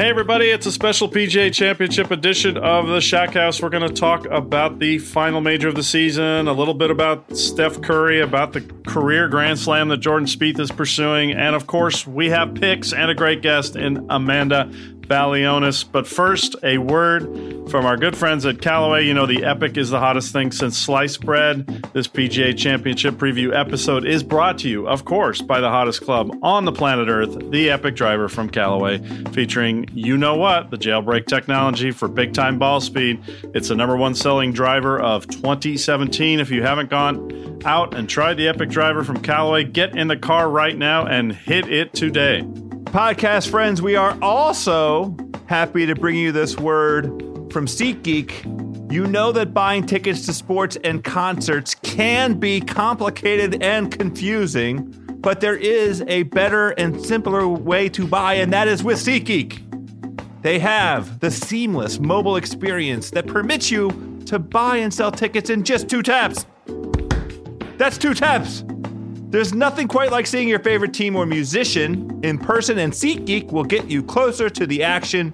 Hey, 0.00 0.08
everybody, 0.08 0.46
it's 0.46 0.64
a 0.64 0.72
special 0.72 1.10
PGA 1.10 1.52
Championship 1.52 2.10
edition 2.10 2.56
of 2.56 2.86
the 2.86 3.02
Shack 3.02 3.34
House. 3.34 3.60
We're 3.60 3.68
going 3.68 3.86
to 3.86 3.92
talk 3.92 4.24
about 4.30 4.78
the 4.78 4.96
final 4.96 5.42
major 5.42 5.68
of 5.68 5.74
the 5.74 5.82
season, 5.82 6.48
a 6.48 6.54
little 6.54 6.72
bit 6.72 6.90
about 6.90 7.36
Steph 7.36 7.82
Curry, 7.82 8.22
about 8.22 8.54
the 8.54 8.62
career 8.86 9.28
Grand 9.28 9.58
Slam 9.58 9.88
that 9.88 9.98
Jordan 9.98 10.26
Spieth 10.26 10.58
is 10.58 10.70
pursuing, 10.70 11.32
and 11.32 11.54
of 11.54 11.66
course, 11.66 12.06
we 12.06 12.30
have 12.30 12.54
picks 12.54 12.94
and 12.94 13.10
a 13.10 13.14
great 13.14 13.42
guest 13.42 13.76
in 13.76 14.06
Amanda 14.08 14.72
Balionis. 15.10 15.84
But 15.90 16.06
first, 16.06 16.54
a 16.62 16.78
word 16.78 17.68
from 17.68 17.84
our 17.84 17.96
good 17.96 18.16
friends 18.16 18.46
at 18.46 18.62
Callaway. 18.62 19.04
You 19.04 19.12
know, 19.12 19.26
the 19.26 19.44
Epic 19.44 19.76
is 19.76 19.90
the 19.90 19.98
hottest 19.98 20.32
thing 20.32 20.52
since 20.52 20.78
sliced 20.78 21.20
bread. 21.20 21.66
This 21.92 22.06
PGA 22.06 22.56
Championship 22.56 23.14
preview 23.14 23.52
episode 23.52 24.06
is 24.06 24.22
brought 24.22 24.58
to 24.58 24.68
you, 24.68 24.86
of 24.86 25.04
course, 25.04 25.42
by 25.42 25.60
the 25.60 25.68
hottest 25.68 26.00
club 26.02 26.30
on 26.42 26.64
the 26.64 26.72
planet 26.72 27.08
Earth, 27.08 27.50
the 27.50 27.70
Epic 27.70 27.96
Driver 27.96 28.28
from 28.28 28.48
Callaway, 28.48 28.98
featuring, 29.32 29.88
you 29.92 30.16
know 30.16 30.36
what, 30.36 30.70
the 30.70 30.78
jailbreak 30.78 31.26
technology 31.26 31.90
for 31.90 32.06
big 32.06 32.32
time 32.32 32.58
ball 32.58 32.80
speed. 32.80 33.20
It's 33.52 33.68
the 33.68 33.74
number 33.74 33.96
one 33.96 34.14
selling 34.14 34.52
driver 34.52 35.00
of 35.00 35.26
2017. 35.26 36.38
If 36.38 36.50
you 36.50 36.62
haven't 36.62 36.88
gone 36.88 37.60
out 37.64 37.94
and 37.94 38.08
tried 38.08 38.34
the 38.34 38.46
Epic 38.46 38.70
Driver 38.70 39.02
from 39.02 39.20
Callaway, 39.20 39.64
get 39.64 39.96
in 39.96 40.06
the 40.06 40.16
car 40.16 40.48
right 40.48 40.78
now 40.78 41.06
and 41.06 41.32
hit 41.32 41.68
it 41.68 41.92
today. 41.92 42.44
Podcast 42.90 43.48
friends, 43.48 43.80
we 43.80 43.94
are 43.94 44.18
also 44.20 45.16
happy 45.46 45.86
to 45.86 45.94
bring 45.94 46.16
you 46.16 46.32
this 46.32 46.58
word 46.58 47.06
from 47.52 47.66
SeatGeek. 47.66 48.92
You 48.92 49.06
know 49.06 49.30
that 49.30 49.54
buying 49.54 49.86
tickets 49.86 50.26
to 50.26 50.32
sports 50.32 50.76
and 50.82 51.04
concerts 51.04 51.76
can 51.76 52.40
be 52.40 52.60
complicated 52.60 53.62
and 53.62 53.96
confusing, 53.96 54.92
but 55.20 55.40
there 55.40 55.54
is 55.54 56.02
a 56.08 56.24
better 56.24 56.70
and 56.70 57.00
simpler 57.00 57.46
way 57.46 57.88
to 57.90 58.08
buy, 58.08 58.34
and 58.34 58.52
that 58.52 58.66
is 58.66 58.82
with 58.82 58.98
SeatGeek. 58.98 60.42
They 60.42 60.58
have 60.58 61.20
the 61.20 61.30
seamless 61.30 62.00
mobile 62.00 62.34
experience 62.34 63.10
that 63.12 63.28
permits 63.28 63.70
you 63.70 64.20
to 64.26 64.40
buy 64.40 64.78
and 64.78 64.92
sell 64.92 65.12
tickets 65.12 65.48
in 65.48 65.62
just 65.62 65.88
two 65.88 66.02
taps. 66.02 66.44
That's 67.78 67.98
two 67.98 68.14
taps. 68.14 68.64
There's 69.30 69.54
nothing 69.54 69.86
quite 69.86 70.10
like 70.10 70.26
seeing 70.26 70.48
your 70.48 70.58
favorite 70.58 70.92
team 70.92 71.14
or 71.14 71.24
musician 71.24 72.20
in 72.24 72.36
person, 72.36 72.78
and 72.78 72.92
SeatGeek 72.92 73.52
will 73.52 73.62
get 73.62 73.88
you 73.88 74.02
closer 74.02 74.50
to 74.50 74.66
the 74.66 74.82
action 74.82 75.32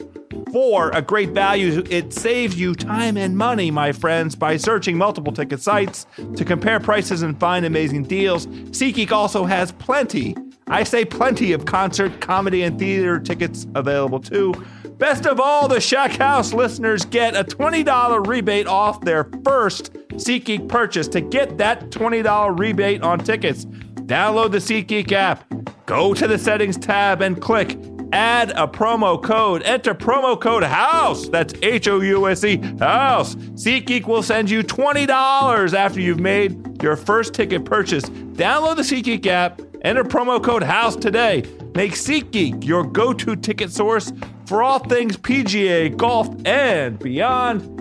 for 0.53 0.91
a 0.91 1.01
great 1.01 1.31
value. 1.31 1.83
It 1.89 2.13
saves 2.13 2.61
you 2.61 2.75
time 2.75 3.17
and 3.17 3.39
money, 3.39 3.71
my 3.71 3.93
friends, 3.93 4.35
by 4.35 4.59
searching 4.59 4.99
multiple 4.99 5.33
ticket 5.33 5.63
sites 5.63 6.07
to 6.37 6.45
compare 6.45 6.79
prices 6.79 7.23
and 7.23 7.41
find 7.41 7.65
amazing 7.65 8.03
deals. 8.03 8.47
SeatGeek 8.47 9.13
also 9.13 9.47
has 9.47 9.73
plenty, 9.73 10.37
I 10.69 10.85
say 10.85 11.07
plenty 11.07 11.53
of 11.53 11.65
concert, 11.65 12.21
comedy, 12.21 12.65
and 12.65 12.79
theater 12.79 13.19
tickets 13.19 13.67
available 13.75 14.21
too. 14.21 14.53
Best 14.99 15.27
of 15.27 15.41
all, 15.41 15.69
the 15.69 15.81
Shack 15.81 16.13
House 16.13 16.53
listeners 16.53 17.05
get 17.05 17.35
a 17.35 17.45
$20 17.45 18.27
rebate 18.27 18.67
off 18.67 19.01
their 19.03 19.25
first 19.45 19.93
SeatGeek 20.15 20.69
purchase. 20.69 21.09
To 21.09 21.21
get 21.21 21.59
that 21.59 21.91
$20 21.91 22.59
rebate 22.59 23.03
on 23.03 23.19
tickets, 23.21 23.67
Download 24.07 24.53
the 24.53 24.59
SeatGeek 24.59 25.13
app, 25.13 25.45
go 25.87 26.15
to 26.15 26.29
the 26.29 26.39
settings 26.39 26.77
tab 26.77 27.23
and 27.23 27.41
click 27.41 27.77
add 28.13 28.51
a 28.53 28.67
promo 28.67 29.23
code. 29.23 29.63
Enter 29.65 29.95
promo 29.95 30.41
code 30.41 30.63
HOUSE. 30.63 31.29
That's 31.31 31.55
H 31.63 31.89
O 31.89 32.01
U 32.01 32.29
S 32.29 32.45
E, 32.45 32.57
HOUSE. 32.79 33.35
SeatGeek 33.35 34.07
will 34.07 34.23
send 34.23 34.51
you 34.51 34.63
$20 34.63 35.75
after 35.75 36.01
you've 36.01 36.21
made 36.21 36.83
your 36.83 36.97
first 36.97 37.35
ticket 37.35 37.65
purchase. 37.65 38.05
Download 38.05 38.77
the 38.77 38.83
SeatGeek 38.83 39.27
app, 39.27 39.61
enter 39.83 40.05
promo 40.05 40.43
code 40.43 40.63
HOUSE 40.63 40.97
today. 40.97 41.43
Make 41.75 41.93
SeatGeek 41.93 42.65
your 42.65 42.85
go 42.85 43.13
to 43.13 43.37
ticket 43.37 43.71
source 43.71 44.13
for 44.47 44.63
all 44.63 44.79
things 44.79 45.17
PGA, 45.17 45.95
golf, 45.97 46.29
and 46.47 46.99
beyond. 46.99 47.73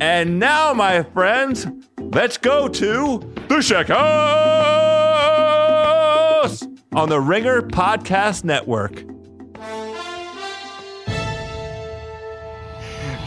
And 0.00 0.38
now, 0.38 0.74
my 0.74 1.02
friends, 1.02 1.66
let's 1.98 2.36
go 2.36 2.68
to 2.68 3.18
the 3.48 3.84
House 3.88 4.87
on 6.92 7.08
the 7.08 7.20
Ringer 7.20 7.62
Podcast 7.62 8.44
Network. 8.44 9.04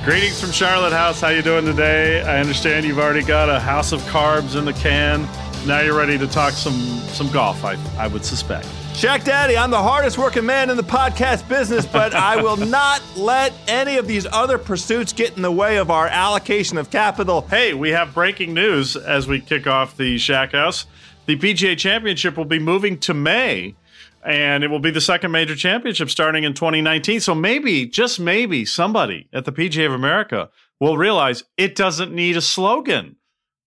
Greetings 0.03 0.41
from 0.41 0.51
Charlotte 0.51 0.94
House. 0.94 1.22
How 1.22 1.29
you 1.29 1.44
doing 1.44 1.66
today? 1.66 2.22
I 2.23 2.39
understand 2.39 2.85
you've 2.85 2.97
already 2.97 3.23
got 3.23 3.49
a 3.49 3.59
house 3.59 3.91
of 3.91 4.01
carbs 4.03 4.57
in 4.57 4.66
the 4.66 4.73
can. 4.73 5.27
Now 5.67 5.81
you're 5.81 5.95
ready 5.95 6.17
to 6.17 6.25
talk 6.27 6.53
some 6.53 6.73
some 7.09 7.31
golf. 7.31 7.63
I 7.63 7.77
I 7.97 8.07
would 8.07 8.25
suspect. 8.25 8.67
Shack 8.95 9.23
Daddy, 9.23 9.55
I'm 9.55 9.69
the 9.72 9.81
hardest 9.81 10.17
working 10.17 10.45
man 10.45 10.69
in 10.69 10.75
the 10.75 10.83
podcast 10.83 11.47
business, 11.47 11.85
but 11.85 12.14
I 12.16 12.41
will 12.41 12.57
not 12.66 13.02
let 13.16 13.53
any 13.67 13.97
of 13.97 14.07
these 14.07 14.25
other 14.25 14.57
pursuits 14.57 15.14
get 15.14 15.35
in 15.37 15.43
the 15.43 15.52
way 15.52 15.78
of 15.78 15.91
our 15.91 16.07
allocation 16.07 16.78
of 16.79 16.90
capital. 16.90 17.41
Hey, 17.49 17.73
we 17.75 17.91
have 17.91 18.14
breaking 18.14 18.53
news 18.55 18.96
as 18.97 19.28
we 19.28 19.40
kick 19.40 19.67
off 19.67 19.96
the 19.96 20.17
Shack 20.17 20.53
House. 20.53 20.87
The 21.31 21.53
PGA 21.53 21.78
Championship 21.78 22.35
will 22.35 22.43
be 22.43 22.59
moving 22.59 22.97
to 22.99 23.13
May, 23.13 23.73
and 24.22 24.66
it 24.66 24.67
will 24.67 24.81
be 24.81 24.91
the 24.91 24.99
second 24.99 25.31
major 25.31 25.55
championship 25.55 26.09
starting 26.09 26.43
in 26.43 26.53
2019. 26.53 27.22
So 27.22 27.33
maybe, 27.33 27.85
just 27.85 28.19
maybe, 28.19 28.66
somebody 28.66 29.29
at 29.31 29.45
the 29.45 29.53
PGA 29.53 29.85
of 29.85 29.93
America 29.93 30.49
will 30.81 30.97
realize 30.97 31.45
it 31.55 31.75
doesn't 31.75 32.13
need 32.13 32.35
a 32.35 32.41
slogan. 32.41 33.16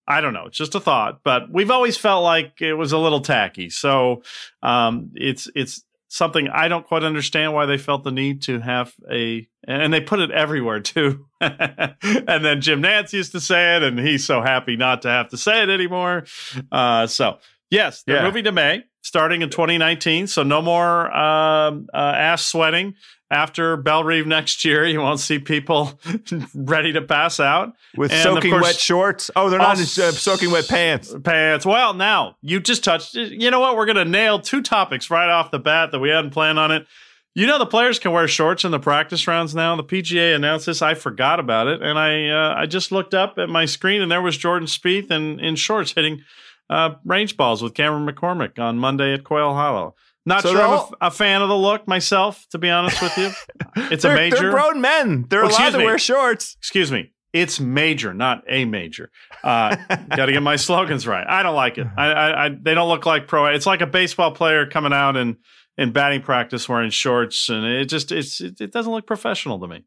I 0.06 0.20
don't 0.20 0.34
know. 0.34 0.44
It's 0.44 0.58
just 0.58 0.75
a 0.75 0.81
thought, 0.81 1.20
but 1.25 1.50
we've 1.50 1.70
always 1.70 1.96
felt 1.96 2.22
like 2.22 2.61
it 2.61 2.75
was 2.75 2.93
a 2.93 2.99
little 2.99 3.22
tacky. 3.22 3.70
So 3.70 4.22
um, 4.62 5.12
it's 5.14 5.49
it's 5.55 5.82
something 6.14 6.49
I 6.49 6.69
don't 6.69 6.87
quite 6.87 7.02
understand 7.02 7.55
why 7.55 7.66
they 7.66 7.78
felt 7.78 8.05
the 8.05 8.12
need 8.12 8.43
to 8.43 8.61
have 8.61 8.93
a, 9.11 9.49
and 9.66 9.93
they 9.93 10.00
put 10.00 10.20
it 10.20 10.31
everywhere 10.31 10.81
too. 10.81 11.26
and 11.40 12.44
then 12.44 12.61
Jim 12.61 12.82
Nantz 12.82 13.12
used 13.12 13.32
to 13.32 13.40
say 13.40 13.76
it, 13.76 13.82
and 13.82 13.99
he's 13.99 14.25
so 14.26 14.43
happy 14.43 14.76
not 14.76 15.02
to 15.02 15.08
have 15.08 15.31
to 15.31 15.37
say 15.37 15.62
it 15.62 15.70
anymore. 15.70 16.25
Uh, 16.70 17.06
so 17.06 17.38
Yes, 17.75 18.03
they're 18.06 18.17
Yeah. 18.17 18.25
moving 18.25 18.44
to 18.44 18.53
May, 18.53 18.85
starting 19.03 19.43
in 19.43 19.50
2019. 19.50 20.26
So 20.26 20.43
no 20.43 20.62
more 20.62 21.11
um, 21.15 21.88
uh, 21.93 21.97
ass 21.97 22.44
sweating 22.44 22.94
after 23.31 23.76
Bellerive 23.76 24.26
next 24.26 24.65
year. 24.65 24.87
You 24.87 25.00
won't 25.00 25.19
see 25.21 25.38
people 25.38 25.99
ready 26.55 26.93
to 26.93 27.03
pass 27.03 27.41
out 27.41 27.73
with 27.97 28.12
And, 28.12 28.23
soaking 28.23 28.50
course- 28.53 28.62
wet 28.62 28.76
shorts. 28.76 29.31
Oh, 29.35 29.50
they're 29.50 29.59
not 29.59 29.79
uh, 29.81 30.12
soaking 30.12 30.50
wet 30.50 30.69
pants. 30.69 31.15
pants. 31.25 31.67
Well, 31.67 31.94
now 31.94 32.37
you 32.43 32.61
just 32.61 32.85
touched. 32.85 33.15
You 33.15 33.50
know 33.50 33.61
what? 33.61 33.76
We're 33.76 33.87
going 33.87 33.97
to 33.97 34.05
nail 34.05 34.38
two 34.41 34.62
topics 34.62 35.11
right 35.11 35.29
off 35.29 35.50
the 35.50 35.59
bat 35.59 35.91
that 35.93 35.99
we 35.99 36.11
hadn't 36.11 36.31
planned 36.31 36.59
on 36.59 36.71
it. 36.71 36.87
You 37.37 37.49
know 37.49 37.59
the 37.59 37.67
players 37.67 37.99
can 37.99 38.12
wear 38.12 38.29
shorts 38.29 38.62
in 38.65 38.71
the 38.71 38.79
practice 38.79 39.26
rounds 39.26 39.56
now. 39.56 39.75
The 39.75 39.82
PGA 39.82 40.37
announced 40.37 40.67
this. 40.67 40.81
I 40.82 40.94
forgot 40.94 41.41
about 41.41 41.67
it, 41.67 41.82
and 41.82 41.99
I 41.99 42.29
uh, 42.29 42.55
I 42.56 42.67
just 42.67 42.93
looked 42.93 43.12
up 43.12 43.38
at 43.38 43.49
my 43.49 43.65
screen, 43.65 44.00
and 44.03 44.09
there 44.12 44.23
was 44.23 44.37
Jordan 44.37 44.69
Spieth 44.69 45.11
in 45.11 45.41
in 45.41 45.56
shorts 45.56 45.91
hitting 45.91 46.23
uh, 46.70 46.94
range 47.05 47.37
balls 47.37 47.62
with 47.62 47.75
Cameron 47.75 48.06
McCormick 48.06 48.58
on 48.58 48.78
Monday 48.78 49.14
at 49.14 49.25
Quail 49.25 49.52
Hollow. 49.55 49.94
Not 50.26 50.43
So 50.43 50.52
sure 50.52 50.61
I'm 50.62 50.66
a, 50.66 50.70
they'll- 50.70 50.81
f- 50.84 50.93
a 51.00 51.11
fan 51.11 51.43
of 51.43 51.49
the 51.49 51.56
look 51.56 51.87
myself, 51.87 52.46
to 52.50 52.58
be 52.58 52.70
honest 52.70 53.00
with 53.02 53.16
you. 53.19 53.31
It's 53.90 54.05
a 54.05 54.14
major. 54.14 54.37
they're 54.37 54.50
grown 54.52 54.81
men. 54.81 55.26
They're 55.28 55.43
Well, 55.43 55.50
allowed 55.50 55.70
to 55.70 55.78
me. 55.78 55.84
wear 55.84 55.99
shorts. 55.99 56.55
Excuse 56.58 56.90
me. 56.93 57.12
It's 57.32 57.58
major, 57.58 58.14
not 58.14 58.44
a 58.49 58.64
major. 58.64 59.11
Uh, 59.43 59.75
Got 60.16 60.26
to 60.26 60.32
get 60.32 60.43
my 60.43 60.55
slogans 60.56 61.06
right. 61.06 61.26
I 61.28 61.43
don't 61.43 61.56
like 61.56 61.76
it. 61.78 61.87
I, 61.96 62.06
I, 62.12 62.44
I, 62.46 62.49
they 62.49 62.75
don't 62.75 62.88
look 62.88 63.05
like 63.06 63.26
pro. 63.26 63.46
It's 63.46 63.66
like 63.66 63.81
a 63.81 63.87
baseball 63.88 64.31
player 64.31 64.66
coming 64.66 64.93
out 64.93 65.16
in 65.16 65.37
in 65.76 65.90
batting 65.93 66.22
practice 66.22 66.69
wearing 66.69 66.90
shorts, 66.90 67.49
and 67.49 67.66
it 67.66 67.87
just 67.87 68.12
it's 68.12 68.40
it, 68.40 68.61
it 68.61 68.70
doesn't 68.72 68.93
look 68.93 69.06
professional 69.08 69.58
to 69.58 69.66
me. 69.66 69.84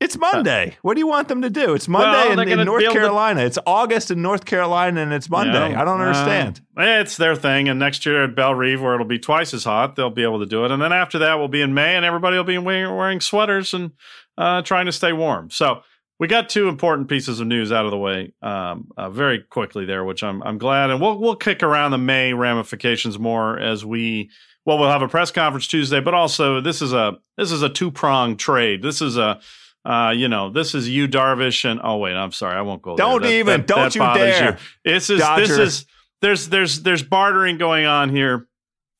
It's 0.00 0.16
Monday. 0.16 0.78
What 0.80 0.94
do 0.94 1.00
you 1.00 1.06
want 1.06 1.28
them 1.28 1.42
to 1.42 1.50
do? 1.50 1.74
It's 1.74 1.86
Monday 1.86 2.30
Well, 2.34 2.40
in, 2.40 2.58
in 2.58 2.64
North 2.64 2.82
able 2.82 2.94
to- 2.94 2.98
Carolina. 2.98 3.42
It's 3.42 3.58
August 3.66 4.10
in 4.10 4.22
North 4.22 4.46
Carolina, 4.46 5.02
and 5.02 5.12
it's 5.12 5.28
Monday. 5.28 5.74
Know? 5.74 5.78
I 5.78 5.84
don't 5.84 6.00
understand. 6.00 6.62
Uh, 6.74 6.84
it's 7.02 7.18
their 7.18 7.36
thing, 7.36 7.68
and 7.68 7.78
next 7.78 8.06
year 8.06 8.24
at 8.24 8.34
Bellerive, 8.34 8.80
where 8.80 8.94
it'll 8.94 9.04
be 9.06 9.18
twice 9.18 9.52
as 9.52 9.64
hot, 9.64 9.96
they'll 9.96 10.08
be 10.08 10.22
able 10.22 10.38
to 10.40 10.46
do 10.46 10.64
it. 10.64 10.70
And 10.70 10.80
then 10.80 10.94
after 10.94 11.18
that, 11.18 11.38
we'll 11.38 11.48
be 11.48 11.60
in 11.60 11.74
May, 11.74 11.96
and 11.96 12.06
everybody 12.06 12.38
will 12.38 12.44
be 12.44 12.56
wearing, 12.56 12.96
wearing 12.96 13.20
sweaters 13.20 13.74
and 13.74 13.92
uh, 14.38 14.62
trying 14.62 14.86
to 14.86 14.92
stay 14.92 15.12
warm. 15.12 15.50
So 15.50 15.82
we 16.18 16.28
got 16.28 16.48
two 16.48 16.68
important 16.68 17.08
pieces 17.10 17.38
of 17.38 17.46
news 17.46 17.70
out 17.70 17.84
of 17.84 17.90
the 17.90 17.98
way 17.98 18.32
um, 18.40 18.88
uh, 18.96 19.10
very 19.10 19.40
quickly 19.40 19.84
there, 19.84 20.02
which 20.02 20.22
I'm 20.22 20.42
I'm 20.44 20.56
glad, 20.56 20.88
and 20.88 20.98
we'll 20.98 21.18
we'll 21.18 21.36
kick 21.36 21.62
around 21.62 21.90
the 21.90 21.98
May 21.98 22.32
ramifications 22.32 23.18
more 23.18 23.58
as 23.58 23.84
we. 23.84 24.30
Well, 24.66 24.78
we'll 24.78 24.90
have 24.90 25.02
a 25.02 25.08
press 25.08 25.30
conference 25.30 25.66
Tuesday, 25.66 26.00
but 26.00 26.12
also 26.14 26.60
this 26.60 26.80
is 26.80 26.92
a 26.94 27.18
this 27.36 27.50
is 27.52 27.62
a 27.62 27.68
two 27.68 27.90
pronged 27.90 28.38
trade. 28.38 28.82
This 28.82 29.02
is 29.02 29.16
a 29.18 29.40
uh, 29.84 30.12
you 30.14 30.28
know, 30.28 30.50
this 30.50 30.74
is 30.74 30.88
you, 30.88 31.08
Darvish, 31.08 31.64
and 31.70 31.80
oh 31.82 31.96
wait, 31.96 32.14
I'm 32.14 32.32
sorry, 32.32 32.56
I 32.56 32.62
won't 32.62 32.82
go. 32.82 32.96
Don't 32.96 33.22
That- 33.22 33.32
even- 33.32 33.60
that- 33.62 33.66
don't 33.66 33.94
that 33.94 33.94
you 33.94 34.00
dare. 34.00 34.58
This 34.84 35.10
is 35.10 35.20
this 35.36 35.50
is 35.50 35.86
there's 36.20 36.48
there's 36.48 36.82
there's 36.82 37.02
bartering 37.02 37.56
going 37.58 37.86
on 37.86 38.10
here, 38.10 38.46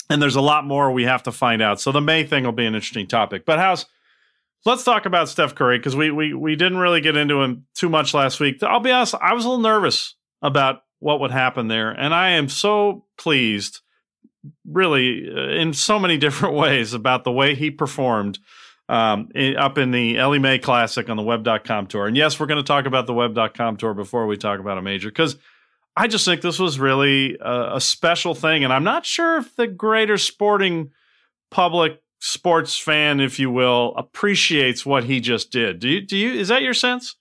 and 0.09 0.23
there's 0.23 0.37
a 0.37 0.41
lot 0.41 0.65
more 0.65 0.91
we 0.91 1.05
have 1.05 1.23
to 1.25 1.33
find 1.33 1.61
out. 1.61 1.81
So 1.81 1.93
the 1.93 2.01
May 2.01 2.25
thing 2.25 2.45
will 2.45 2.53
be 2.53 2.65
an 2.67 2.75
interesting 2.75 3.07
topic. 3.07 3.45
But 3.45 3.59
how's 3.59 3.85
let's 4.65 4.85
talk 4.85 5.05
about 5.07 5.29
Steph 5.29 5.55
Curry 5.55 5.79
because 5.79 5.95
we 5.97 6.11
we 6.11 6.33
we 6.33 6.57
didn't 6.57 6.79
really 6.79 7.01
get 7.03 7.17
into 7.17 7.43
him 7.43 7.67
too 7.75 7.89
much 7.91 8.15
last 8.15 8.41
week. 8.41 8.63
I'll 8.63 8.81
be 8.81 8.91
honest, 8.91 9.15
I 9.21 9.35
was 9.35 9.45
a 9.45 9.49
little 9.49 9.63
nervous 9.63 10.15
about 10.41 10.83
what 10.99 11.21
would 11.21 11.31
happen 11.31 11.69
there, 11.69 11.91
and 11.91 12.15
I 12.15 12.31
am 12.31 12.49
so 12.49 13.05
pleased, 13.19 13.81
really, 14.67 15.29
uh, 15.31 15.61
in 15.61 15.73
so 15.75 15.99
many 15.99 16.17
different 16.27 16.55
ways 16.55 16.95
about 16.95 17.25
the 17.25 17.33
way 17.33 17.55
he 17.55 17.71
performed. 17.71 18.39
Um, 18.91 19.29
in, 19.37 19.57
up 19.57 19.79
in 19.79 19.93
the 19.93 20.19
Ellie 20.19 20.41
Mae 20.41 20.59
Classic 20.59 21.09
on 21.09 21.17
the 21.17 21.23
Web.com 21.23 21.87
tour. 21.87 22.09
And 22.09 22.17
yes, 22.17 22.41
we're 22.41 22.47
going 22.47 22.59
to 22.59 22.67
talk 22.67 22.87
about 22.87 23.07
the 23.07 23.15
Web.com 23.15 23.77
tour 23.77 23.95
before 23.95 24.27
we 24.27 24.37
talk 24.37 24.59
about 24.59 24.79
a 24.79 24.83
major 24.83 25.11
because 25.11 25.37
I 25.97 26.09
just 26.09 26.25
think 26.25 26.41
this 26.41 26.59
was 26.59 26.81
really 26.81 27.39
a, 27.41 27.77
a 27.77 27.81
special 27.81 28.35
thing. 28.35 28.65
And 28.65 28.73
I'm 28.73 28.83
not 28.83 29.07
sure 29.07 29.37
if 29.37 29.55
the 29.55 29.69
greater 29.69 30.19
sporting 30.19 30.91
public 31.53 32.03
sports 32.19 32.77
fan, 32.77 33.21
if 33.21 33.39
you 33.39 33.51
will, 33.51 33.95
appreciates 33.97 34.85
what 34.85 35.05
he 35.05 35.21
just 35.21 35.53
did. 35.53 35.79
Do 35.79 35.89
you, 35.89 36.01
do 36.01 36.17
you, 36.17 36.33
is 36.33 36.49
that 36.49 36.63
your 36.63 36.75
sense? 36.75 37.15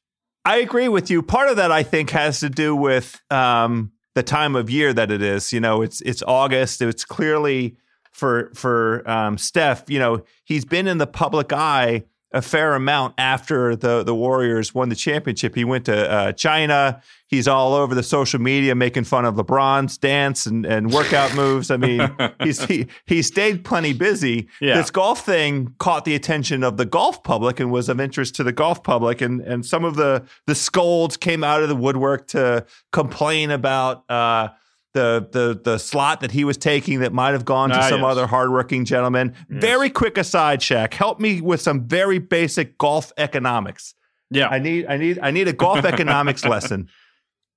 I 0.45 0.57
agree 0.57 0.87
with 0.87 1.11
you. 1.11 1.21
Part 1.21 1.49
of 1.49 1.57
that, 1.57 1.71
I 1.71 1.83
think, 1.83 2.09
has 2.09 2.39
to 2.39 2.49
do 2.49 2.75
with 2.75 3.21
um, 3.29 3.91
the 4.15 4.23
time 4.23 4.55
of 4.55 4.69
year 4.69 4.91
that 4.93 5.11
it 5.11 5.21
is. 5.21 5.53
You 5.53 5.59
know, 5.59 5.81
it's 5.81 6.01
it's 6.01 6.23
August. 6.23 6.81
It's 6.81 7.05
clearly 7.05 7.77
for 8.19 8.51
for 8.53 9.09
um, 9.09 9.37
Steph. 9.37 9.89
You 9.89 9.99
know, 9.99 10.23
he's 10.43 10.65
been 10.65 10.87
in 10.87 10.97
the 10.97 11.07
public 11.07 11.51
eye 11.51 12.03
a 12.31 12.41
fair 12.41 12.75
amount 12.75 13.15
after 13.17 13.75
the 13.75 14.03
the 14.03 14.13
Warriors 14.13 14.73
won 14.73 14.89
the 14.89 14.95
championship. 14.95 15.55
He 15.55 15.63
went 15.63 15.85
to 15.85 16.11
uh, 16.11 16.31
China. 16.33 17.01
He's 17.27 17.47
all 17.47 17.73
over 17.73 17.95
the 17.95 18.03
social 18.03 18.39
media 18.39 18.75
making 18.75 19.03
fun 19.05 19.25
of 19.25 19.35
LeBron's 19.35 19.97
dance 19.97 20.45
and, 20.45 20.65
and 20.65 20.91
workout 20.91 21.35
moves. 21.35 21.71
I 21.71 21.77
mean, 21.77 22.01
he's 22.43 22.63
he, 22.65 22.87
he 23.05 23.21
stayed 23.21 23.63
plenty 23.63 23.93
busy. 23.93 24.47
Yeah. 24.61 24.75
This 24.75 24.91
golf 24.91 25.25
thing 25.25 25.73
caught 25.79 26.05
the 26.05 26.15
attention 26.15 26.63
of 26.63 26.77
the 26.77 26.85
golf 26.85 27.23
public 27.23 27.59
and 27.59 27.71
was 27.71 27.89
of 27.89 27.99
interest 27.99 28.35
to 28.35 28.43
the 28.43 28.53
golf 28.53 28.83
public. 28.83 29.21
And 29.21 29.41
and 29.41 29.65
some 29.65 29.83
of 29.83 29.95
the 29.95 30.23
the 30.45 30.55
scolds 30.55 31.17
came 31.17 31.43
out 31.43 31.63
of 31.63 31.69
the 31.69 31.75
woodwork 31.75 32.27
to 32.29 32.65
complain 32.91 33.49
about 33.49 34.09
uh, 34.09 34.49
the 34.93 35.27
the 35.31 35.59
the 35.63 35.77
slot 35.77 36.21
that 36.21 36.31
he 36.31 36.43
was 36.43 36.57
taking 36.57 36.99
that 37.01 37.13
might 37.13 37.31
have 37.31 37.45
gone 37.45 37.69
to 37.69 37.77
Ah, 37.77 37.89
some 37.89 38.01
yes. 38.01 38.11
other 38.11 38.27
hardworking 38.27 38.85
gentleman. 38.85 39.35
Very 39.49 39.89
quick 39.89 40.17
aside, 40.17 40.61
Shaq. 40.61 40.93
Help 40.93 41.19
me 41.19 41.41
with 41.41 41.61
some 41.61 41.87
very 41.87 42.17
basic 42.19 42.77
golf 42.77 43.11
economics. 43.17 43.93
Yeah. 44.31 44.47
I 44.47 44.59
need 44.59 44.85
I 44.87 44.97
need 44.97 45.19
I 45.21 45.31
need 45.31 45.47
a 45.47 45.53
golf 45.53 45.85
economics 45.93 46.43
lesson. 46.45 46.89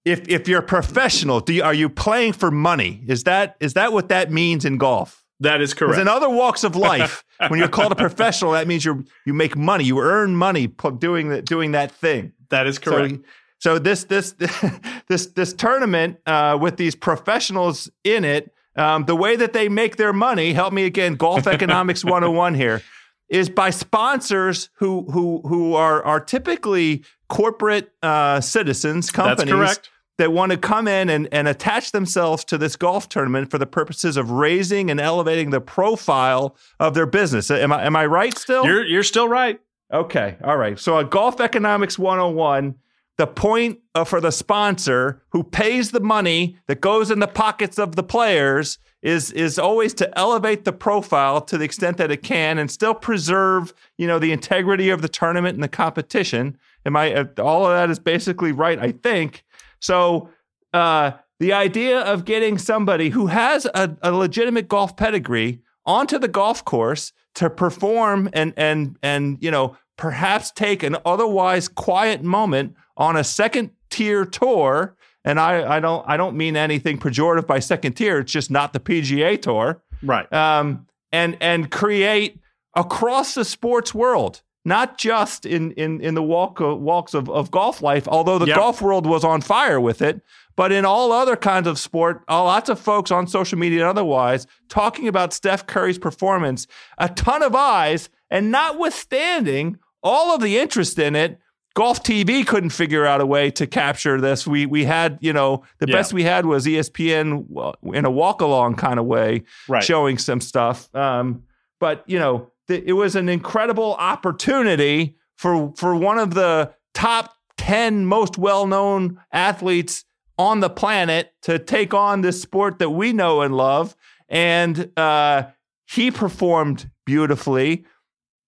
If 0.04 0.28
if 0.28 0.48
you're 0.48 0.60
a 0.60 0.64
professional, 0.66 1.40
do 1.40 1.52
you, 1.52 1.62
are 1.62 1.74
you 1.74 1.88
playing 1.88 2.32
for 2.34 2.50
money? 2.50 3.02
Is 3.06 3.24
that 3.24 3.56
is 3.60 3.74
that 3.74 3.92
what 3.92 4.08
that 4.08 4.30
means 4.30 4.64
in 4.64 4.76
golf? 4.78 5.18
that 5.40 5.60
is 5.60 5.74
correct. 5.74 5.92
Because 5.94 6.00
in 6.02 6.06
other 6.08 6.30
walks 6.30 6.62
of 6.62 6.76
life, 6.76 7.24
when 7.48 7.58
you're 7.58 7.66
called 7.68 7.90
a 7.90 7.96
professional, 7.96 8.52
that 8.52 8.68
means 8.68 8.84
you 8.84 9.04
you 9.26 9.34
make 9.34 9.56
money, 9.56 9.82
you 9.84 10.00
earn 10.00 10.36
money 10.36 10.68
doing 10.98 11.30
that 11.30 11.44
doing 11.44 11.72
that 11.72 11.90
thing. 11.90 12.32
that 12.50 12.66
is 12.66 12.78
correct. 12.78 13.14
So, 13.14 13.18
so 13.62 13.78
this 13.78 14.02
this 14.04 14.34
this 15.08 15.26
this 15.26 15.52
tournament 15.52 16.18
uh, 16.26 16.58
with 16.60 16.78
these 16.78 16.96
professionals 16.96 17.88
in 18.02 18.24
it, 18.24 18.52
um, 18.74 19.04
the 19.04 19.14
way 19.14 19.36
that 19.36 19.52
they 19.52 19.68
make 19.68 19.96
their 19.96 20.12
money, 20.12 20.52
help 20.52 20.72
me 20.72 20.84
again, 20.84 21.14
golf 21.14 21.46
economics 21.56 22.04
101 22.04 22.54
here, 22.54 22.82
is 23.28 23.48
by 23.48 23.70
sponsors 23.70 24.68
who 24.74 25.08
who 25.12 25.42
who 25.46 25.74
are 25.74 26.02
are 26.02 26.18
typically 26.18 27.04
corporate 27.28 27.92
uh, 28.02 28.40
citizens, 28.40 29.12
companies 29.12 29.78
that 30.18 30.32
want 30.32 30.50
to 30.50 30.58
come 30.58 30.88
in 30.88 31.08
and, 31.08 31.28
and 31.30 31.46
attach 31.46 31.92
themselves 31.92 32.44
to 32.44 32.58
this 32.58 32.74
golf 32.74 33.08
tournament 33.08 33.48
for 33.48 33.58
the 33.58 33.66
purposes 33.66 34.16
of 34.16 34.32
raising 34.32 34.90
and 34.90 35.00
elevating 35.00 35.50
the 35.50 35.60
profile 35.60 36.56
of 36.80 36.94
their 36.94 37.06
business. 37.06 37.48
Am 37.48 37.72
I 37.72 37.86
am 37.86 37.94
I 37.94 38.06
right 38.06 38.36
still? 38.36 38.66
you're, 38.66 38.84
you're 38.84 39.04
still 39.04 39.28
right. 39.28 39.60
Okay. 39.92 40.36
All 40.42 40.56
right. 40.56 40.80
So 40.80 40.98
a 40.98 41.04
golf 41.04 41.40
economics 41.40 41.96
101, 41.96 42.74
the 43.22 43.26
point 43.28 43.78
for 44.04 44.20
the 44.20 44.32
sponsor 44.32 45.22
who 45.28 45.44
pays 45.44 45.92
the 45.92 46.00
money 46.00 46.56
that 46.66 46.80
goes 46.80 47.08
in 47.08 47.20
the 47.20 47.28
pockets 47.28 47.78
of 47.78 47.94
the 47.94 48.02
players 48.02 48.78
is 49.00 49.30
is 49.30 49.60
always 49.60 49.94
to 49.94 50.18
elevate 50.18 50.64
the 50.64 50.72
profile 50.72 51.40
to 51.40 51.56
the 51.56 51.64
extent 51.64 51.98
that 51.98 52.10
it 52.10 52.24
can 52.24 52.58
and 52.58 52.68
still 52.68 52.94
preserve, 52.94 53.72
you 53.96 54.08
know, 54.08 54.18
the 54.18 54.32
integrity 54.32 54.90
of 54.90 55.02
the 55.02 55.08
tournament 55.08 55.54
and 55.54 55.62
the 55.62 55.68
competition. 55.68 56.58
Am 56.84 56.96
I 56.96 57.14
uh, 57.14 57.24
all 57.38 57.64
of 57.64 57.70
that 57.70 57.90
is 57.90 58.00
basically 58.00 58.50
right, 58.50 58.80
I 58.80 58.90
think. 58.90 59.44
So 59.78 60.28
uh 60.72 61.12
the 61.38 61.52
idea 61.52 62.00
of 62.00 62.24
getting 62.24 62.58
somebody 62.58 63.10
who 63.10 63.28
has 63.28 63.66
a, 63.66 63.96
a 64.02 64.10
legitimate 64.10 64.66
golf 64.66 64.96
pedigree 64.96 65.60
onto 65.86 66.18
the 66.18 66.26
golf 66.26 66.64
course 66.64 67.12
to 67.36 67.48
perform 67.48 68.30
and 68.32 68.52
and 68.56 68.96
and 69.00 69.38
you 69.40 69.52
know 69.52 69.76
perhaps 69.96 70.50
take 70.50 70.82
an 70.82 70.96
otherwise 71.04 71.68
quiet 71.68 72.24
moment 72.24 72.74
on 72.96 73.16
a 73.16 73.24
second 73.24 73.70
tier 73.90 74.24
tour 74.24 74.96
and 75.24 75.38
I, 75.38 75.76
I 75.76 75.80
don't 75.80 76.04
I 76.08 76.16
don't 76.16 76.36
mean 76.36 76.56
anything 76.56 76.98
pejorative 76.98 77.46
by 77.46 77.58
second 77.60 77.92
tier 77.94 78.18
it's 78.18 78.32
just 78.32 78.50
not 78.50 78.72
the 78.72 78.80
PGA 78.80 79.40
tour 79.40 79.82
Right. 80.02 80.30
um, 80.32 80.86
and 81.12 81.36
and 81.40 81.70
create 81.70 82.40
across 82.74 83.34
the 83.34 83.44
sports 83.44 83.94
world, 83.94 84.42
not 84.64 84.96
just 84.98 85.44
in 85.46 85.72
in 85.72 86.00
in 86.00 86.14
the 86.14 86.22
walk 86.22 86.58
of, 86.60 86.80
walks 86.80 87.14
of, 87.14 87.28
of 87.30 87.50
golf 87.50 87.82
life. 87.82 88.08
Although 88.08 88.38
the 88.38 88.46
Yep. 88.46 88.56
golf 88.56 88.82
world 88.82 89.06
was 89.06 89.22
on 89.24 89.42
fire 89.42 89.78
with 89.80 90.00
it, 90.02 90.22
but 90.56 90.72
in 90.72 90.84
all 90.84 91.12
other 91.12 91.36
kinds 91.36 91.66
of 91.68 91.78
sport, 91.78 92.22
uh, 92.28 92.42
lots 92.42 92.68
of 92.70 92.80
folks 92.80 93.10
on 93.10 93.26
social 93.26 93.58
media 93.58 93.80
and 93.82 93.90
otherwise 93.90 94.46
talking 94.68 95.06
about 95.06 95.32
Steph 95.32 95.66
Curry's 95.66 95.98
performance, 95.98 96.66
a 96.98 97.08
ton 97.10 97.42
of 97.42 97.54
eyes, 97.54 98.08
and 98.30 98.50
notwithstanding 98.50 99.78
all 100.02 100.34
of 100.34 100.40
the 100.40 100.58
interest 100.58 100.98
in 100.98 101.14
it. 101.14 101.38
Golf 101.74 102.02
TV 102.02 102.46
couldn't 102.46 102.70
figure 102.70 103.06
out 103.06 103.20
a 103.20 103.26
way 103.26 103.50
to 103.52 103.66
capture 103.66 104.20
this. 104.20 104.46
We 104.46 104.66
we 104.66 104.84
had, 104.84 105.18
you 105.20 105.32
know, 105.32 105.62
the 105.78 105.86
Yeah. 105.88 105.96
best 105.96 106.12
we 106.12 106.22
had 106.24 106.44
was 106.46 106.66
ESPN 106.66 107.46
in 107.94 108.04
a 108.04 108.10
walk 108.10 108.40
along 108.40 108.74
kind 108.76 108.98
of 108.98 109.06
way, 109.06 109.44
Right. 109.68 109.82
showing 109.82 110.18
some 110.18 110.40
stuff. 110.40 110.94
Um, 110.94 111.44
but 111.80 112.04
you 112.06 112.18
know, 112.18 112.50
th- 112.68 112.84
it 112.86 112.92
was 112.92 113.16
an 113.16 113.28
incredible 113.28 113.94
opportunity 113.98 115.16
for 115.36 115.72
for 115.76 115.94
one 115.96 116.18
of 116.18 116.34
the 116.34 116.72
top 116.94 117.34
ten 117.56 118.04
most 118.06 118.36
well 118.38 118.66
known 118.66 119.18
athletes 119.32 120.04
on 120.38 120.60
the 120.60 120.70
planet 120.70 121.32
to 121.42 121.58
take 121.58 121.94
on 121.94 122.20
this 122.22 122.40
sport 122.40 122.78
that 122.78 122.90
we 122.90 123.12
know 123.12 123.40
and 123.42 123.54
love. 123.56 123.94
And 124.28 124.90
uh, 124.96 125.44
he 125.86 126.10
performed 126.10 126.90
beautifully, 127.04 127.84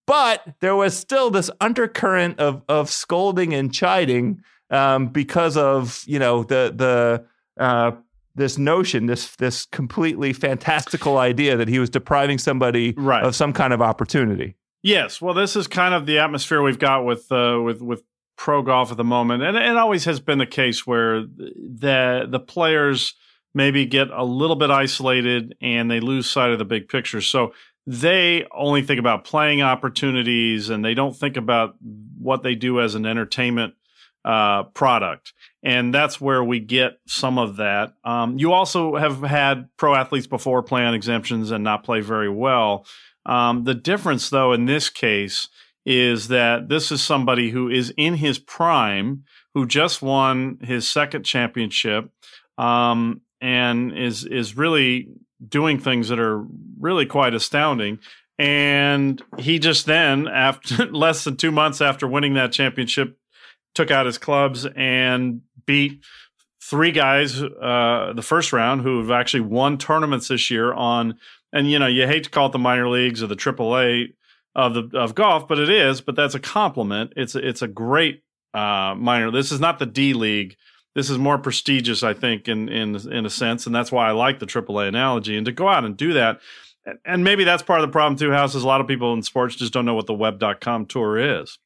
but 0.06 0.42
there 0.60 0.76
was 0.76 0.96
still 0.96 1.30
this 1.30 1.50
undercurrent 1.60 2.38
of 2.40 2.62
of 2.68 2.90
scolding 2.90 3.54
and 3.54 3.72
chiding 3.72 4.42
um, 4.70 5.08
because 5.08 5.56
of 5.56 6.02
you 6.06 6.18
know 6.18 6.42
the 6.44 6.72
the 6.74 7.62
uh, 7.62 7.92
this 8.34 8.58
notion, 8.58 9.06
this 9.06 9.36
this 9.36 9.66
completely 9.66 10.32
fantastical 10.32 11.18
idea 11.18 11.56
that 11.56 11.68
he 11.68 11.78
was 11.78 11.90
depriving 11.90 12.38
somebody 12.38 12.92
Right. 12.96 13.22
of 13.22 13.34
some 13.36 13.52
kind 13.52 13.72
of 13.72 13.80
opportunity. 13.80 14.56
Yes, 14.82 15.20
well, 15.20 15.34
this 15.34 15.56
is 15.56 15.66
kind 15.66 15.94
of 15.94 16.04
the 16.04 16.18
atmosphere 16.18 16.60
we've 16.60 16.78
got 16.78 17.04
with 17.04 17.30
uh, 17.32 17.60
with 17.62 17.80
with 17.80 18.02
pro 18.36 18.62
golf 18.62 18.90
at 18.90 18.96
the 18.96 19.04
moment, 19.04 19.42
and 19.42 19.56
it 19.56 19.76
always 19.76 20.04
has 20.04 20.20
been 20.20 20.38
the 20.38 20.46
case 20.46 20.86
where 20.86 21.22
the 21.22 22.26
the 22.28 22.40
players 22.40 23.14
maybe 23.54 23.86
get 23.86 24.10
a 24.10 24.24
little 24.24 24.56
bit 24.56 24.68
isolated 24.70 25.54
and 25.62 25.88
they 25.88 26.00
lose 26.00 26.28
sight 26.28 26.50
of 26.50 26.58
the 26.58 26.64
big 26.64 26.88
picture. 26.88 27.20
So 27.20 27.52
they 27.86 28.46
only 28.50 28.82
think 28.82 28.98
about 28.98 29.24
playing 29.24 29.62
opportunities, 29.62 30.70
and 30.70 30.84
they 30.84 30.94
don't 30.94 31.16
think 31.16 31.36
about 31.36 31.74
what 32.18 32.42
they 32.42 32.54
do 32.54 32.80
as 32.80 32.94
an 32.94 33.04
entertainment 33.06 33.74
uh, 34.24 34.62
product. 34.64 35.32
And 35.62 35.92
that's 35.92 36.20
where 36.20 36.42
we 36.42 36.60
get 36.60 36.98
some 37.06 37.38
of 37.38 37.56
that. 37.56 37.94
Um, 38.04 38.38
you 38.38 38.52
also 38.52 38.96
have 38.96 39.20
had 39.22 39.68
pro 39.76 39.94
athletes 39.94 40.26
before 40.26 40.62
play 40.62 40.84
on 40.84 40.94
exemptions 40.94 41.50
and 41.50 41.62
not 41.62 41.84
play 41.84 42.00
very 42.00 42.30
well. 42.30 42.86
Um, 43.26 43.64
the 43.64 43.74
difference, 43.74 44.30
though, 44.30 44.52
in 44.52 44.66
this 44.66 44.88
case 44.88 45.48
is 45.86 46.28
that 46.28 46.68
this 46.68 46.90
is 46.90 47.02
somebody 47.02 47.50
who 47.50 47.68
is 47.68 47.92
in 47.96 48.14
his 48.14 48.38
prime, 48.38 49.24
who 49.52 49.66
just 49.66 50.02
won 50.02 50.58
his 50.62 50.88
second 50.88 51.24
championship, 51.24 52.10
um, 52.56 53.20
and 53.40 53.96
is 53.96 54.24
is 54.24 54.56
really 54.56 55.08
doing 55.48 55.78
things 55.78 56.08
that 56.08 56.18
are 56.18 56.44
really 56.78 57.06
quite 57.06 57.34
astounding. 57.34 57.98
And 58.38 59.22
he 59.38 59.58
just 59.58 59.86
then, 59.86 60.26
after 60.26 60.86
less 60.92 61.24
than 61.24 61.36
two 61.36 61.50
months 61.50 61.80
after 61.80 62.06
winning 62.06 62.34
that 62.34 62.52
championship, 62.52 63.18
took 63.74 63.90
out 63.90 64.06
his 64.06 64.18
clubs 64.18 64.66
and 64.76 65.40
beat 65.66 66.04
three 66.60 66.92
guys 66.92 67.42
uh, 67.42 68.12
the 68.14 68.22
first 68.22 68.52
round 68.52 68.82
who 68.82 68.98
have 68.98 69.10
actually 69.10 69.40
won 69.40 69.76
tournaments 69.76 70.28
this 70.28 70.50
year 70.50 70.72
on 70.72 71.18
and 71.52 71.70
you 71.70 71.78
know 71.78 71.86
you 71.86 72.06
hate 72.06 72.24
to 72.24 72.30
call 72.30 72.46
it 72.46 72.52
the 72.52 72.58
minor 72.58 72.88
leagues 72.88 73.22
or 73.22 73.26
the 73.26 73.36
AAA 73.36 74.14
of 74.54 74.74
the 74.74 74.98
of 74.98 75.14
golf, 75.14 75.48
but 75.48 75.58
it 75.58 75.68
is. 75.68 76.00
But 76.00 76.16
that's 76.16 76.34
a 76.34 76.40
compliment. 76.40 77.12
It's 77.16 77.34
a, 77.34 77.46
it's 77.46 77.62
a 77.62 77.68
great 77.68 78.22
uh, 78.52 78.94
minor. 78.96 79.30
This 79.30 79.52
is 79.52 79.60
not 79.60 79.78
the 79.78 79.86
D 79.86 80.14
League. 80.14 80.56
This 80.94 81.10
is 81.10 81.18
more 81.18 81.38
prestigious, 81.38 82.02
I 82.02 82.14
think, 82.14 82.48
in 82.48 82.68
in 82.68 82.94
in 83.10 83.26
a 83.26 83.30
sense, 83.30 83.66
and 83.66 83.74
that's 83.74 83.90
why 83.90 84.08
I 84.08 84.12
like 84.12 84.38
the 84.38 84.46
AAA 84.46 84.88
analogy. 84.88 85.36
And 85.36 85.44
to 85.46 85.52
go 85.52 85.68
out 85.68 85.84
and 85.84 85.96
do 85.96 86.12
that, 86.12 86.40
and- 87.04 87.24
maybe 87.24 87.44
that's 87.44 87.62
part 87.62 87.80
of 87.80 87.86
the 87.86 87.92
problem 87.92 88.16
too. 88.16 88.30
House 88.30 88.54
is 88.54 88.62
a 88.62 88.66
lot 88.66 88.80
of 88.80 88.86
people 88.86 89.12
in 89.12 89.22
sports 89.22 89.56
just 89.56 89.72
don't 89.72 89.84
know 89.86 89.94
what 89.94 90.06
the 90.06 90.14
Web.com 90.14 90.86
tour 90.86 91.40
is. 91.40 91.58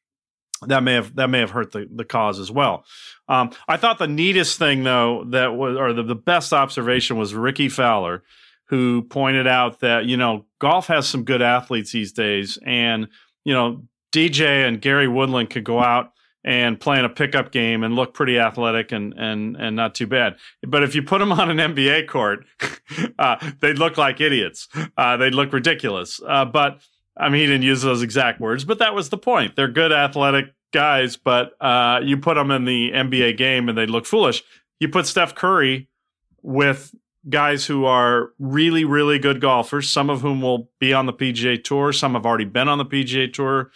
That 0.67 0.83
may 0.83 0.93
have 0.93 1.15
that 1.15 1.29
may 1.29 1.39
have 1.39 1.51
hurt 1.51 1.71
the, 1.71 1.87
the 1.89 2.03
cause 2.03 2.39
as 2.39 2.51
well. 2.51 2.83
Um, 3.29 3.51
I 3.67 3.77
thought 3.77 3.97
the 3.99 4.07
neatest 4.07 4.57
thing 4.59 4.83
though 4.83 5.23
that 5.29 5.55
was 5.55 5.77
or 5.77 5.93
the, 5.93 6.03
the 6.03 6.15
best 6.15 6.51
observation 6.51 7.17
was 7.17 7.33
Rickie 7.33 7.69
Fowler, 7.69 8.23
who 8.65 9.03
pointed 9.03 9.47
out 9.47 9.79
that 9.81 10.05
you 10.05 10.17
know 10.17 10.45
golf 10.59 10.87
has 10.87 11.07
some 11.07 11.23
good 11.23 11.41
athletes 11.41 11.91
these 11.91 12.11
days, 12.11 12.57
and 12.65 13.07
you 13.45 13.53
know 13.53 13.83
DJ 14.11 14.67
and 14.67 14.81
Gary 14.81 15.07
Woodland 15.07 15.49
could 15.49 15.63
go 15.63 15.79
out 15.79 16.11
and 16.43 16.79
playing 16.79 17.05
a 17.05 17.09
pickup 17.09 17.51
game 17.51 17.83
and 17.83 17.95
look 17.95 18.13
pretty 18.13 18.39
athletic 18.39 18.91
and 18.91 19.13
and 19.13 19.55
and 19.57 19.75
not 19.75 19.95
too 19.95 20.07
bad. 20.07 20.35
But 20.67 20.83
if 20.83 20.95
you 20.95 21.03
put 21.03 21.19
them 21.19 21.31
on 21.39 21.49
an 21.49 21.75
NBA 21.75 22.07
court, 22.07 22.45
uh, 23.19 23.51
they'd 23.59 23.77
look 23.77 23.97
like 23.97 24.21
idiots. 24.21 24.67
Uh, 24.97 25.17
they'd 25.17 25.35
look 25.35 25.53
ridiculous. 25.53 26.19
Uh, 26.25 26.45
but 26.45 26.79
I 27.17 27.29
mean, 27.29 27.41
he 27.41 27.47
didn't 27.47 27.63
use 27.63 27.81
those 27.81 28.01
exact 28.01 28.39
words, 28.39 28.63
but 28.63 28.79
that 28.79 28.95
was 28.95 29.09
the 29.09 29.17
point. 29.17 29.55
They're 29.55 29.67
good 29.67 29.91
athletic 29.91 30.53
guys, 30.71 31.17
but 31.17 31.53
uh, 31.59 31.99
you 32.03 32.17
put 32.17 32.35
them 32.35 32.51
in 32.51 32.65
the 32.65 32.91
NBA 32.91 33.37
game 33.37 33.67
and 33.67 33.77
they 33.77 33.85
look 33.85 34.05
foolish. 34.05 34.43
You 34.79 34.87
put 34.87 35.05
Steph 35.05 35.35
Curry 35.35 35.89
with 36.41 36.95
guys 37.27 37.65
who 37.65 37.85
are 37.85 38.29
really, 38.39 38.85
really 38.85 39.19
good 39.19 39.41
golfers, 39.41 39.89
some 39.89 40.09
of 40.09 40.21
whom 40.21 40.41
will 40.41 40.69
be 40.79 40.93
on 40.93 41.05
the 41.05 41.13
PGA 41.13 41.61
Tour, 41.61 41.91
some 41.91 42.13
have 42.13 42.25
already 42.25 42.45
been 42.45 42.69
on 42.69 42.77
the 42.77 42.85
PGA 42.85 43.31
Tour, 43.31 43.71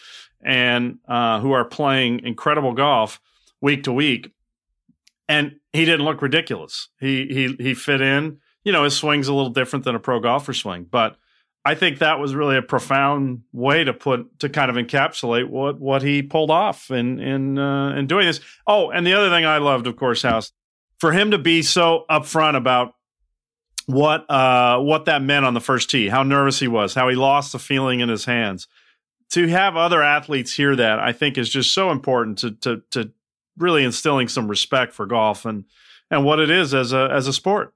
and 0.45 0.99
uh, 1.07 1.39
who 1.39 1.51
are 1.51 1.65
playing 1.65 2.21
incredible 2.23 2.73
golf 2.73 3.19
week 3.61 3.83
to 3.83 3.93
week. 3.93 4.31
And 5.29 5.55
he 5.71 5.85
didn't 5.85 6.05
look 6.05 6.21
ridiculous. 6.21 6.89
He 6.99 7.27
he 7.27 7.55
he 7.63 7.73
fit 7.73 8.01
in. 8.01 8.39
You 8.63 8.71
know, 8.71 8.83
his 8.83 8.95
swing's 8.95 9.27
a 9.27 9.33
little 9.33 9.51
different 9.51 9.85
than 9.85 9.95
a 9.95 9.99
pro 9.99 10.19
golfer 10.19 10.53
swing, 10.53 10.85
but 10.89 11.17
I 11.65 11.75
think 11.75 11.99
that 11.99 12.19
was 12.19 12.35
really 12.35 12.57
a 12.57 12.61
profound 12.61 13.43
way 13.53 13.83
to 13.85 13.93
put 13.93 14.39
to 14.39 14.49
kind 14.49 14.69
of 14.69 14.75
encapsulate 14.75 15.47
what 15.47 15.79
what 15.79 16.01
he 16.01 16.21
pulled 16.21 16.51
off 16.51 16.91
in 16.91 17.19
in 17.19 17.57
uh, 17.57 17.95
in 17.95 18.07
doing 18.07 18.25
this. 18.25 18.41
Oh, 18.67 18.89
and 18.89 19.07
the 19.07 19.13
other 19.13 19.29
thing 19.29 19.45
I 19.45 19.59
loved, 19.59 19.87
of 19.87 19.95
course, 19.95 20.21
House, 20.21 20.51
for 20.99 21.13
him 21.13 21.31
to 21.31 21.37
be 21.37 21.61
so 21.61 22.05
upfront 22.09 22.57
about 22.57 22.95
what 23.85 24.29
uh 24.29 24.79
what 24.79 25.05
that 25.05 25.21
meant 25.21 25.45
on 25.45 25.53
the 25.53 25.61
first 25.61 25.89
tee, 25.89 26.09
how 26.09 26.23
nervous 26.23 26.59
he 26.59 26.67
was, 26.67 26.93
how 26.93 27.07
he 27.07 27.15
lost 27.15 27.53
the 27.53 27.59
feeling 27.59 28.01
in 28.01 28.09
his 28.09 28.25
hands. 28.25 28.67
To 29.33 29.47
have 29.47 29.75
other 29.75 30.03
athletes 30.03 30.53
hear 30.55 30.75
that, 30.75 30.99
I 30.99 31.11
think, 31.11 31.37
is 31.37 31.49
just 31.49 31.73
so 31.73 31.89
important 31.91 32.37
to 32.39 32.51
to 32.51 32.83
to 32.91 33.11
really 33.57 33.83
instilling 33.83 34.27
some 34.27 34.47
respect 34.47 34.93
for 34.93 35.05
golf 35.05 35.45
and 35.45 35.65
and 36.11 36.23
what 36.23 36.39
it 36.39 36.49
is 36.51 36.73
as 36.73 36.93
a 36.93 37.09
as 37.11 37.27
a 37.27 37.33
sport. 37.33 37.73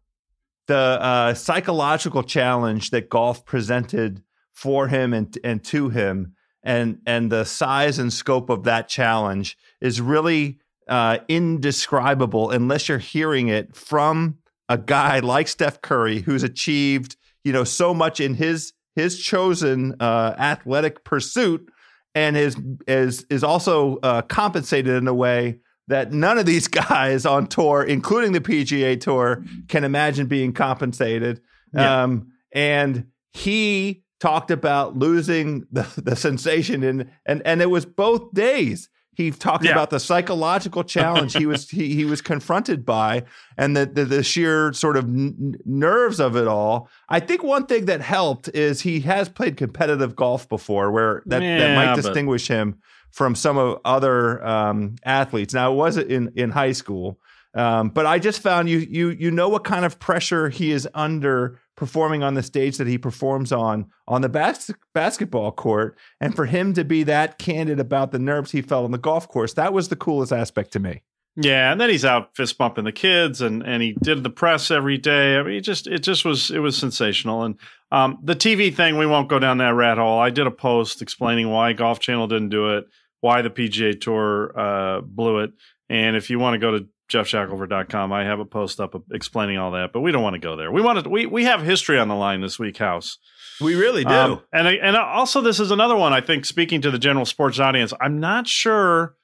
the 0.67 0.75
uh, 0.75 1.33
psychological 1.33 2.23
challenge 2.23 2.91
that 2.91 3.09
golf 3.09 3.45
presented 3.45 4.21
for 4.53 4.87
him 4.87 5.13
and 5.13 5.37
and 5.43 5.63
to 5.63 5.89
him, 5.89 6.35
and 6.63 6.99
and 7.05 7.31
the 7.31 7.45
size 7.45 7.99
and 7.99 8.13
scope 8.13 8.49
of 8.49 8.63
that 8.65 8.87
challenge 8.87 9.57
is 9.81 9.99
really 9.99 10.59
uh, 10.87 11.17
indescribable 11.27 12.51
unless 12.51 12.87
you're 12.87 12.97
hearing 12.97 13.47
it 13.47 13.75
from 13.75 14.37
a 14.69 14.77
guy 14.77 15.19
like 15.19 15.47
Steph 15.47 15.81
Curry, 15.81 16.19
who's 16.19 16.43
achieved 16.43 17.15
you 17.43 17.53
know 17.53 17.63
so 17.63 17.93
much 17.93 18.19
in 18.19 18.35
his 18.35 18.73
his 18.97 19.19
chosen 19.19 19.95
uh, 19.99 20.33
athletic 20.39 21.03
pursuit, 21.03 21.71
and 22.15 22.35
is 22.35 22.57
is 22.87 23.27
is 23.29 23.43
also 23.43 23.99
uh, 24.01 24.23
compensated 24.23 24.95
in 24.95 25.07
a 25.07 25.13
way 25.13 25.59
that 25.87 26.11
none 26.11 26.39
of 26.39 26.47
these 26.47 26.67
guys 26.89 27.23
on 27.23 27.45
tour, 27.45 27.83
including 27.83 28.31
the 28.31 28.41
PGA 28.41 28.99
Tour, 28.99 29.43
can 29.67 29.83
imagine 29.83 30.25
being 30.25 30.51
compensated. 30.51 31.39
Yeah. 31.75 32.03
Um, 32.03 32.31
and 32.51 33.05
he 33.33 34.03
talked 34.19 34.49
about 34.49 34.97
losing 34.97 35.67
the, 35.71 35.87
the 36.03 36.15
sensation 36.15 36.81
in 36.81 37.11
and 37.23 37.43
and 37.45 37.61
it 37.61 37.69
was 37.69 37.85
both 37.85 38.33
days. 38.33 38.89
He 39.17 39.31
talked 39.31 39.65
Yeah. 39.65 39.71
about 39.71 39.89
the 39.89 39.99
psychological 39.99 40.83
challenge 40.83 41.35
he 41.35 41.47
was 41.47 41.67
he, 41.71 41.95
he 41.95 42.05
was 42.05 42.21
confronted 42.21 42.85
by 42.85 43.23
and 43.57 43.75
the, 43.75 43.87
the 43.87 44.05
the 44.05 44.23
sheer 44.23 44.71
sort 44.73 44.95
of 44.95 45.05
n- 45.05 45.55
nerves 45.65 46.19
of 46.19 46.35
it 46.35 46.47
all. 46.47 46.87
I 47.09 47.19
think 47.19 47.41
one 47.41 47.65
thing 47.65 47.85
that 47.85 48.01
helped 48.01 48.47
is 48.49 48.81
he 48.81 48.99
has 49.01 49.27
played 49.27 49.57
competitive 49.57 50.15
golf 50.15 50.47
before, 50.47 50.91
where 50.91 51.23
that, 51.25 51.39
that 51.39 51.43
Yeah, 51.43 51.75
might 51.75 51.95
but- 51.95 52.03
distinguish 52.03 52.47
him 52.47 52.75
from 53.09 53.33
some 53.33 53.57
of 53.57 53.79
other 53.83 54.45
um, 54.45 54.95
athletes. 55.03 55.51
Now, 55.51 55.71
it 55.71 55.75
wasn't 55.75 56.11
in 56.11 56.31
in 56.35 56.51
high 56.51 56.73
school, 56.73 57.17
um, 57.55 57.89
but 57.89 58.05
I 58.05 58.19
just 58.19 58.39
found 58.41 58.69
you 58.69 58.77
you 58.77 59.09
you 59.09 59.31
know 59.31 59.49
what 59.49 59.63
kind 59.63 59.83
of 59.83 59.97
pressure 59.97 60.49
he 60.49 60.71
is 60.71 60.87
under 60.93 61.57
performing 61.77 62.23
on 62.23 62.33
the 62.33 62.43
stage 62.43 62.75
that 62.77 62.87
he 62.87 62.97
performs 62.97 63.53
on 63.53 63.85
on 64.07 64.21
the 64.21 64.27
bas- 64.27 64.71
basketball 64.93 65.53
court, 65.53 65.97
and 66.19 66.35
for 66.35 66.45
him 66.45 66.73
to 66.73 66.83
be 66.83 67.03
that 67.03 67.37
candid 67.37 67.79
about 67.79 68.11
the 68.11 68.19
nerves 68.19 68.51
he 68.51 68.61
felt 68.61 68.83
on 68.83 68.91
the 68.91 68.97
golf 68.97 69.29
course, 69.29 69.53
that 69.53 69.71
was 69.71 69.87
the 69.87 69.95
coolest 69.95 70.33
aspect 70.33 70.73
to 70.73 70.79
me. 70.79 71.03
Yeah, 71.39 71.71
and 71.71 71.79
then 71.79 71.89
he's 71.89 72.03
out 72.03 72.35
fist 72.35 72.57
bumping 72.57 72.83
the 72.83 72.91
kids, 72.91 73.41
and 73.41 73.61
and 73.61 73.81
he 73.81 73.95
did 74.01 74.23
the 74.23 74.29
press 74.29 74.71
every 74.71 74.97
day. 74.97 75.37
I 75.37 75.43
mean, 75.43 75.53
it 75.53 75.61
just 75.61 75.85
it 75.85 75.99
just 75.99 76.25
was 76.25 76.49
it 76.49 76.59
was 76.59 76.75
sensational. 76.75 77.43
And 77.43 77.59
um, 77.91 78.17
the 78.23 78.35
TV 78.35 78.73
thing, 78.75 78.97
we 78.97 79.05
won't 79.05 79.29
go 79.29 79.37
down 79.37 79.59
that 79.59 79.75
rat 79.75 79.99
hole. 79.99 80.19
I 80.19 80.31
did 80.31 80.47
a 80.47 80.51
post 80.51 81.01
explaining 81.01 81.49
why 81.49 81.73
Golf 81.73 81.99
Channel 81.99 82.27
didn't 82.27 82.49
do 82.49 82.75
it, 82.77 82.85
why 83.21 83.43
the 83.43 83.51
PGA 83.51 84.01
Tour 84.01 84.59
uh, 84.59 85.01
blew 85.01 85.39
it, 85.39 85.51
and 85.89 86.15
if 86.15 86.31
you 86.31 86.39
want 86.39 86.55
to 86.55 86.59
go 86.59 86.79
to 86.79 86.87
geoffshackelford.com, 87.09 88.11
I 88.11 88.25
have 88.25 88.39
a 88.39 88.45
post 88.45 88.79
up 88.79 89.01
explaining 89.11 89.57
all 89.57 89.71
that. 89.71 89.93
But 89.93 90.01
we 90.01 90.11
don't 90.11 90.23
want 90.23 90.35
to 90.35 90.39
go 90.39 90.55
there. 90.55 90.71
We 90.71 90.81
want 90.81 91.03
to 91.03 91.09
we 91.09 91.25
we 91.25 91.45
have 91.45 91.61
history 91.61 91.99
on 91.99 92.07
the 92.07 92.15
line 92.15 92.41
this 92.41 92.59
week, 92.59 92.77
House. 92.77 93.17
We 93.59 93.75
really 93.75 94.03
do. 94.03 94.09
Um, 94.09 94.41
and 94.53 94.67
and 94.67 94.95
also 94.95 95.41
this 95.41 95.59
is 95.59 95.71
another 95.71 95.95
one 95.95 96.13
I 96.13 96.21
think 96.21 96.45
speaking 96.45 96.81
to 96.81 96.91
the 96.91 96.99
general 96.99 97.25
sports 97.25 97.59
audience. 97.59 97.93
I'm 97.99 98.19
not 98.19 98.47
sure 98.47 99.15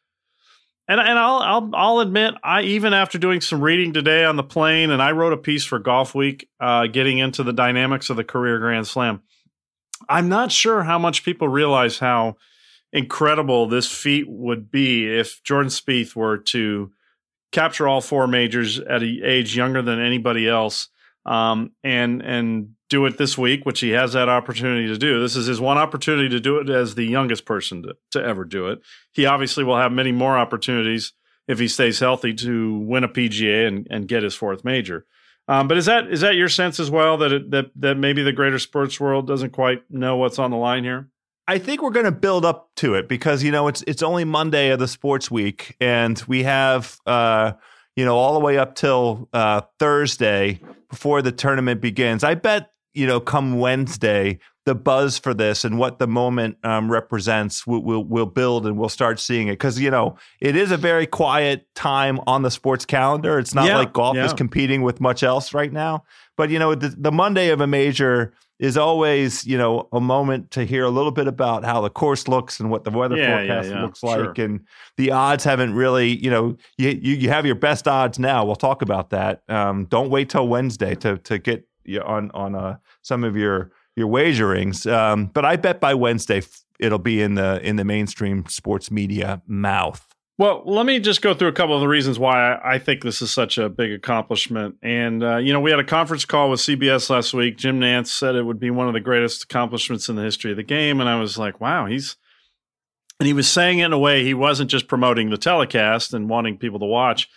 and 0.88 1.00
and 1.00 1.18
I'll 1.18 1.40
I'll 1.40 1.70
I'll 1.74 2.00
admit 2.00 2.34
I 2.44 2.64
even 2.64 2.94
after 2.94 3.18
doing 3.18 3.42
some 3.42 3.62
reading 3.62 3.94
today 3.94 4.26
on 4.26 4.36
the 4.36 4.44
plane 4.44 4.92
and 4.92 5.02
I 5.02 5.12
wrote 5.12 5.34
a 5.34 5.38
piece 5.38 5.64
for 5.64 5.80
Golf 5.80 6.14
Week 6.14 6.50
uh, 6.60 6.88
getting 6.88 7.20
into 7.20 7.44
the 7.44 7.54
dynamics 7.54 8.10
of 8.10 8.18
the 8.18 8.24
career 8.24 8.60
Grand 8.60 8.88
Slam. 8.88 9.22
I'm 10.10 10.28
not 10.28 10.52
sure 10.52 10.84
how 10.84 11.00
much 11.00 11.24
people 11.24 11.48
realize 11.48 12.00
how 12.00 12.36
incredible 12.92 13.68
this 13.68 13.90
feat 13.90 14.26
would 14.28 14.70
be 14.70 15.08
if 15.08 15.42
Jordan 15.44 15.70
Spieth 15.70 16.16
were 16.16 16.38
to 16.38 16.92
capture 17.54 17.88
all 17.88 18.02
four 18.02 18.28
majors 18.28 18.80
at 18.80 19.02
an 19.02 19.22
age 19.24 19.56
younger 19.56 19.82
than 19.82 20.02
anybody 20.02 20.50
else, 20.50 20.90
um, 21.26 21.72
and 21.84 22.22
and 22.22 22.76
do 22.90 23.06
it 23.06 23.18
this 23.18 23.38
week, 23.38 23.66
which 23.66 23.80
he 23.80 23.92
has 23.92 24.14
that 24.14 24.28
opportunity 24.28 24.88
to 24.88 24.98
do. 24.98 25.22
This 25.22 25.36
is 25.38 25.48
his 25.48 25.62
one 25.62 25.78
opportunity 25.78 26.28
to 26.30 26.40
do 26.40 26.58
it 26.58 26.70
as 26.70 26.96
the 26.96 27.06
youngest 27.06 27.46
person 27.46 27.84
to, 27.84 27.96
to 28.12 28.22
ever 28.22 28.44
do 28.44 28.68
it. 28.68 28.82
He 29.14 29.26
obviously 29.26 29.64
will 29.64 29.78
have 29.78 29.92
many 29.92 30.12
more 30.12 30.38
opportunities 30.38 31.14
if 31.48 31.60
he 31.60 31.68
stays 31.68 32.00
healthy 32.00 32.34
to 32.34 32.80
win 32.80 33.04
a 33.04 33.10
PGA 33.10 33.68
and, 33.68 33.88
and 33.90 34.08
get 34.08 34.24
his 34.24 34.36
fourth 34.36 34.64
major. 34.64 35.06
Um, 35.48 35.68
but 35.68 35.78
is 35.78 35.86
that 35.86 36.08
is 36.08 36.22
that 36.22 36.36
your 36.36 36.50
sense 36.50 36.80
as 36.80 36.90
well 36.90 37.18
that 37.18 37.32
it, 37.32 37.52
that 37.52 37.72
that 37.78 37.98
maybe 37.98 38.24
the 38.24 38.32
greater 38.32 38.60
sports 38.60 39.00
world 39.00 39.28
doesn't 39.28 39.52
quite 39.52 39.84
know 39.90 40.18
what's 40.18 40.40
on 40.40 40.52
the 40.52 40.58
line 40.58 40.84
here? 40.84 41.10
I 41.48 41.58
think 41.60 41.82
we're 41.82 41.92
going 41.92 42.06
to 42.06 42.12
build 42.12 42.46
up 42.46 42.70
to 42.78 42.94
it 42.96 43.10
because 43.10 43.44
you 43.44 43.52
know 43.52 43.68
it's 43.68 43.84
it's 43.88 44.02
only 44.04 44.24
Monday 44.24 44.70
of 44.70 44.80
the 44.80 44.88
sports 44.88 45.30
week, 45.30 45.76
and 45.82 46.22
we 46.28 46.44
have 46.44 46.98
uh, 47.06 47.54
you 47.96 48.06
know 48.06 48.18
all 48.18 48.34
the 48.34 48.40
way 48.40 48.58
up 48.58 48.76
till 48.76 49.28
uh, 49.34 49.62
Thursday 49.80 50.60
before 50.90 51.22
the 51.22 51.32
tournament 51.32 51.82
begins. 51.82 52.24
I 52.24 52.36
bet 52.36 52.72
you 52.94 53.08
know 53.08 53.20
come 53.20 53.60
Wednesday 53.60 54.40
the 54.66 54.74
buzz 54.76 55.20
for 55.20 55.34
this 55.34 55.66
and 55.66 55.78
what 55.78 56.00
the 56.00 56.08
moment 56.08 56.56
um, 56.64 56.90
represents 56.90 57.68
will 57.68 57.84
will 57.84 58.04
will 58.06 58.26
build 58.26 58.66
and 58.66 58.78
we'll 58.78 58.88
start 58.88 59.20
seeing 59.20 59.50
it 59.50 59.54
because 59.54 59.78
you 59.78 59.92
know 59.92 60.16
it 60.40 60.56
is 60.56 60.72
a 60.72 60.78
very 60.78 61.06
quiet 61.06 61.68
time 61.76 62.20
on 62.26 62.44
the 62.44 62.52
sports 62.52 62.86
calendar. 62.86 63.38
It's 63.38 63.54
not 63.54 63.66
Yeah, 63.68 63.78
like 63.80 63.92
golf 63.92 64.16
yeah. 64.16 64.26
is 64.26 64.34
competing 64.34 64.82
with 64.82 65.02
much 65.02 65.22
else 65.24 65.54
right 65.54 65.72
now. 65.74 66.06
But 66.38 66.50
you 66.50 66.60
know 66.60 66.74
the, 66.76 66.90
the 66.98 67.12
Monday 67.12 67.50
of 67.50 67.60
a 67.60 67.68
major 67.68 68.34
is 68.64 68.78
always 68.78 69.46
you 69.46 69.58
know 69.58 69.90
a 69.92 70.00
moment 70.00 70.50
to 70.52 70.64
hear 70.64 70.86
a 70.86 70.90
little 70.90 71.12
bit 71.12 71.28
about 71.28 71.66
how 71.66 71.82
the 71.82 71.90
course 71.90 72.30
looks 72.30 72.62
and 72.62 72.72
what 72.72 72.86
the 72.86 72.92
weather 72.92 73.18
Yeah, 73.18 73.28
yeah, 73.28 73.38
forecast 73.38 73.70
yeah, 73.70 73.82
looks 73.82 74.00
sure. 74.00 74.28
like 74.28 74.38
and 74.38 74.62
the 74.96 75.12
odds 75.12 75.44
haven't 75.44 75.74
really 75.74 76.16
you 76.16 76.32
know 76.32 76.56
you, 76.78 76.90
you 76.90 77.16
you 77.16 77.30
have 77.30 77.46
your 77.46 77.56
best 77.56 77.88
odds 77.90 78.18
now. 78.18 78.46
We'll 78.46 78.56
talk 78.56 78.82
about 78.82 79.10
that. 79.10 79.44
Um, 79.50 79.86
don't 79.86 80.10
wait 80.10 80.30
till 80.30 80.48
Wednesday 80.48 80.96
to 80.96 81.18
to 81.18 81.38
get 81.40 81.68
on 82.06 82.32
on 82.32 82.56
uh, 82.56 82.78
some 83.02 83.26
of 83.26 83.36
your 83.36 83.72
your 83.98 84.08
wagerings. 84.08 84.88
Um, 84.88 85.26
but 85.26 85.44
I 85.44 85.58
bet 85.58 85.82
by 85.82 85.94
Wednesday 85.94 86.42
it'll 86.80 87.00
be 87.00 87.22
in 87.22 87.36
the 87.36 87.60
in 87.68 87.76
the 87.76 87.84
mainstream 87.84 88.46
sports 88.48 88.90
media 88.90 89.42
mouth. 89.46 90.08
Well, 90.40 90.64
let 90.66 90.88
me 90.88 91.00
just 91.00 91.22
go 91.22 91.36
through 91.36 91.50
a 91.50 91.54
couple 91.54 91.76
of 91.76 91.82
the 91.82 91.88
reasons 91.88 92.18
why 92.18 92.60
I 92.64 92.80
think 92.80 93.04
this 93.04 93.22
is 93.22 93.30
such 93.30 93.60
a 93.60 93.70
big 93.70 93.92
accomplishment. 93.92 94.78
And, 94.82 95.24
uh, 95.24 95.38
you 95.38 95.54
know, 95.54 95.60
we 95.60 95.70
had 95.70 95.80
a 95.80 95.84
conference 95.84 96.26
call 96.26 96.50
with 96.50 96.60
CBS 96.60 97.12
last 97.12 97.36
week. 97.36 97.56
Jim 97.58 97.80
Nantz 97.80 98.08
said 98.08 98.36
it 98.36 98.44
would 98.44 98.60
be 98.60 98.72
one 98.72 98.88
of 98.88 98.94
the 98.94 99.00
greatest 99.00 99.44
accomplishments 99.44 100.10
in 100.10 100.16
the 100.16 100.24
history 100.24 100.50
of 100.50 100.58
the 100.58 100.64
game. 100.64 101.00
And 101.00 101.08
I 101.08 101.20
was 101.20 101.38
like, 101.38 101.62
wow, 101.62 101.86
he's. 101.86 102.16
And 103.20 103.28
he 103.28 103.34
was 103.34 103.48
saying 103.48 103.78
it 103.78 103.86
in 103.86 103.94
a 103.94 104.00
way 104.00 104.24
he 104.24 104.34
wasn't 104.34 104.72
just 104.72 104.88
promoting 104.88 105.30
the 105.30 105.38
telecast 105.38 106.16
and 106.16 106.28
wanting 106.28 106.58
people 106.58 106.80
to 106.80 106.86
watch. 106.86 107.30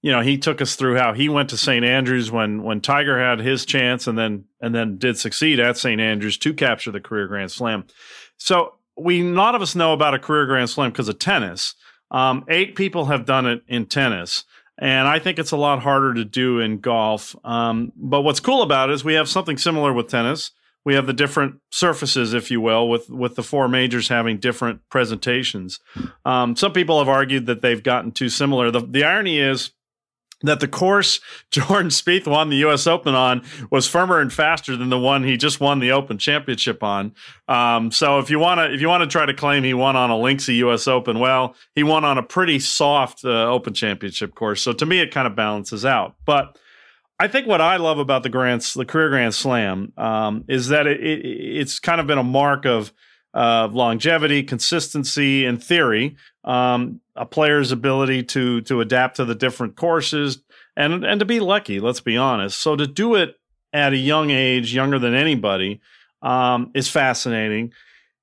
You 0.00 0.10
know, 0.10 0.22
he 0.22 0.38
took 0.38 0.62
us 0.62 0.74
through 0.74 0.96
how 0.96 1.12
he 1.12 1.28
went 1.28 1.50
to 1.50 1.58
St. 1.58 1.84
Andrews 1.84 2.30
when 2.30 2.62
when 2.62 2.80
Tiger 2.80 3.18
had 3.20 3.40
his 3.40 3.66
chance 3.66 4.06
and 4.06 4.16
then 4.16 4.44
and 4.60 4.74
then 4.74 4.96
did 4.96 5.18
succeed 5.18 5.60
at 5.60 5.76
St. 5.76 6.00
Andrews 6.00 6.38
to 6.38 6.54
capture 6.54 6.90
the 6.90 7.00
career 7.00 7.26
Grand 7.26 7.50
Slam. 7.50 7.84
So 8.38 8.74
we 8.96 9.20
a 9.20 9.34
lot 9.34 9.54
of 9.54 9.60
us 9.60 9.74
know 9.74 9.92
about 9.92 10.14
a 10.14 10.18
career 10.18 10.46
Grand 10.46 10.70
Slam 10.70 10.90
because 10.90 11.08
of 11.08 11.18
tennis. 11.18 11.74
Um, 12.10 12.44
eight 12.48 12.74
people 12.74 13.06
have 13.06 13.24
done 13.24 13.46
it 13.46 13.62
in 13.68 13.86
tennis, 13.86 14.44
and 14.78 15.08
I 15.08 15.18
think 15.18 15.38
it's 15.38 15.50
a 15.50 15.56
lot 15.56 15.80
harder 15.80 16.14
to 16.14 16.24
do 16.24 16.60
in 16.60 16.78
golf. 16.78 17.36
Um, 17.44 17.92
but 17.96 18.22
what's 18.22 18.40
cool 18.40 18.62
about 18.62 18.90
it 18.90 18.94
is 18.94 19.04
we 19.04 19.14
have 19.14 19.28
something 19.28 19.58
similar 19.58 19.92
with 19.92 20.08
tennis. 20.08 20.52
We 20.84 20.94
have 20.94 21.06
the 21.06 21.12
different 21.12 21.56
surfaces, 21.70 22.32
if 22.32 22.50
you 22.50 22.60
will, 22.60 22.88
with 22.88 23.10
with 23.10 23.34
the 23.34 23.42
four 23.42 23.68
majors 23.68 24.08
having 24.08 24.38
different 24.38 24.80
presentations. 24.88 25.80
Um, 26.24 26.56
some 26.56 26.72
people 26.72 26.98
have 26.98 27.08
argued 27.08 27.46
that 27.46 27.60
they've 27.60 27.82
gotten 27.82 28.12
too 28.12 28.28
similar. 28.30 28.70
The, 28.70 28.80
the 28.80 29.04
irony 29.04 29.38
is 29.38 29.72
that 30.42 30.60
the 30.60 30.68
course 30.68 31.20
Jordan 31.50 31.88
Spieth 31.88 32.26
won 32.26 32.50
the 32.50 32.56
U.S. 32.58 32.86
Open 32.86 33.14
on 33.14 33.42
was 33.70 33.88
firmer 33.88 34.20
and 34.20 34.32
faster 34.32 34.76
than 34.76 34.88
the 34.88 34.98
one 34.98 35.24
he 35.24 35.36
just 35.36 35.60
won 35.60 35.78
the 35.78 35.92
Open 35.92 36.18
Championship 36.18 36.82
on. 36.82 37.12
Um, 37.48 37.90
so 37.90 38.18
if 38.18 38.30
you 38.30 38.38
want 38.38 38.58
to, 38.58 38.72
if 38.72 38.80
you 38.80 38.88
want 38.88 39.02
to 39.02 39.06
try 39.08 39.26
to 39.26 39.34
claim 39.34 39.64
he 39.64 39.74
won 39.74 39.96
on 39.96 40.10
a 40.10 40.14
Linksy 40.14 40.56
U.S. 40.58 40.86
Open, 40.86 41.18
well, 41.18 41.54
he 41.74 41.82
won 41.82 42.04
on 42.04 42.18
a 42.18 42.22
pretty 42.22 42.58
soft 42.58 43.24
uh, 43.24 43.50
Open 43.50 43.74
Championship 43.74 44.34
course. 44.34 44.62
So 44.62 44.72
to 44.72 44.86
me, 44.86 45.00
it 45.00 45.12
kind 45.12 45.26
of 45.26 45.34
balances 45.34 45.84
out. 45.84 46.16
But 46.24 46.58
I 47.20 47.26
think 47.26 47.46
what 47.46 47.60
I 47.60 47.76
love 47.76 47.98
about 47.98 48.22
the 48.22 48.28
grants, 48.28 48.74
the 48.74 48.84
career 48.84 49.08
Grand 49.08 49.34
Slam, 49.34 49.92
um, 49.96 50.44
is 50.48 50.68
that 50.68 50.86
it, 50.86 51.00
it, 51.00 51.26
it's 51.26 51.80
kind 51.80 52.00
of 52.00 52.06
been 52.06 52.18
a 52.18 52.24
mark 52.24 52.64
of 52.64 52.92
uh, 53.34 53.68
longevity, 53.70 54.42
consistency, 54.42 55.44
and 55.44 55.62
theory. 55.62 56.16
Um, 56.44 57.00
a 57.14 57.26
player's 57.26 57.72
ability 57.72 58.22
to 58.24 58.60
to 58.62 58.80
adapt 58.80 59.16
to 59.16 59.24
the 59.24 59.34
different 59.34 59.76
courses 59.76 60.42
and 60.76 61.04
and 61.04 61.20
to 61.20 61.26
be 61.26 61.40
lucky. 61.40 61.80
Let's 61.80 62.00
be 62.00 62.16
honest. 62.16 62.58
So 62.58 62.76
to 62.76 62.86
do 62.86 63.14
it 63.16 63.38
at 63.72 63.92
a 63.92 63.96
young 63.96 64.30
age, 64.30 64.74
younger 64.74 64.98
than 64.98 65.14
anybody, 65.14 65.80
um, 66.22 66.70
is 66.74 66.88
fascinating. 66.88 67.72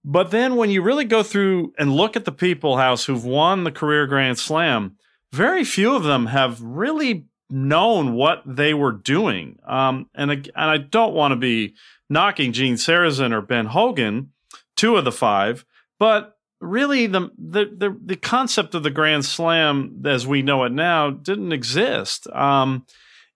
But 0.04 0.32
then 0.32 0.56
when 0.56 0.70
you 0.70 0.82
really 0.82 1.06
go 1.06 1.24
through 1.24 1.74
and 1.78 1.91
look 1.91 2.15
at 2.15 2.26
the 2.26 2.32
people, 2.32 2.78
House, 2.78 3.06
who've 3.06 3.26
won 3.26 3.63
the 3.63 3.72
career 3.72 4.06
Grand 4.06 4.38
Slam, 4.38 4.98
very 5.32 5.63
few 5.63 5.96
of 5.96 6.04
them 6.04 6.28
have 6.28 6.62
really 6.62 7.26
known 7.50 8.13
what 8.13 8.44
they 8.46 8.74
were 8.74 8.91
doing. 8.91 9.60
Um, 9.65 10.10
and, 10.13 10.32
and 10.32 10.52
I 10.56 10.78
don't 10.78 11.13
want 11.13 11.32
to 11.32 11.36
be 11.36 11.76
knocking 12.10 12.54
Gene 12.54 12.76
Sarazen 12.76 13.34
or 13.34 13.41
Ben 13.41 13.65
Hogan, 13.65 14.32
two 14.75 14.97
of 14.97 15.05
the 15.05 15.11
five, 15.11 15.65
but 15.99 16.38
really 16.61 17.07
the, 17.07 17.29
the, 17.38 17.65
the, 17.65 17.97
the 18.03 18.15
concept 18.15 18.75
of 18.75 18.83
the 18.83 18.89
Grand 18.89 19.25
Slam 19.25 20.01
as 20.05 20.25
we 20.25 20.41
know 20.41 20.63
it 20.63 20.71
now 20.71 21.09
didn't 21.09 21.51
exist. 21.51 22.27
Um, 22.31 22.85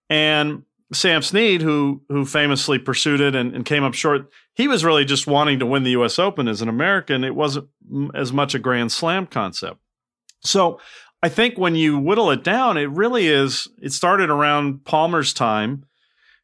and 0.09 0.63
Sam 0.91 1.21
Snead, 1.21 1.61
who 1.61 2.01
who 2.09 2.25
famously 2.25 2.79
pursued 2.79 3.21
it 3.21 3.35
and, 3.35 3.55
and 3.55 3.63
came 3.63 3.83
up 3.83 3.93
short, 3.93 4.31
he 4.55 4.67
was 4.67 4.83
really 4.83 5.05
just 5.05 5.27
wanting 5.27 5.59
to 5.59 5.65
win 5.65 5.83
the 5.83 5.91
U.S. 5.91 6.17
Open 6.17 6.47
as 6.47 6.61
an 6.61 6.69
American. 6.69 7.23
It 7.23 7.35
wasn't 7.35 7.67
as 8.15 8.33
much 8.33 8.55
a 8.55 8.59
Grand 8.59 8.91
Slam 8.91 9.27
concept. 9.27 9.79
So 10.41 10.79
I 11.21 11.29
think 11.29 11.57
when 11.57 11.75
you 11.75 11.99
whittle 11.99 12.31
it 12.31 12.43
down, 12.43 12.77
it 12.77 12.89
really 12.89 13.27
is. 13.27 13.67
It 13.81 13.93
started 13.93 14.29
around 14.29 14.83
Palmer's 14.83 15.33
time, 15.33 15.85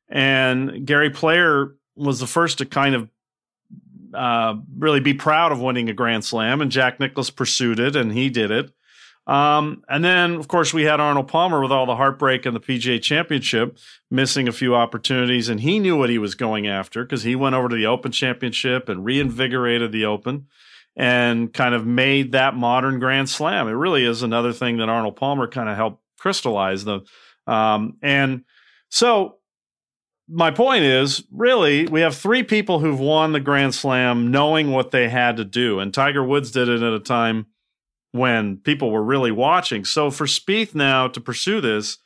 and 0.10 0.86
Gary 0.86 1.10
Player 1.10 1.76
was 1.96 2.20
the 2.20 2.28
first 2.28 2.60
to 2.60 2.66
kind 2.66 2.94
of 2.94 3.10
uh, 4.16 4.56
really 4.78 5.00
be 5.00 5.14
proud 5.14 5.52
of 5.52 5.62
winning 5.62 5.90
a 5.90 5.94
Grand 5.94 6.26
Slam, 6.26 6.62
and 6.62 6.72
Jack 6.72 7.00
Nicklaus 7.00 7.30
pursued 7.30 7.80
it, 7.80 7.96
and 7.96 8.12
he 8.12 8.30
did 8.30 8.52
it. 8.52 8.72
Um, 9.28 9.84
and 9.90 10.06
then, 10.06 10.36
of 10.36 10.48
course, 10.48 10.74
we 10.74 10.84
had 10.84 11.00
Arnold 11.00 11.28
Palmer 11.28 11.62
with 11.62 11.72
all 11.72 11.88
the 11.88 11.96
heartbreak 11.96 12.46
in 12.46 12.54
the 12.54 12.60
PGA 12.60 13.02
Championship, 13.02 13.78
missing 14.12 14.48
a 14.48 14.52
few 14.52 14.76
opportunities, 14.76 15.50
and 15.50 15.60
he 15.60 15.80
knew 15.80 15.98
what 15.98 16.12
he 16.12 16.20
was 16.20 16.36
going 16.36 16.68
after 16.68 17.04
because 17.04 17.24
he 17.24 17.36
went 17.36 17.56
over 17.56 17.68
to 17.68 17.76
the 17.76 17.88
Open 17.88 18.12
Championship 18.12 18.88
and 18.88 19.04
reinvigorated 19.04 19.92
the 19.92 20.06
Open 20.06 20.48
and 20.96 21.52
kind 21.54 21.74
of 21.74 21.86
made 21.86 22.34
that 22.34 22.56
modern 22.56 23.00
Grand 23.00 23.30
Slam. 23.30 23.68
It 23.68 23.72
really 23.72 24.06
is 24.06 24.22
another 24.22 24.54
thing 24.54 24.78
that 24.78 24.90
Arnold 24.90 25.16
Palmer 25.16 25.48
kind 25.48 25.70
of 25.70 25.76
helped 25.76 26.02
crystallize 26.20 26.86
the. 26.86 27.02
Um, 27.48 27.98
and 28.02 28.44
so 28.90 29.38
my 30.28 30.52
point 30.52 30.84
is 30.84 31.24
really 31.32 31.88
we 31.88 32.02
have 32.02 32.16
three 32.16 32.44
people 32.44 32.80
who've 32.80 33.00
won 33.00 33.32
the 33.32 33.40
Grand 33.40 33.76
Slam 33.76 34.32
knowing 34.32 34.72
what 34.72 34.92
they 34.92 35.10
had 35.10 35.38
to 35.38 35.46
do, 35.46 35.80
and 35.80 35.94
Tiger 35.94 36.24
Woods 36.24 36.52
did 36.52 36.68
it 36.70 36.82
at 36.82 36.94
a 36.94 37.00
time 37.00 37.48
when 38.12 38.58
people 38.58 38.92
were 38.92 39.04
really 39.04 39.32
watching. 39.32 39.86
So 39.86 40.10
for 40.10 40.26
Spieth 40.26 40.74
now 40.74 41.08
to 41.10 41.20
pursue 41.20 41.62
this, 41.62 41.98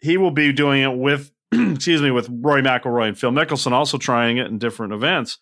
he 0.00 0.16
will 0.16 0.30
be 0.30 0.52
doing 0.52 0.82
it 0.82 0.96
with 0.96 1.32
excuse 1.52 2.02
me 2.02 2.10
with 2.10 2.28
Rory 2.30 2.62
McIlroy 2.62 3.08
and 3.08 3.18
Phil 3.18 3.30
Mickelson 3.30 3.72
also 3.72 3.98
trying 3.98 4.38
it 4.38 4.46
in 4.46 4.58
different 4.58 4.92
events. 4.92 5.38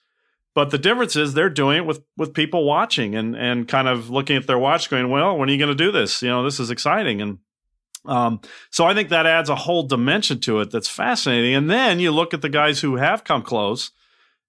But 0.55 0.71
the 0.71 0.79
difference 0.79 1.17
is 1.17 1.33
they're 1.33 1.49
doing 1.49 1.79
it 1.79 1.87
with 1.87 2.03
with 2.17 2.35
people 2.35 2.65
watching 2.65 3.15
and 3.15 3.35
and 3.35 3.67
kind 3.67 3.89
of 3.89 4.11
looking 4.11 4.37
at 4.37 4.47
their 4.47 4.59
watch, 4.59 4.91
going, 4.91 5.09
"Well, 5.09 5.39
when 5.39 5.49
are 5.49 5.53
you 5.53 5.59
going 5.59 5.77
to 5.77 5.85
do 5.85 5.91
this? 5.91 6.21
You 6.21 6.29
know, 6.29 6.45
this 6.45 6.61
is 6.61 6.71
exciting." 6.71 7.23
And 7.23 7.39
um, 8.05 8.41
so 8.71 8.85
I 8.85 8.95
think 8.95 9.11
that 9.11 9.27
adds 9.27 9.49
a 9.49 9.55
whole 9.55 9.85
dimension 9.85 10.41
to 10.41 10.61
it 10.61 10.71
that's 10.71 10.89
fascinating. 10.89 11.55
And 11.55 11.71
then 11.71 12.01
you 12.01 12.11
look 12.11 12.35
at 12.35 12.43
the 12.43 12.49
guys 12.49 12.81
who 12.81 12.97
have 12.97 13.25
come 13.25 13.43
close. 13.43 13.93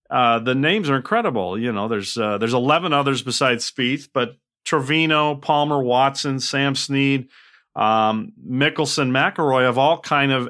Uh, 0.10 0.40
the 0.40 0.56
names 0.56 0.90
are 0.90 0.96
incredible. 0.96 1.58
You 1.58 1.72
know, 1.72 1.88
there's 1.88 2.18
uh, 2.18 2.38
there's 2.38 2.54
11 2.54 2.94
others 2.94 3.22
besides 3.22 3.70
Spieth, 3.70 4.10
but 4.14 4.38
Trevino, 4.66 5.36
Palmer, 5.36 5.82
Watson, 5.82 6.40
Sam 6.40 6.76
Snead, 6.76 7.30
um, 7.76 8.34
Mickelson, 8.48 9.12
McIlroy 9.12 9.64
have 9.64 9.78
all 9.78 10.00
kind 10.00 10.32
of 10.32 10.50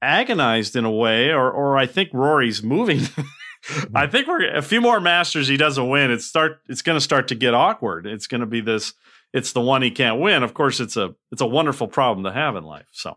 agonized 0.00 0.76
in 0.76 0.84
a 0.84 0.90
way, 0.90 1.30
or 1.30 1.50
or 1.50 1.76
I 1.76 1.86
think 1.86 2.10
Rory's 2.12 2.62
moving. 2.62 3.00
I 3.94 4.06
think 4.06 4.26
we're 4.26 4.54
a 4.54 4.62
few 4.62 4.80
more 4.80 5.00
Masters 5.00 5.48
he 5.48 5.56
doesn't 5.56 5.88
win. 5.88 6.10
It's 6.10 6.24
start. 6.24 6.60
It's 6.68 6.82
going 6.82 6.96
to 6.96 7.00
start 7.04 7.28
to 7.28 7.34
get 7.34 7.54
awkward. 7.54 8.06
It's 8.06 8.26
going 8.26 8.40
to 8.40 8.46
be 8.46 8.60
this. 8.60 8.94
It's 9.32 9.52
the 9.52 9.60
one 9.60 9.82
he 9.82 9.90
can't 9.90 10.20
win. 10.20 10.42
Of 10.42 10.54
course, 10.54 10.80
it's 10.80 10.96
a 10.96 11.14
it's 11.30 11.42
a 11.42 11.46
wonderful 11.46 11.88
problem 11.88 12.24
to 12.24 12.32
have 12.32 12.56
in 12.56 12.64
life. 12.64 12.86
So 12.92 13.16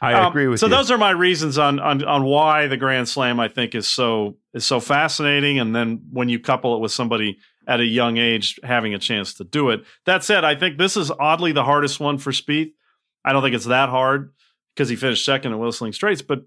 I 0.00 0.14
um, 0.14 0.26
agree 0.26 0.48
with 0.48 0.60
so 0.60 0.66
you. 0.66 0.70
those 0.70 0.90
are 0.90 0.98
my 0.98 1.10
reasons 1.10 1.58
on, 1.58 1.78
on 1.78 2.04
on 2.04 2.24
why 2.24 2.66
the 2.66 2.76
Grand 2.76 3.08
Slam 3.08 3.38
I 3.38 3.48
think 3.48 3.74
is 3.74 3.88
so 3.88 4.36
is 4.52 4.64
so 4.64 4.80
fascinating. 4.80 5.58
And 5.60 5.74
then 5.74 6.02
when 6.10 6.28
you 6.28 6.40
couple 6.40 6.74
it 6.74 6.80
with 6.80 6.92
somebody 6.92 7.38
at 7.66 7.80
a 7.80 7.84
young 7.84 8.16
age 8.16 8.58
having 8.62 8.94
a 8.94 8.98
chance 8.98 9.34
to 9.34 9.44
do 9.44 9.70
it. 9.70 9.84
That 10.06 10.24
said, 10.24 10.44
I 10.44 10.54
think 10.54 10.78
this 10.78 10.96
is 10.96 11.10
oddly 11.10 11.52
the 11.52 11.64
hardest 11.64 12.00
one 12.00 12.18
for 12.18 12.30
Spieth. 12.30 12.72
I 13.24 13.32
don't 13.32 13.42
think 13.42 13.54
it's 13.54 13.64
that 13.66 13.88
hard 13.88 14.32
because 14.74 14.88
he 14.88 14.96
finished 14.96 15.24
second 15.24 15.52
at 15.52 15.58
Whistling 15.58 15.92
Straits, 15.92 16.22
but 16.22 16.42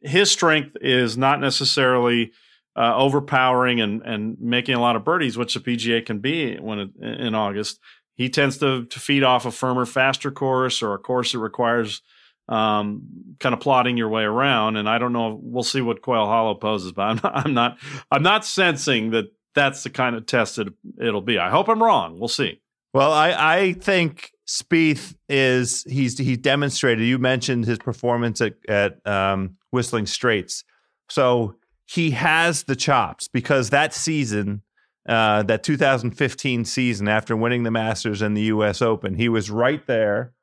his 0.00 0.30
strength 0.30 0.76
is 0.80 1.16
not 1.16 1.40
necessarily 1.40 2.32
uh, 2.76 2.96
overpowering 2.96 3.80
and 3.80 4.02
and 4.02 4.36
making 4.40 4.74
a 4.74 4.80
lot 4.80 4.96
of 4.96 5.04
birdies, 5.04 5.36
which 5.36 5.54
the 5.54 5.60
PGA 5.60 6.04
can 6.04 6.20
be 6.20 6.56
when 6.56 6.78
it, 6.78 6.90
in 7.02 7.34
August. 7.34 7.80
He 8.18 8.28
tends 8.28 8.58
to 8.58 8.84
to 8.84 9.00
feed 9.00 9.22
off 9.22 9.46
a 9.46 9.50
firmer, 9.50 9.86
faster 9.86 10.30
course 10.30 10.82
or 10.82 10.92
a 10.92 10.98
course 10.98 11.32
that 11.32 11.38
requires 11.38 12.02
um, 12.48 13.02
kind 13.38 13.54
of 13.54 13.60
plotting 13.60 13.96
your 13.96 14.08
way 14.08 14.24
around. 14.24 14.76
And 14.76 14.88
I 14.88 14.98
don't 14.98 15.12
know. 15.12 15.38
We'll 15.40 15.62
see 15.62 15.80
what 15.80 16.02
Quail 16.02 16.26
Hollow 16.26 16.54
poses, 16.56 16.92
but 16.92 17.02
I'm 17.02 17.20
not, 17.22 17.46
I'm 17.46 17.54
not 17.54 17.78
I'm 18.10 18.22
not 18.22 18.44
sensing 18.44 19.12
that 19.12 19.26
that's 19.54 19.84
the 19.84 19.90
kind 19.90 20.16
of 20.16 20.26
test 20.26 20.56
that 20.56 20.68
it'll 21.00 21.22
be. 21.22 21.38
I 21.38 21.48
hope 21.48 21.68
I'm 21.68 21.82
wrong. 21.82 22.18
We'll 22.18 22.28
see. 22.28 22.60
Well, 22.92 23.12
I 23.12 23.30
I 23.36 23.72
think 23.74 24.32
Spieth 24.48 25.14
is 25.28 25.84
he's 25.88 26.18
he 26.18 26.36
demonstrated. 26.36 27.06
You 27.06 27.18
mentioned 27.18 27.66
his 27.66 27.78
performance 27.78 28.40
at 28.40 28.54
at 28.68 29.06
um, 29.06 29.56
Whistling 29.70 30.06
Straits, 30.06 30.64
so 31.08 31.54
he 31.86 32.10
has 32.10 32.64
the 32.64 32.76
chops 32.76 33.28
because 33.28 33.70
that 33.70 33.94
season, 33.94 34.62
uh, 35.08 35.42
that 35.44 35.62
2015 35.62 36.64
season, 36.64 37.08
after 37.08 37.36
winning 37.36 37.62
the 37.62 37.70
Masters 37.70 38.20
and 38.20 38.36
the 38.36 38.42
U.S. 38.42 38.82
Open, 38.82 39.14
he 39.14 39.28
was 39.28 39.50
right 39.50 39.84
there 39.86 40.34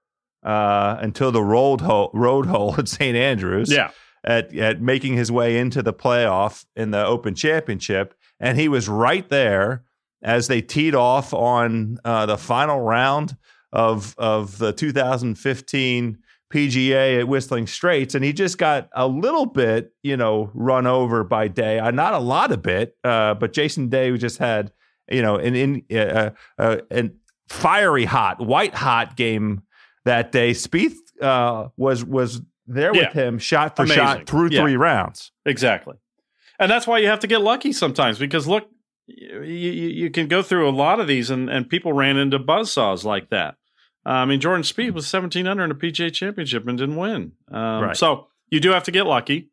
uh, 0.43 0.97
until 0.99 1.31
the 1.31 1.43
road 1.43 1.81
hole, 1.81 2.09
road 2.13 2.45
hole 2.47 2.75
at 2.77 2.87
St 2.87 3.15
Andrews. 3.15 3.71
Yeah. 3.71 3.91
At, 4.23 4.55
at 4.55 4.81
making 4.81 5.13
his 5.13 5.31
way 5.31 5.55
into 5.55 5.83
the 5.83 5.93
playoff 5.93 6.65
in 6.75 6.89
the 6.89 7.05
Open 7.05 7.35
Championship, 7.35 8.15
and 8.39 8.57
he 8.57 8.67
was 8.67 8.89
right 8.89 9.29
there 9.29 9.83
as 10.23 10.47
they 10.47 10.63
teed 10.63 10.95
off 10.95 11.31
on 11.31 11.99
uh, 12.03 12.25
the 12.25 12.37
final 12.37 12.79
round 12.79 13.37
of 13.71 14.15
of 14.17 14.57
the 14.57 14.73
2015 14.73 16.17
PGA 16.55 17.19
at 17.19 17.27
Whistling 17.27 17.67
Straits, 17.67 18.15
and 18.15 18.23
he 18.23 18.31
just 18.33 18.57
got 18.57 18.89
a 18.93 19.07
little 19.07 19.45
bit, 19.45 19.91
you 20.03 20.15
know, 20.15 20.49
run 20.53 20.87
over 20.87 21.23
by 21.23 21.47
Day. 21.49 21.79
Uh, 21.79 21.91
not 21.91 22.13
a 22.13 22.19
lot 22.19 22.51
of 22.51 22.61
bit, 22.61 22.95
uh, 23.03 23.33
but 23.33 23.51
Jason 23.53 23.89
Day 23.89 24.15
just 24.17 24.37
had, 24.37 24.71
you 25.09 25.21
know, 25.21 25.35
an 25.35 25.55
in 25.55 25.83
uh, 25.93 26.29
uh, 26.57 26.77
an 26.89 27.15
fiery 27.49 28.05
hot, 28.05 28.45
white 28.45 28.73
hot 28.73 29.15
game 29.17 29.63
that 30.05 30.31
day. 30.31 30.51
Spieth 30.51 30.95
uh, 31.21 31.67
was 31.77 32.03
was 32.05 32.41
there 32.67 32.91
with 32.93 33.01
Yeah. 33.01 33.11
him, 33.13 33.37
shot 33.37 33.75
for 33.75 33.83
Amazing. 33.83 34.03
shot 34.03 34.25
through 34.25 34.49
Yeah. 34.51 34.61
three 34.61 34.77
rounds. 34.77 35.31
Exactly. 35.45 35.95
And 36.57 36.71
that's 36.71 36.87
why 36.87 36.99
you 36.99 37.07
have 37.07 37.19
to 37.19 37.27
get 37.27 37.41
lucky 37.41 37.73
sometimes 37.73 38.17
because 38.17 38.47
look, 38.47 38.69
you, 39.07 39.41
you, 39.43 39.89
you 39.89 40.09
can 40.09 40.27
go 40.27 40.41
through 40.41 40.67
a 40.67 40.71
lot 40.71 40.99
of 40.99 41.07
these 41.07 41.29
and, 41.29 41.49
and 41.49 41.69
people 41.69 41.91
ran 41.93 42.17
into 42.17 42.39
buzzsaws 42.39 43.03
like 43.03 43.29
that. 43.29 43.55
Uh, 44.05 44.09
I 44.09 44.25
mean, 44.25 44.39
Jordan 44.39 44.63
Spieth 44.63 44.93
was 44.93 45.07
17 45.07 45.47
under 45.47 45.63
in 45.63 45.71
a 45.71 45.75
PGA 45.75 46.13
championship 46.13 46.67
and 46.67 46.77
didn't 46.77 46.95
win. 46.95 47.31
Um, 47.51 47.83
Right. 47.83 47.97
So 47.97 48.27
you 48.49 48.59
do 48.59 48.71
have 48.71 48.83
to 48.83 48.91
get 48.91 49.05
lucky. 49.05 49.49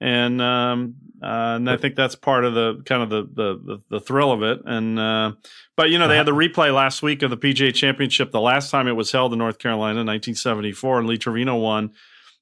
And 0.00 0.40
um, 0.40 0.94
uh, 1.22 1.56
and 1.56 1.68
I 1.68 1.76
think 1.76 1.94
that's 1.94 2.14
part 2.14 2.46
of 2.46 2.54
the 2.54 2.82
kind 2.86 3.02
of 3.02 3.10
the 3.10 3.22
the 3.22 3.60
the, 3.62 3.82
the 3.90 4.00
thrill 4.00 4.32
of 4.32 4.42
it. 4.42 4.60
And 4.64 4.98
uh, 4.98 5.32
but 5.76 5.90
you 5.90 5.98
know 5.98 6.08
they 6.08 6.16
had 6.16 6.26
the 6.26 6.32
replay 6.32 6.74
last 6.74 7.02
week 7.02 7.22
of 7.22 7.28
the 7.28 7.36
PGA 7.36 7.74
Championship. 7.74 8.30
The 8.30 8.40
last 8.40 8.70
time 8.70 8.88
it 8.88 8.96
was 8.96 9.12
held 9.12 9.34
in 9.34 9.38
North 9.38 9.58
Carolina, 9.58 10.00
in 10.00 10.06
1974, 10.06 11.00
and 11.00 11.06
Lee 11.06 11.18
Trevino 11.18 11.56
won, 11.56 11.92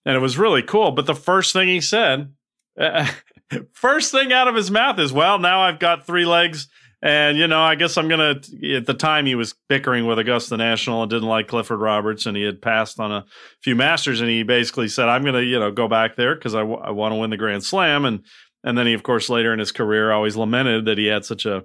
and 0.07 0.15
it 0.15 0.21
was 0.21 0.39
really 0.39 0.63
cool. 0.63 0.93
But 0.93 1.07
the 1.07 1.17
first 1.17 1.53
thing 1.53 1.67
he 1.67 1.81
said, 1.81 2.33
first 3.73 4.13
thing 4.13 4.33
out 4.33 4.47
of 4.47 4.55
his 4.55 4.71
mouth 4.71 5.01
is, 5.01 5.13
"Well, 5.13 5.41
now 5.41 5.63
I've 5.63 5.81
got 5.81 6.07
three 6.07 6.27
legs." 6.27 6.69
And 7.01 7.39
you 7.39 7.47
know, 7.47 7.61
I 7.61 7.77
guess 7.77 7.97
I'm 7.97 8.09
gonna. 8.09 8.41
At 8.75 8.87
the 8.87 8.95
time, 8.95 9.27
he 9.27 9.37
was 9.37 9.55
bickering 9.69 10.07
with 10.07 10.19
Augusta 10.19 10.57
National 10.57 11.03
and 11.03 11.11
didn't 11.11 11.29
like 11.29 11.47
Clifford 11.47 11.79
Roberts, 11.79 12.27
and 12.27 12.37
he 12.37 12.43
had 12.43 12.61
passed 12.61 12.99
on 12.99 13.13
a 13.13 13.25
few 13.63 13.77
Masters, 13.77 14.21
and 14.21 14.29
he 14.29 14.43
basically 14.43 14.89
said, 14.89 15.09
"I'm 15.09 15.25
gonna, 15.25 15.43
you 15.43 15.61
know, 15.61 15.71
go 15.71 15.87
back 15.87 16.17
there 16.17 16.35
because 16.35 16.57
I, 16.57 16.61
w- 16.61 16.81
I 16.81 16.91
want 16.91 17.13
to 17.13 17.17
win 17.17 17.31
the 17.31 17.37
Grand 17.37 17.63
Slam." 17.63 18.05
And 18.05 18.25
and 18.65 18.77
then 18.77 18.89
he, 18.89 18.95
of 18.95 19.05
course, 19.05 19.29
later 19.29 19.53
in 19.53 19.61
his 19.61 19.71
career, 19.71 20.11
always 20.11 20.37
lamented 20.37 20.87
that 20.87 20.99
he 20.99 21.07
had 21.07 21.25
such 21.25 21.47
a 21.47 21.65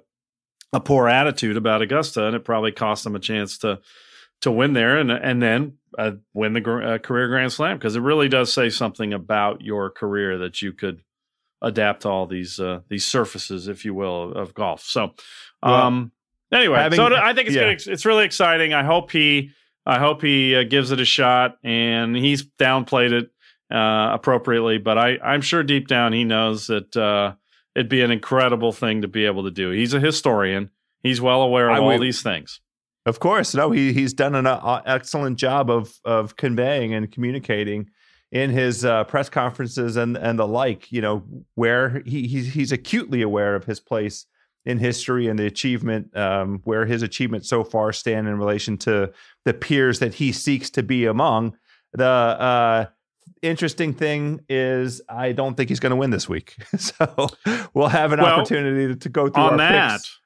a 0.72 0.80
poor 0.80 1.08
attitude 1.08 1.56
about 1.56 1.82
Augusta, 1.82 2.26
and 2.26 2.36
it 2.36 2.44
probably 2.44 2.70
cost 2.72 3.04
him 3.04 3.16
a 3.16 3.20
chance 3.20 3.58
to 3.58 3.80
to 4.42 4.52
win 4.52 4.72
there, 4.72 4.98
and 4.98 5.10
and 5.10 5.42
then 5.42 5.78
uh, 5.98 6.12
win 6.32 6.52
the 6.52 6.60
gr- 6.60 6.82
uh, 6.82 6.98
career 6.98 7.26
Grand 7.26 7.52
Slam 7.52 7.76
because 7.76 7.96
it 7.96 8.00
really 8.00 8.28
does 8.28 8.52
say 8.52 8.70
something 8.70 9.12
about 9.12 9.62
your 9.62 9.90
career 9.90 10.38
that 10.38 10.62
you 10.62 10.72
could 10.72 11.00
adapt 11.64 12.02
to 12.02 12.08
all 12.08 12.26
these 12.26 12.60
uh, 12.60 12.80
these 12.88 13.04
surfaces, 13.04 13.66
if 13.68 13.84
you 13.84 13.94
will, 13.94 14.32
of, 14.32 14.54
golf. 14.54 14.82
So, 14.82 15.14
um, 15.62 16.12
anyway, 16.52 16.78
having- 16.78 16.96
so 16.96 17.06
I 17.14 17.34
think 17.34 17.48
it's 17.48 17.56
yeah. 17.56 17.62
gonna, 17.74 17.92
it's 17.94 18.04
really 18.04 18.24
exciting. 18.24 18.72
I 18.74 18.84
hope 18.84 19.10
he 19.10 19.50
I 19.86 19.98
hope 19.98 20.22
he 20.22 20.54
uh, 20.54 20.62
gives 20.64 20.90
it 20.92 21.00
a 21.00 21.04
shot, 21.04 21.56
and 21.64 22.16
he's 22.16 22.44
downplayed 22.58 23.12
it 23.12 23.30
uh, 23.74 24.10
appropriately, 24.14 24.78
but 24.78 24.98
I 24.98 25.18
I'm 25.24 25.40
sure 25.40 25.62
deep 25.62 25.88
down 25.88 26.12
he 26.12 26.24
knows 26.24 26.66
that 26.68 26.96
uh, 26.96 27.34
it'd 27.74 27.88
be 27.88 28.02
an 28.02 28.10
incredible 28.10 28.72
thing 28.72 29.02
to 29.02 29.08
be 29.08 29.26
able 29.26 29.44
to 29.44 29.50
do. 29.50 29.70
He's 29.70 29.94
a 29.94 30.00
historian. 30.00 30.70
He's 31.02 31.20
well 31.20 31.42
aware 31.42 31.68
of 31.68 31.76
I 31.76 31.78
all 31.80 31.86
would- 31.88 32.00
these 32.02 32.22
things. 32.22 32.60
Of 33.06 33.20
course, 33.20 33.54
no, 33.54 33.70
he 33.70 33.92
he's 33.92 34.14
done 34.14 34.34
an 34.34 34.46
uh, 34.46 34.80
excellent 34.86 35.36
job 35.38 35.68
of 35.70 35.92
of 36.06 36.36
conveying 36.36 36.94
and 36.94 37.12
communicating 37.12 37.90
in 38.34 38.50
his 38.50 38.84
uh, 38.84 39.04
press 39.04 39.30
conferences 39.30 39.96
and 39.96 40.18
and 40.18 40.38
the 40.38 40.46
like. 40.46 40.92
You 40.92 41.00
know, 41.00 41.22
where 41.54 42.02
he 42.04 42.26
he's, 42.26 42.52
he's 42.52 42.72
acutely 42.72 43.22
aware 43.22 43.54
of 43.54 43.64
his 43.64 43.80
place 43.80 44.26
in 44.66 44.78
history 44.78 45.28
and 45.28 45.38
the 45.38 45.46
achievement, 45.46 46.14
um, 46.16 46.60
where 46.64 46.84
his 46.84 47.02
achievements 47.02 47.48
so 47.48 47.64
far 47.64 47.92
stand 47.92 48.28
in 48.28 48.38
relation 48.38 48.76
to 48.78 49.12
the 49.44 49.54
peers 49.54 50.00
that 50.00 50.14
he 50.14 50.32
seeks 50.32 50.68
to 50.70 50.82
be 50.82 51.06
among. 51.06 51.56
The 51.92 52.04
uh, 52.04 52.86
interesting 53.42 53.92
thing 53.94 54.40
is, 54.48 55.00
I 55.08 55.32
don't 55.32 55.54
think 55.54 55.68
he's 55.68 55.80
going 55.80 55.90
to 55.90 55.96
win 55.96 56.10
this 56.10 56.28
week, 56.28 56.56
so 56.76 57.28
we'll 57.72 57.88
have 57.88 58.12
an 58.12 58.20
Well, 58.20 58.40
opportunity 58.40 58.88
to, 58.88 58.96
to 58.96 59.08
go 59.08 59.28
through 59.28 59.42
on 59.44 59.56
that 59.58 60.00
picks 60.00 60.18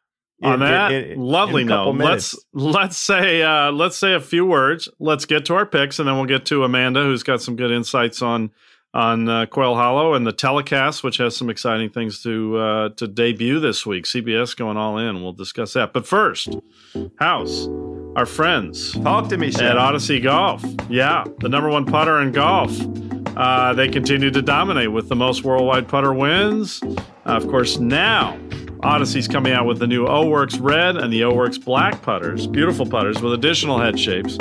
on 0.43 0.55
in- 0.55 0.61
that 0.61 0.93
in- 0.93 1.05
in- 1.13 1.21
lovely 1.21 1.63
in 1.63 1.69
a 1.69 1.75
note 1.75 1.97
let's 1.97 2.37
let's 2.53 2.97
say 2.97 3.43
uh 3.43 3.73
let's 3.73 3.97
say 3.97 4.15
a 4.15 4.21
few 4.21 4.47
words 4.47 4.89
let's 5.01 5.25
get 5.25 5.45
to 5.47 5.55
our 5.55 5.67
picks 5.67 5.99
and 5.99 6.09
then 6.09 6.17
we'll 6.17 6.27
get 6.27 6.45
to 6.47 6.63
amanda 6.65 7.03
who's 7.03 7.23
got 7.23 7.41
some 7.43 7.57
good 7.57 7.71
insights 7.71 8.23
on 8.23 8.51
on 8.95 9.29
uh, 9.29 9.45
quail 9.47 9.75
hollow 9.75 10.15
and 10.15 10.27
the 10.27 10.33
telecast 10.33 11.05
which 11.05 11.19
has 11.19 11.37
some 11.37 11.51
exciting 11.51 11.91
things 11.91 12.23
to 12.23 12.57
uh 12.57 12.89
to 12.91 13.07
debut 13.07 13.61
this 13.61 13.85
week 13.85 14.05
cbs 14.05 14.57
going 14.57 14.77
all 14.77 14.97
in 14.97 15.23
we'll 15.23 15.33
discuss 15.33 15.75
that 15.75 15.93
but 15.93 16.07
first 16.07 16.57
house 17.19 17.67
our 18.17 18.27
friends 18.27 18.93
Talk 18.95 19.29
to 19.29 19.37
me, 19.37 19.49
at 19.61 19.77
Odyssey 19.77 20.19
Golf. 20.19 20.65
Yeah, 20.89 21.23
the 21.39 21.49
number 21.49 21.69
one 21.69 21.85
putter 21.85 22.21
in 22.21 22.33
golf. 22.33 22.73
Uh, 23.37 23.75
they 23.75 23.87
continue 23.87 24.31
to 24.33 24.43
dominate 24.43 24.91
with 24.91 25.09
the 25.09 25.15
most 25.15 25.45
worldwide 25.45 25.87
putter 25.87 26.13
wins. 26.13 26.81
Uh, 26.83 26.97
of 27.27 27.47
course, 27.47 27.79
now 27.79 28.37
Odyssey's 28.83 29.29
coming 29.29 29.53
out 29.53 29.67
with 29.67 29.79
the 29.79 29.87
new 29.87 30.07
O 30.07 30.29
Works 30.29 30.59
Red 30.59 30.97
and 30.97 31.13
the 31.13 31.25
O 31.25 31.35
Works 31.35 31.59
Black 31.59 32.01
putters, 32.03 32.47
beautiful 32.47 32.87
putters 32.87 33.21
with 33.21 33.33
additional 33.33 33.79
head 33.79 33.99
shapes. 33.99 34.37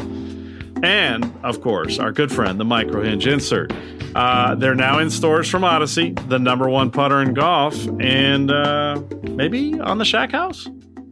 And, 0.84 1.34
of 1.43 1.62
course, 1.62 1.97
our 1.97 2.12
good 2.12 2.32
friend, 2.32 2.60
the 2.60 2.65
Micro 2.65 3.04
Hinge 3.04 3.26
Insert. 3.26 3.73
Uh, 4.15 4.54
they're 4.56 4.76
now 4.76 5.00
in 5.00 5.10
stores 5.10 5.50
from 5.50 5.63
Odyssey, 5.63 6.12
the 6.28 6.38
number 6.38 6.69
one 6.69 6.91
putter 6.91 7.21
in 7.21 7.34
golf, 7.34 7.76
and 8.00 8.52
uh, 8.52 9.02
maybe 9.23 9.80
on 9.80 9.97
the 9.97 10.06
Shack 10.06 10.32
House. 10.32 10.67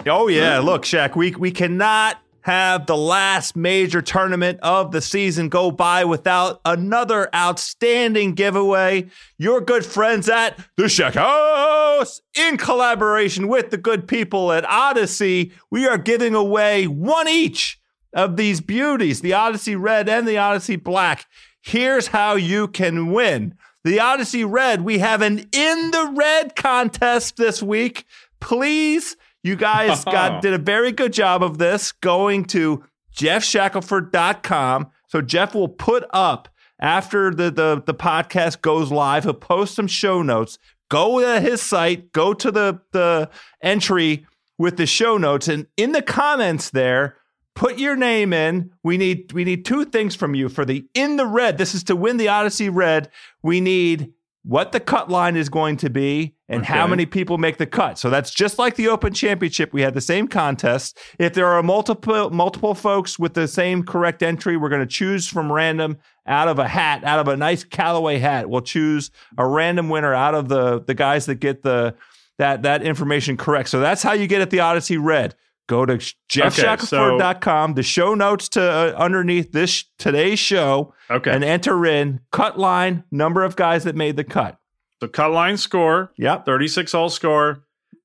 Oh 0.08 0.28
yeah, 0.28 0.60
look, 0.60 0.84
Shaq, 0.84 1.16
we 1.16 1.32
we 1.32 1.50
cannot 1.50 2.18
have 2.46 2.86
the 2.86 2.96
last 2.96 3.56
major 3.56 4.04
tournament 4.04 4.60
of 4.62 4.92
the 4.92 5.02
season 5.02 5.50
go 5.50 5.72
by 5.72 6.06
without 6.06 6.62
another 6.64 7.28
outstanding 7.34 8.36
giveaway. 8.36 9.08
Your 9.40 9.62
good 9.62 9.84
friends 9.84 10.30
at 10.30 10.56
the 10.78 10.84
Shaq 10.84 11.16
House, 11.16 12.22
in 12.38 12.58
collaboration 12.58 13.48
with 13.48 13.72
the 13.72 13.80
good 13.80 14.08
people 14.08 14.52
at 14.52 14.64
Odyssey, 14.64 15.54
we 15.72 15.88
are 15.88 15.98
giving 15.98 16.36
away 16.36 16.86
one 16.86 17.28
each 17.28 17.80
of 18.14 18.38
these 18.38 18.62
beauties, 18.62 19.22
the 19.22 19.34
Odyssey 19.34 19.76
Red 19.76 20.08
and 20.08 20.28
the 20.28 20.38
Odyssey 20.38 20.76
Black. 20.76 21.26
Here's 21.64 22.06
how 22.06 22.36
you 22.36 22.68
can 22.68 23.12
win. 23.12 23.56
The 23.84 24.00
Odyssey 24.00 24.46
Red, 24.46 24.82
we 24.82 25.00
have 25.00 25.24
an 25.24 25.50
in 25.52 25.90
the 25.90 26.14
red 26.16 26.56
contest 26.56 27.38
this 27.38 27.64
week. 27.64 28.06
Please, 28.40 29.18
you 29.46 29.56
guys 29.56 30.04
got 30.06 30.42
did 30.42 30.54
a 30.54 30.58
very 30.58 30.92
good 30.92 31.14
job 31.14 31.44
of 31.44 31.60
this 31.60 31.92
going 31.92 32.46
to 32.46 32.84
geoffshackelford.com. 33.16 34.90
So 35.08 35.22
Geoff 35.22 35.54
will 35.54 35.70
put 35.70 36.04
up 36.12 36.50
after 36.80 37.32
the, 37.32 37.52
the, 37.52 37.84
the 37.86 37.94
podcast 37.94 38.62
goes 38.62 38.92
live, 38.92 39.24
he'll 39.24 39.34
post 39.34 39.76
some 39.76 39.88
show 39.88 40.22
notes. 40.22 40.58
Go 40.90 41.22
to 41.22 41.40
his 41.40 41.62
site, 41.62 42.12
go 42.12 42.34
to 42.34 42.52
the, 42.52 42.82
the 42.92 43.30
entry 43.62 44.26
with 44.58 44.78
the 44.78 44.86
show 44.86 45.18
notes, 45.18 45.48
and 45.48 45.68
in 45.78 45.92
the 45.94 46.02
comments 46.02 46.72
there, 46.72 47.18
put 47.56 47.78
your 47.78 47.96
name 47.96 48.34
in. 48.34 48.72
We 48.84 48.98
need 48.98 49.32
we 49.32 49.44
need 49.44 49.66
two 49.66 49.86
things 49.86 50.16
from 50.16 50.36
you 50.36 50.50
for 50.50 50.66
the 50.66 50.86
in 50.94 51.16
the 51.16 51.26
red. 51.26 51.58
This 51.58 51.74
is 51.74 51.84
to 51.86 51.96
win 51.96 52.18
the 52.18 52.28
Odyssey 52.28 52.70
Red. 52.70 53.10
We 53.42 53.62
need 53.62 54.14
what 54.48 54.72
the 54.72 54.80
cut 54.80 55.10
line 55.10 55.36
is 55.36 55.50
going 55.50 55.76
to 55.78 55.90
be 55.90 56.36
and 56.48 56.62
Okay. 56.62 56.72
how 56.72 56.86
many 56.86 57.08
people 57.08 57.40
make 57.40 57.58
the 57.58 57.66
cut. 57.66 57.98
So 57.98 58.12
that's 58.12 58.30
just 58.32 58.60
like 58.60 58.76
the 58.76 58.88
Open 58.88 59.12
Championship. 59.12 59.74
We 59.74 59.82
had 59.82 59.96
the 59.96 60.02
same 60.02 60.28
contest. 60.28 60.98
If 61.18 61.34
there 61.34 61.48
are 61.48 61.64
multiple 61.64 62.30
multiple 62.30 62.76
folks 62.76 63.18
with 63.18 63.34
the 63.34 63.48
same 63.48 63.84
correct 63.84 64.22
entry, 64.22 64.56
we're 64.56 64.70
going 64.70 64.82
to 64.82 64.88
choose 64.88 65.28
from 65.28 65.52
random 65.52 65.98
out 66.28 66.48
of 66.48 66.60
a 66.60 66.68
hat, 66.68 67.04
out 67.04 67.18
of 67.18 67.28
a 67.28 67.36
nice 67.36 67.64
Callaway 67.64 68.20
hat. 68.20 68.48
We'll 68.48 68.62
choose 68.62 69.10
a 69.38 69.48
random 69.48 69.90
winner 69.90 70.14
out 70.14 70.36
of 70.36 70.48
the 70.48 70.82
the 70.82 70.94
guys 70.94 71.26
that 71.26 71.36
get 71.36 71.64
the 71.64 71.96
that 72.38 72.62
that 72.64 72.84
information 72.84 73.38
correct. 73.38 73.70
So 73.70 73.80
that's 73.80 74.04
how 74.04 74.14
you 74.14 74.28
get 74.28 74.42
at 74.42 74.52
the 74.52 74.60
Odyssey 74.60 74.98
Red. 74.98 75.34
Go 75.68 75.86
to 75.86 75.98
geoffshackelford.com, 76.30 77.74
the 77.74 77.84
show 77.84 78.14
notes 78.14 78.50
to 78.50 78.62
uh, 78.62 78.94
underneath 78.98 79.52
this 79.52 79.86
today's 79.98 80.40
show, 80.40 80.94
Okay. 81.10 81.32
and 81.32 81.44
enter 81.44 81.86
in 81.86 82.22
cut 82.32 82.60
line, 82.60 83.04
number 83.12 83.44
of 83.44 83.56
guys 83.56 83.84
that 83.86 83.96
made 83.96 84.16
the 84.16 84.24
cut. 84.24 84.58
the 85.02 85.08
cut 85.08 85.32
line 85.32 85.58
score, 85.58 86.12
Yep, 86.18 86.46
36 86.46 86.92
hole 86.92 87.10
score, 87.10 87.64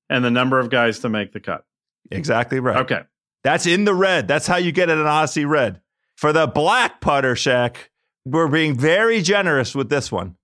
and 0.08 0.24
the 0.24 0.30
number 0.30 0.58
of 0.58 0.70
guys 0.70 0.98
to 1.00 1.08
make 1.08 1.32
the 1.32 1.40
cut. 1.40 1.64
exactly 2.10 2.60
right. 2.60 2.78
Okay. 2.78 3.02
That's 3.44 3.66
in 3.66 3.84
the 3.84 3.94
red. 3.94 4.26
That's 4.28 4.46
how 4.46 4.56
you 4.56 4.72
get 4.72 4.90
it 4.90 4.98
an 4.98 5.06
Odyssey 5.06 5.44
Red. 5.46 5.80
For 6.16 6.32
the 6.32 6.46
black 6.46 7.00
putter 7.00 7.34
shack, 7.36 7.90
we're 8.26 8.48
being 8.48 8.76
very 8.76 9.22
generous 9.22 9.74
with 9.74 9.88
this 9.88 10.12
one. 10.12 10.36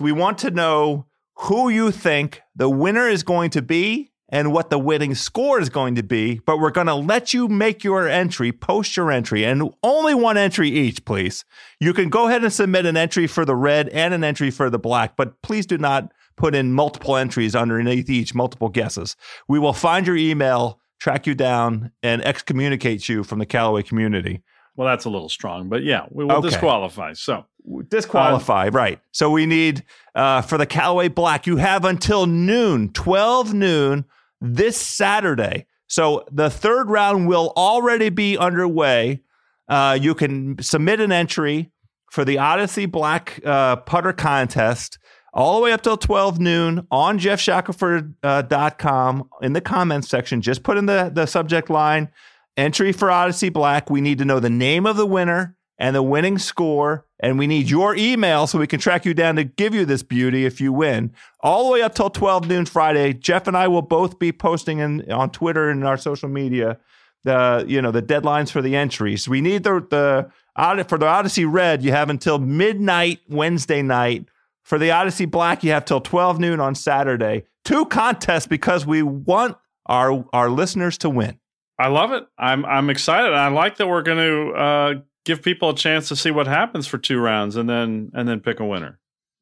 We 0.00 0.10
want 0.12 0.38
to 0.38 0.50
know 0.50 1.06
who 1.36 1.68
you 1.68 1.90
think 1.92 2.40
the 2.56 2.68
winner 2.68 3.06
is 3.08 3.22
going 3.22 3.50
to 3.50 3.62
be 3.62 4.09
and 4.30 4.52
what 4.52 4.70
the 4.70 4.78
winning 4.78 5.14
score 5.14 5.60
is 5.60 5.68
going 5.68 5.94
to 5.96 6.02
be, 6.02 6.40
but 6.46 6.58
we're 6.58 6.70
going 6.70 6.86
to 6.86 6.94
let 6.94 7.34
you 7.34 7.48
make 7.48 7.84
your 7.84 8.08
entry, 8.08 8.52
post 8.52 8.96
your 8.96 9.10
entry, 9.10 9.44
and 9.44 9.70
only 9.82 10.14
one 10.14 10.36
entry 10.38 10.70
each, 10.70 11.04
please. 11.04 11.44
You 11.80 11.92
can 11.92 12.08
go 12.08 12.28
ahead 12.28 12.42
and 12.42 12.52
submit 12.52 12.86
an 12.86 12.96
entry 12.96 13.26
for 13.26 13.44
the 13.44 13.56
red 13.56 13.88
and 13.90 14.14
an 14.14 14.24
entry 14.24 14.50
for 14.50 14.70
the 14.70 14.78
black, 14.78 15.16
but 15.16 15.42
please 15.42 15.66
do 15.66 15.76
not 15.78 16.12
put 16.36 16.54
in 16.54 16.72
multiple 16.72 17.16
entries 17.16 17.54
underneath 17.54 18.08
each, 18.08 18.34
multiple 18.34 18.68
guesses. 18.68 19.16
We 19.48 19.58
will 19.58 19.72
find 19.74 20.06
your 20.06 20.16
email, 20.16 20.80
track 21.00 21.26
you 21.26 21.34
down, 21.34 21.90
and 22.02 22.24
excommunicate 22.24 23.08
you 23.08 23.24
from 23.24 23.40
the 23.40 23.46
Callaway 23.46 23.82
community. 23.82 24.42
Well, 24.76 24.86
that's 24.88 25.04
a 25.04 25.10
little 25.10 25.28
strong, 25.28 25.68
but 25.68 25.82
yeah, 25.82 26.06
we 26.10 26.24
will 26.24 26.36
Okay. 26.36 26.48
disqualify. 26.48 27.12
So, 27.14 27.44
Disqualify, 27.88 28.68
right. 28.68 29.00
So 29.12 29.30
we 29.30 29.44
need 29.44 29.84
uh, 30.14 30.40
for 30.42 30.56
the 30.56 30.64
Callaway 30.66 31.08
Black, 31.08 31.46
you 31.46 31.56
have 31.58 31.84
until 31.84 32.26
noon, 32.26 32.90
12 32.92 33.52
noon 33.52 34.04
this 34.40 34.76
Saturday. 34.76 35.66
So 35.86 36.24
the 36.30 36.50
third 36.50 36.88
round 36.88 37.28
will 37.28 37.52
already 37.56 38.10
be 38.10 38.38
underway. 38.38 39.22
Uh, 39.68 39.98
you 40.00 40.14
can 40.14 40.60
submit 40.62 41.00
an 41.00 41.12
entry 41.12 41.70
for 42.10 42.24
the 42.24 42.38
Odyssey 42.38 42.86
Black 42.86 43.40
uh, 43.44 43.76
putter 43.76 44.12
contest 44.12 44.98
all 45.32 45.56
the 45.56 45.62
way 45.62 45.72
up 45.72 45.82
till 45.82 45.96
12 45.96 46.40
noon 46.40 46.86
on 46.90 47.18
geoffshackelford.com 47.18 49.28
in 49.42 49.52
the 49.52 49.60
comments 49.60 50.08
section. 50.08 50.40
Just 50.40 50.64
put 50.64 50.76
in 50.76 50.86
the, 50.86 51.10
the 51.12 51.26
subject 51.26 51.70
line 51.70 52.08
entry 52.56 52.92
for 52.92 53.10
Odyssey 53.10 53.48
Black. 53.48 53.90
We 53.90 54.00
need 54.00 54.18
to 54.18 54.24
know 54.24 54.40
the 54.40 54.50
name 54.50 54.86
of 54.86 54.96
the 54.96 55.06
winner 55.06 55.56
and 55.80 55.96
the 55.96 56.02
winning 56.02 56.38
score. 56.38 57.06
And 57.18 57.38
we 57.38 57.46
need 57.46 57.68
your 57.68 57.96
email 57.96 58.46
so 58.46 58.58
we 58.58 58.66
can 58.66 58.78
track 58.78 59.04
you 59.04 59.12
down 59.12 59.36
to 59.36 59.44
give 59.44 59.74
you 59.74 59.84
this 59.84 60.02
beauty 60.02 60.46
if 60.46 60.60
you 60.60 60.72
win. 60.72 61.12
All 61.40 61.64
the 61.64 61.72
way 61.72 61.82
up 61.82 61.94
till 61.94 62.10
12 62.10 62.48
noon 62.48 62.66
Friday. 62.66 63.12
Geoff 63.12 63.48
and 63.48 63.56
I 63.56 63.66
will 63.66 63.82
both 63.82 64.18
be 64.18 64.30
posting 64.30 64.78
in, 64.78 65.10
on 65.10 65.30
Twitter 65.30 65.68
and 65.68 65.84
our 65.84 65.96
social 65.96 66.28
media 66.28 66.78
the 67.24 67.64
you 67.68 67.82
know 67.82 67.90
the 67.90 68.02
deadlines 68.02 68.50
for 68.50 68.62
the 68.62 68.76
entries. 68.76 69.28
We 69.28 69.40
need 69.40 69.62
the 69.62 69.86
the 69.90 70.84
for 70.84 70.98
the 70.98 71.06
Odyssey 71.06 71.44
Red. 71.44 71.82
You 71.82 71.92
have 71.92 72.10
until 72.10 72.38
midnight 72.38 73.20
Wednesday 73.28 73.82
night. 73.82 74.26
For 74.62 74.78
the 74.78 74.90
Odyssey 74.90 75.24
Black, 75.24 75.64
you 75.64 75.72
have 75.72 75.84
till 75.84 76.00
12 76.00 76.38
noon 76.38 76.60
on 76.60 76.74
Saturday. 76.74 77.44
Two 77.64 77.86
contests 77.86 78.46
because 78.46 78.86
we 78.86 79.02
want 79.02 79.56
our 79.86 80.24
our 80.32 80.48
listeners 80.48 80.96
to 80.98 81.10
win. 81.10 81.38
I 81.78 81.88
love 81.88 82.12
it. 82.12 82.26
I'm 82.38 82.64
I'm 82.64 82.90
excited. 82.90 83.32
I 83.32 83.48
like 83.48 83.78
that 83.78 83.88
we're 83.88 84.02
going 84.02 84.18
to 84.18 84.52
uh, 84.52 84.94
give 85.30 85.42
people 85.42 85.70
a 85.70 85.76
chance 85.76 86.08
to 86.08 86.16
see 86.16 86.32
what 86.32 86.48
happens 86.48 86.88
for 86.88 86.98
two 86.98 87.20
rounds 87.20 87.54
and 87.54 87.68
then 87.68 88.10
and 88.14 88.28
then 88.28 88.40
pick 88.40 88.58
a 88.58 88.66
winner. 88.66 88.98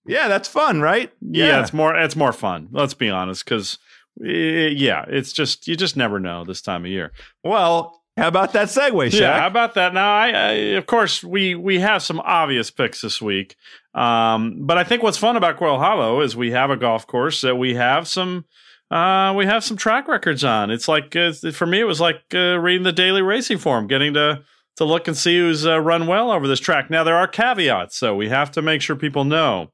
Yeah, 0.06 0.28
that's 0.28 0.48
fun, 0.48 0.80
right? 0.80 1.10
Yeah, 1.20 1.62
it's 1.62 1.72
more 1.72 1.96
it's 1.96 2.16
more 2.16 2.32
fun. 2.32 2.68
Let's 2.70 2.94
be 2.94 3.08
honest, 3.08 3.44
because 3.44 3.78
yeah, 4.20 5.06
it's 5.08 5.32
just 5.32 5.66
you 5.66 5.76
just 5.76 5.96
never 5.96 6.20
know 6.20 6.44
this 6.44 6.60
time 6.60 6.84
of 6.84 6.90
year. 6.90 7.12
Well, 7.42 8.02
how 8.18 8.28
about 8.28 8.52
that 8.52 8.68
segue, 8.68 8.92
Shaq? 8.92 9.20
Yeah, 9.20 9.40
how 9.40 9.46
about 9.46 9.74
that? 9.74 9.94
Now, 9.94 10.14
I, 10.14 10.28
I 10.28 10.50
of 10.76 10.86
course 10.86 11.24
we 11.24 11.54
we 11.54 11.80
have 11.80 12.02
some 12.02 12.20
obvious 12.20 12.70
picks 12.70 13.00
this 13.00 13.22
week, 13.22 13.56
um, 13.94 14.66
but 14.66 14.76
I 14.76 14.84
think 14.84 15.02
what's 15.02 15.18
fun 15.18 15.36
about 15.36 15.56
Quail 15.56 15.78
Hollow 15.78 16.20
is 16.20 16.36
we 16.36 16.50
have 16.50 16.70
a 16.70 16.76
golf 16.76 17.06
course 17.06 17.40
that 17.40 17.56
we 17.56 17.76
have 17.76 18.06
some 18.06 18.44
uh, 18.90 19.32
we 19.36 19.46
have 19.46 19.64
some 19.64 19.78
track 19.78 20.06
records 20.06 20.44
on. 20.44 20.70
It's 20.70 20.88
like 20.88 21.16
uh, 21.16 21.32
for 21.52 21.66
me, 21.66 21.80
it 21.80 21.84
was 21.84 22.00
like 22.00 22.22
uh, 22.34 22.58
reading 22.58 22.84
the 22.84 22.92
daily 22.92 23.22
racing 23.22 23.58
form, 23.58 23.86
getting 23.86 24.14
to 24.14 24.42
to 24.78 24.84
look 24.84 25.08
and 25.08 25.16
see 25.16 25.38
who's 25.38 25.66
uh, 25.66 25.80
run 25.80 26.06
well 26.06 26.30
over 26.30 26.48
this 26.48 26.60
track. 26.60 26.88
Now 26.88 27.04
there 27.04 27.16
are 27.16 27.28
caveats, 27.28 27.96
so 27.96 28.14
we 28.14 28.28
have 28.28 28.50
to 28.52 28.62
make 28.62 28.80
sure 28.80 28.96
people 28.96 29.24
know 29.24 29.72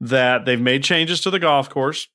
that 0.00 0.44
they've 0.44 0.60
made 0.60 0.82
changes 0.82 1.20
to 1.20 1.30
the 1.30 1.38
golf 1.38 1.68
course. 1.68 2.08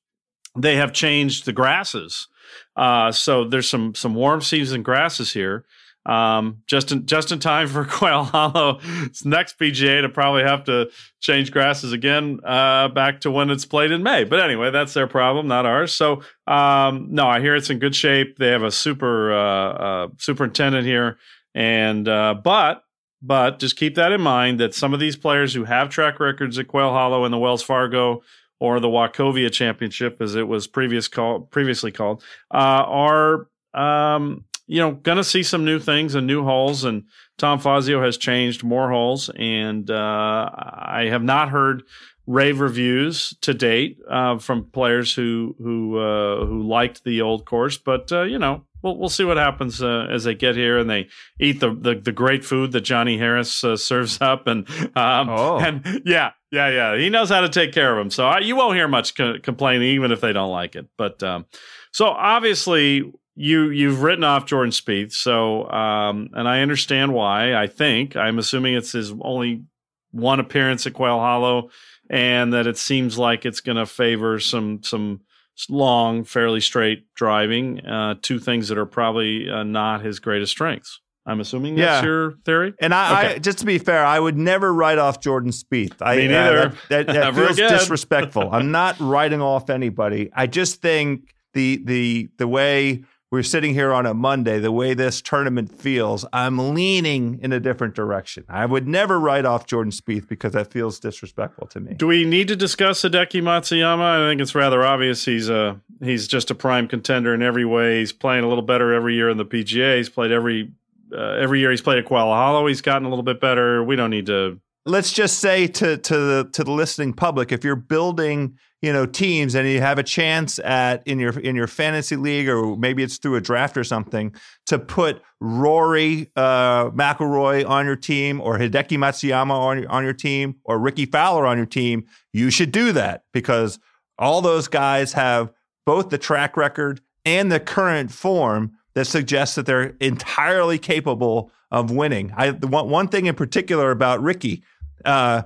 They 0.56 0.76
have 0.76 0.92
changed 0.92 1.46
the 1.46 1.52
grasses. 1.52 2.28
Uh, 2.76 3.12
so 3.12 3.44
there's 3.44 3.68
some 3.68 3.94
some 3.94 4.14
warm 4.14 4.40
season 4.40 4.82
grasses 4.82 5.32
here. 5.32 5.64
Um, 6.06 6.58
just 6.66 6.92
in 6.92 7.06
just 7.06 7.32
in 7.32 7.38
time 7.38 7.68
for 7.68 7.84
Quail 7.90 8.24
Hollow's 8.24 9.24
next 9.24 9.58
PGA 9.58 10.02
to 10.02 10.08
probably 10.08 10.42
have 10.42 10.64
to 10.64 10.90
change 11.20 11.50
grasses 11.50 11.92
again 11.92 12.40
uh, 12.44 12.88
back 12.88 13.20
to 13.20 13.30
when 13.30 13.48
it's 13.48 13.64
played 13.64 13.92
in 13.92 14.02
May. 14.02 14.24
But 14.24 14.40
anyway, 14.40 14.70
that's 14.70 14.92
their 14.92 15.06
problem, 15.06 15.46
not 15.46 15.66
ours. 15.66 15.94
So 15.94 16.22
um, 16.46 17.08
no, 17.10 17.26
I 17.26 17.40
hear 17.40 17.54
it's 17.54 17.70
in 17.70 17.78
good 17.78 17.94
shape. 17.94 18.38
They 18.38 18.48
have 18.48 18.64
a 18.64 18.72
super 18.72 19.32
uh, 19.32 19.72
uh, 19.72 20.08
superintendent 20.18 20.84
here, 20.84 21.16
and 21.54 22.08
uh, 22.08 22.34
but 22.34 22.84
but 23.22 23.58
just 23.58 23.76
keep 23.76 23.94
that 23.94 24.12
in 24.12 24.20
mind 24.20 24.60
that 24.60 24.74
some 24.74 24.92
of 24.92 25.00
these 25.00 25.16
players 25.16 25.54
who 25.54 25.64
have 25.64 25.88
track 25.88 26.20
records 26.20 26.58
at 26.58 26.68
Quail 26.68 26.90
Hollow 26.90 27.24
and 27.24 27.32
the 27.32 27.38
Wells 27.38 27.62
Fargo 27.62 28.22
or 28.60 28.80
the 28.80 28.88
Wachovia 28.88 29.50
Championship, 29.50 30.20
as 30.20 30.34
it 30.34 30.46
was 30.46 30.66
previous 30.66 31.08
called, 31.08 31.50
previously 31.50 31.90
called, 31.90 32.22
uh, 32.52 32.84
are 32.86 33.48
um, 33.72 34.44
you 34.66 34.78
know 34.78 34.92
going 34.92 35.16
to 35.16 35.24
see 35.24 35.42
some 35.42 35.64
new 35.64 35.78
things 35.78 36.14
and 36.14 36.26
new 36.26 36.44
holes. 36.44 36.84
And 36.84 37.04
Tom 37.38 37.58
Fazio 37.58 38.02
has 38.02 38.16
changed 38.16 38.62
more 38.62 38.90
holes, 38.90 39.30
and 39.36 39.90
uh, 39.90 40.50
I 40.54 41.06
have 41.10 41.22
not 41.22 41.48
heard 41.48 41.82
rave 42.26 42.60
reviews 42.60 43.34
to 43.42 43.52
date 43.54 43.98
uh, 44.10 44.38
from 44.38 44.64
players 44.64 45.14
who 45.14 45.54
who 45.58 45.98
uh, 45.98 46.44
who 46.46 46.62
liked 46.62 47.04
the 47.04 47.20
old 47.20 47.44
course. 47.44 47.76
But 47.78 48.10
uh, 48.12 48.22
you 48.22 48.38
know, 48.38 48.64
we'll 48.82 48.96
we'll 48.98 49.08
see 49.08 49.24
what 49.24 49.36
happens 49.36 49.82
uh, 49.82 50.06
as 50.10 50.24
they 50.24 50.34
get 50.34 50.56
here 50.56 50.78
and 50.78 50.88
they 50.88 51.08
eat 51.40 51.60
the 51.60 51.74
the, 51.74 51.94
the 51.94 52.12
great 52.12 52.44
food 52.44 52.72
that 52.72 52.80
Johnny 52.82 53.18
Harris 53.18 53.62
uh, 53.64 53.76
serves 53.76 54.20
up. 54.20 54.46
And 54.46 54.68
um, 54.96 55.28
Oh. 55.28 55.58
and 55.58 56.02
yeah, 56.06 56.30
yeah, 56.50 56.68
yeah, 56.70 56.96
he 56.96 57.10
knows 57.10 57.28
how 57.28 57.40
to 57.42 57.48
take 57.48 57.72
care 57.72 57.92
of 57.92 57.98
them. 57.98 58.10
So 58.10 58.26
I, 58.26 58.38
you 58.38 58.56
won't 58.56 58.76
hear 58.76 58.88
much 58.88 59.14
co- 59.16 59.38
complaining, 59.42 59.88
even 59.88 60.10
if 60.12 60.20
they 60.20 60.32
don't 60.32 60.50
like 60.52 60.76
it. 60.76 60.86
But 60.96 61.22
um, 61.22 61.46
so 61.92 62.06
obviously. 62.08 63.12
You 63.36 63.70
you've 63.70 64.04
written 64.04 64.22
off 64.22 64.46
Jordan 64.46 64.70
Spieth, 64.70 65.10
so 65.10 65.68
um, 65.68 66.28
and 66.34 66.46
I 66.46 66.60
understand 66.60 67.12
why. 67.12 67.52
I 67.56 67.66
think 67.66 68.14
I'm 68.14 68.38
assuming 68.38 68.74
it's 68.74 68.92
his 68.92 69.12
only 69.22 69.64
one 70.12 70.38
appearance 70.38 70.86
at 70.86 70.92
Quail 70.94 71.18
Hollow, 71.18 71.70
and 72.10 72.52
that 72.52 72.66
it 72.66 72.76
seems 72.78 73.18
like 73.18 73.44
it's 73.46 73.60
going 73.60 73.76
to 73.76 73.86
favor 73.86 74.38
some 74.40 74.82
some 74.82 75.20
long, 75.68 76.24
fairly 76.24 76.60
straight 76.60 77.04
driving. 77.14 77.84
Uh, 77.86 78.14
two 78.20 78.38
things 78.38 78.68
that 78.68 78.78
are 78.78 78.86
probably 78.86 79.48
uh, 79.48 79.62
not 79.62 80.02
his 80.04 80.18
greatest 80.18 80.52
strengths. 80.52 81.00
I'm 81.26 81.40
assuming 81.40 81.76
that's 81.76 82.02
Yeah. 82.02 82.06
your 82.08 82.32
theory. 82.44 82.74
And 82.80 82.92
I, 82.92 83.34
I, 83.34 83.38
just 83.38 83.58
to 83.60 83.64
be 83.64 83.78
fair, 83.78 84.04
I 84.04 84.20
would 84.20 84.36
never 84.36 84.74
write 84.74 84.98
off 84.98 85.20
Jordan 85.22 85.52
Spieth. 85.52 85.94
I, 86.02 86.16
Me 86.16 86.26
uh, 86.26 86.28
neither. 86.30 86.68
that 86.90 87.06
that, 87.06 87.06
that 87.06 87.34
feels 87.36 87.52
again. 87.52 87.70
disrespectful. 87.70 88.50
I'm 88.52 88.70
not 88.72 88.98
writing 89.00 89.40
off 89.40 89.70
anybody. 89.70 90.30
I 90.34 90.46
just 90.48 90.82
think 90.82 91.32
the 91.54 91.80
the 91.84 92.28
the 92.36 92.48
way 92.48 93.04
we're 93.34 93.42
sitting 93.42 93.74
here 93.74 93.92
on 93.92 94.06
a 94.06 94.14
Monday, 94.14 94.60
the 94.60 94.70
way 94.70 94.94
this 94.94 95.20
tournament 95.20 95.76
feels, 95.76 96.24
I'm 96.32 96.72
leaning 96.72 97.40
in 97.42 97.52
a 97.52 97.58
different 97.58 97.96
direction. 97.96 98.44
I 98.48 98.64
would 98.64 98.86
never 98.86 99.18
write 99.18 99.44
off 99.44 99.66
Jordan 99.66 99.90
Spieth 99.90 100.28
because 100.28 100.52
that 100.52 100.70
feels 100.70 101.00
disrespectful 101.00 101.66
to 101.66 101.80
me. 101.80 101.94
Do 101.94 102.06
we 102.06 102.24
need 102.24 102.46
to 102.46 102.54
discuss 102.54 103.02
Hideki 103.02 103.42
Matsuyama? 103.42 104.24
I 104.24 104.30
think 104.30 104.40
it's 104.40 104.54
rather 104.54 104.84
obvious 104.84 105.24
he's 105.24 105.48
a 105.48 105.80
he's 106.00 106.28
just 106.28 106.52
a 106.52 106.54
prime 106.54 106.86
contender 106.86 107.34
in 107.34 107.42
every 107.42 107.64
way. 107.64 107.98
He's 107.98 108.12
playing 108.12 108.44
a 108.44 108.48
little 108.48 108.62
better 108.62 108.94
every 108.94 109.16
year 109.16 109.28
in 109.28 109.36
the 109.36 109.44
PGA. 109.44 109.96
He's 109.96 110.08
played 110.08 110.30
every 110.30 110.70
uh, 111.12 111.32
every 111.32 111.58
year 111.58 111.72
he's 111.72 111.82
played 111.82 111.98
at 111.98 112.04
Quail 112.04 112.26
Hollow. 112.26 112.68
He's 112.68 112.82
gotten 112.82 113.04
a 113.04 113.08
little 113.08 113.24
bit 113.24 113.40
better. 113.40 113.82
We 113.82 113.96
don't 113.96 114.10
need 114.10 114.26
to 114.26 114.60
let's 114.86 115.12
just 115.12 115.38
say 115.38 115.66
to 115.66 115.96
to 115.96 116.16
the 116.16 116.50
to 116.52 116.64
the 116.64 116.72
listening 116.72 117.12
public, 117.12 117.52
if 117.52 117.64
you're 117.64 117.76
building 117.76 118.58
you 118.82 118.92
know 118.92 119.06
teams 119.06 119.54
and 119.54 119.66
you 119.66 119.80
have 119.80 119.98
a 119.98 120.02
chance 120.02 120.58
at 120.58 121.06
in 121.06 121.18
your 121.18 121.38
in 121.40 121.56
your 121.56 121.66
fantasy 121.66 122.16
league 122.16 122.48
or 122.48 122.76
maybe 122.76 123.02
it's 123.02 123.16
through 123.16 123.36
a 123.36 123.40
draft 123.40 123.76
or 123.76 123.84
something 123.84 124.34
to 124.66 124.78
put 124.78 125.22
Rory 125.40 126.30
uh, 126.36 126.90
McIlroy 126.90 127.68
on 127.68 127.86
your 127.86 127.96
team 127.96 128.40
or 128.40 128.58
Hideki 128.58 128.98
Matsuyama 128.98 129.50
on 129.50 129.82
your, 129.82 129.90
on 129.90 130.04
your 130.04 130.12
team 130.12 130.56
or 130.64 130.78
Rickie 130.78 131.06
Fowler 131.06 131.46
on 131.46 131.56
your 131.56 131.66
team, 131.66 132.04
you 132.32 132.50
should 132.50 132.72
do 132.72 132.92
that 132.92 133.22
because 133.32 133.78
all 134.18 134.42
those 134.42 134.68
guys 134.68 135.14
have 135.14 135.50
both 135.86 136.10
the 136.10 136.18
track 136.18 136.56
record 136.56 137.00
and 137.24 137.50
the 137.50 137.60
current 137.60 138.12
form 138.12 138.72
that 138.94 139.06
suggests 139.06 139.54
that 139.56 139.66
they're 139.66 139.96
entirely 140.00 140.78
capable 140.78 141.50
of 141.70 141.90
winning. 141.90 142.32
I 142.36 142.50
one, 142.52 142.88
one 142.88 143.08
thing 143.08 143.26
in 143.26 143.34
particular 143.34 143.90
about 143.90 144.22
Rickie, 144.22 144.62
uh, 145.04 145.42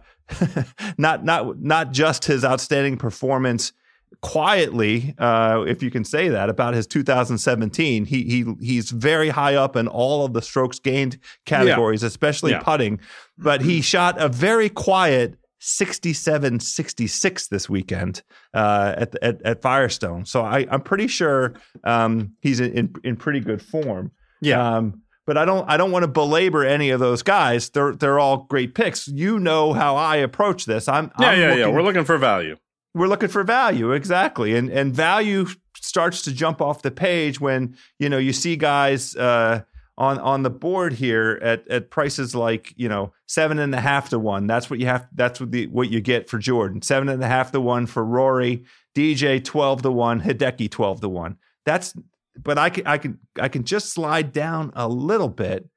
not 0.99 1.25
not 1.25 1.61
not 1.61 1.93
just 1.93 2.25
his 2.25 2.45
outstanding 2.45 2.97
performance 2.97 3.73
quietly, 4.21 5.15
uh, 5.19 5.65
if 5.67 5.83
you 5.83 5.91
can 5.91 6.05
say 6.05 6.29
that 6.29 6.49
about 6.49 6.75
his 6.75 6.87
2017. 6.87 8.05
He 8.05 8.25
he 8.25 8.45
he's 8.61 8.91
very 8.91 9.29
high 9.29 9.55
up 9.55 9.77
in 9.77 9.89
all 9.89 10.25
of 10.25 10.33
the 10.33 10.43
strokes 10.43 10.79
gained 10.79 11.19
categories, 11.45 12.03
yeah. 12.03 12.09
especially 12.09 12.53
yeah. 12.53 12.63
putting. 12.63 13.01
But 13.37 13.63
he 13.63 13.81
shot 13.81 14.21
a 14.21 14.29
very 14.29 14.69
quiet 14.69 15.39
67 15.61 16.61
66 16.61 17.49
this 17.49 17.69
weekend 17.69 18.23
uh, 18.55 18.95
at, 18.97 19.23
at, 19.23 19.43
at 19.43 19.63
Firestone. 19.63 20.25
So 20.25 20.43
I, 20.43 20.67
I'm 20.71 20.83
pretty 20.83 21.09
sure 21.09 21.55
um, 21.85 22.35
he's 22.41 22.61
in, 22.61 22.95
in 23.03 23.17
pretty 23.17 23.41
good 23.41 23.61
form. 23.61 24.13
Yeah. 24.41 24.77
Um, 24.77 25.03
but 25.29 25.37
I 25.37 25.45
don't 25.45 25.69
I 25.69 25.77
don't 25.77 25.93
want 25.93 26.05
to 26.05 26.09
belabor 26.09 26.65
any 26.65 26.89
of 26.89 27.01
those 27.01 27.23
guys. 27.23 27.69
They're 27.69 27.95
they're 27.95 28.19
all 28.19 28.39
great 28.49 28.75
picks. 28.75 29.07
You 29.07 29.39
know 29.39 29.75
how 29.75 29.95
I 29.95 30.17
approach 30.17 30.65
this. 30.65 30.89
I'm 30.89 31.13
yeah 31.21 31.29
I'm 31.29 31.39
yeah 31.39 31.47
looking, 31.49 31.59
yeah. 31.61 31.69
We're 31.69 31.83
looking 31.83 32.05
for 32.05 32.17
value. 32.17 32.57
We're 32.95 33.09
looking 33.09 33.29
for 33.29 33.45
value 33.45 33.93
exactly, 33.93 34.57
and 34.57 34.71
and 34.71 34.95
value 34.95 35.47
starts 35.77 36.23
to 36.23 36.33
jump 36.33 36.63
off 36.63 36.81
the 36.81 36.91
page 36.91 37.43
when 37.43 37.77
you 37.99 38.09
know 38.09 38.19
you 38.19 38.33
see 38.33 38.57
guys. 38.57 39.15
Uh, 39.15 39.63
on 39.99 40.17
on 40.21 40.45
the 40.45 40.51
board 40.51 40.93
here 40.93 41.41
at 41.43 41.67
at 41.67 41.91
prices 41.91 42.33
like 42.33 42.73
you 42.77 42.89
know 42.89 43.13
seven 43.27 43.59
and 43.59 43.75
a 43.75 43.81
half 43.81 44.11
to 44.11 44.19
one. 44.19 44.47
That's 44.47 44.71
what 44.71 44.79
you 44.79 44.87
have. 44.87 45.09
That's 45.13 45.41
what 45.41 45.51
the 45.51 45.67
what 45.67 45.91
you 45.91 46.01
get 46.01 46.31
for 46.31 46.39
Jordan. 46.39 46.83
Seven 46.83 47.09
and 47.09 47.21
a 47.21 47.27
half 47.27 47.51
to 47.51 47.61
one 47.61 47.87
for 47.87 48.05
Rory. 48.05 48.65
DJ 48.97 49.45
twelve 49.45 49.83
to 49.83 49.91
one. 49.91 50.21
Hideki 50.21 50.71
twelve 50.71 51.01
to 51.01 51.09
one. 51.09 51.37
That's 51.67 51.95
but 52.43 52.59
I 52.59 52.71
can 52.71 52.87
I 52.87 52.99
can 52.99 53.19
I 53.41 53.49
can 53.49 53.65
just 53.65 53.93
slide 53.93 54.33
down 54.33 54.73
a 54.75 54.89
little 54.89 55.29
bit, 55.29 55.69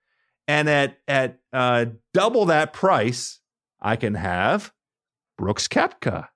and 0.47 0.69
at 0.69 0.97
at 1.07 1.39
uh, 1.53 1.85
double 2.13 2.45
that 2.45 2.73
price, 2.73 3.39
I 3.81 3.95
can 3.95 4.15
have 4.15 4.71
Brooks 5.37 5.67
Koepka. 5.67 6.27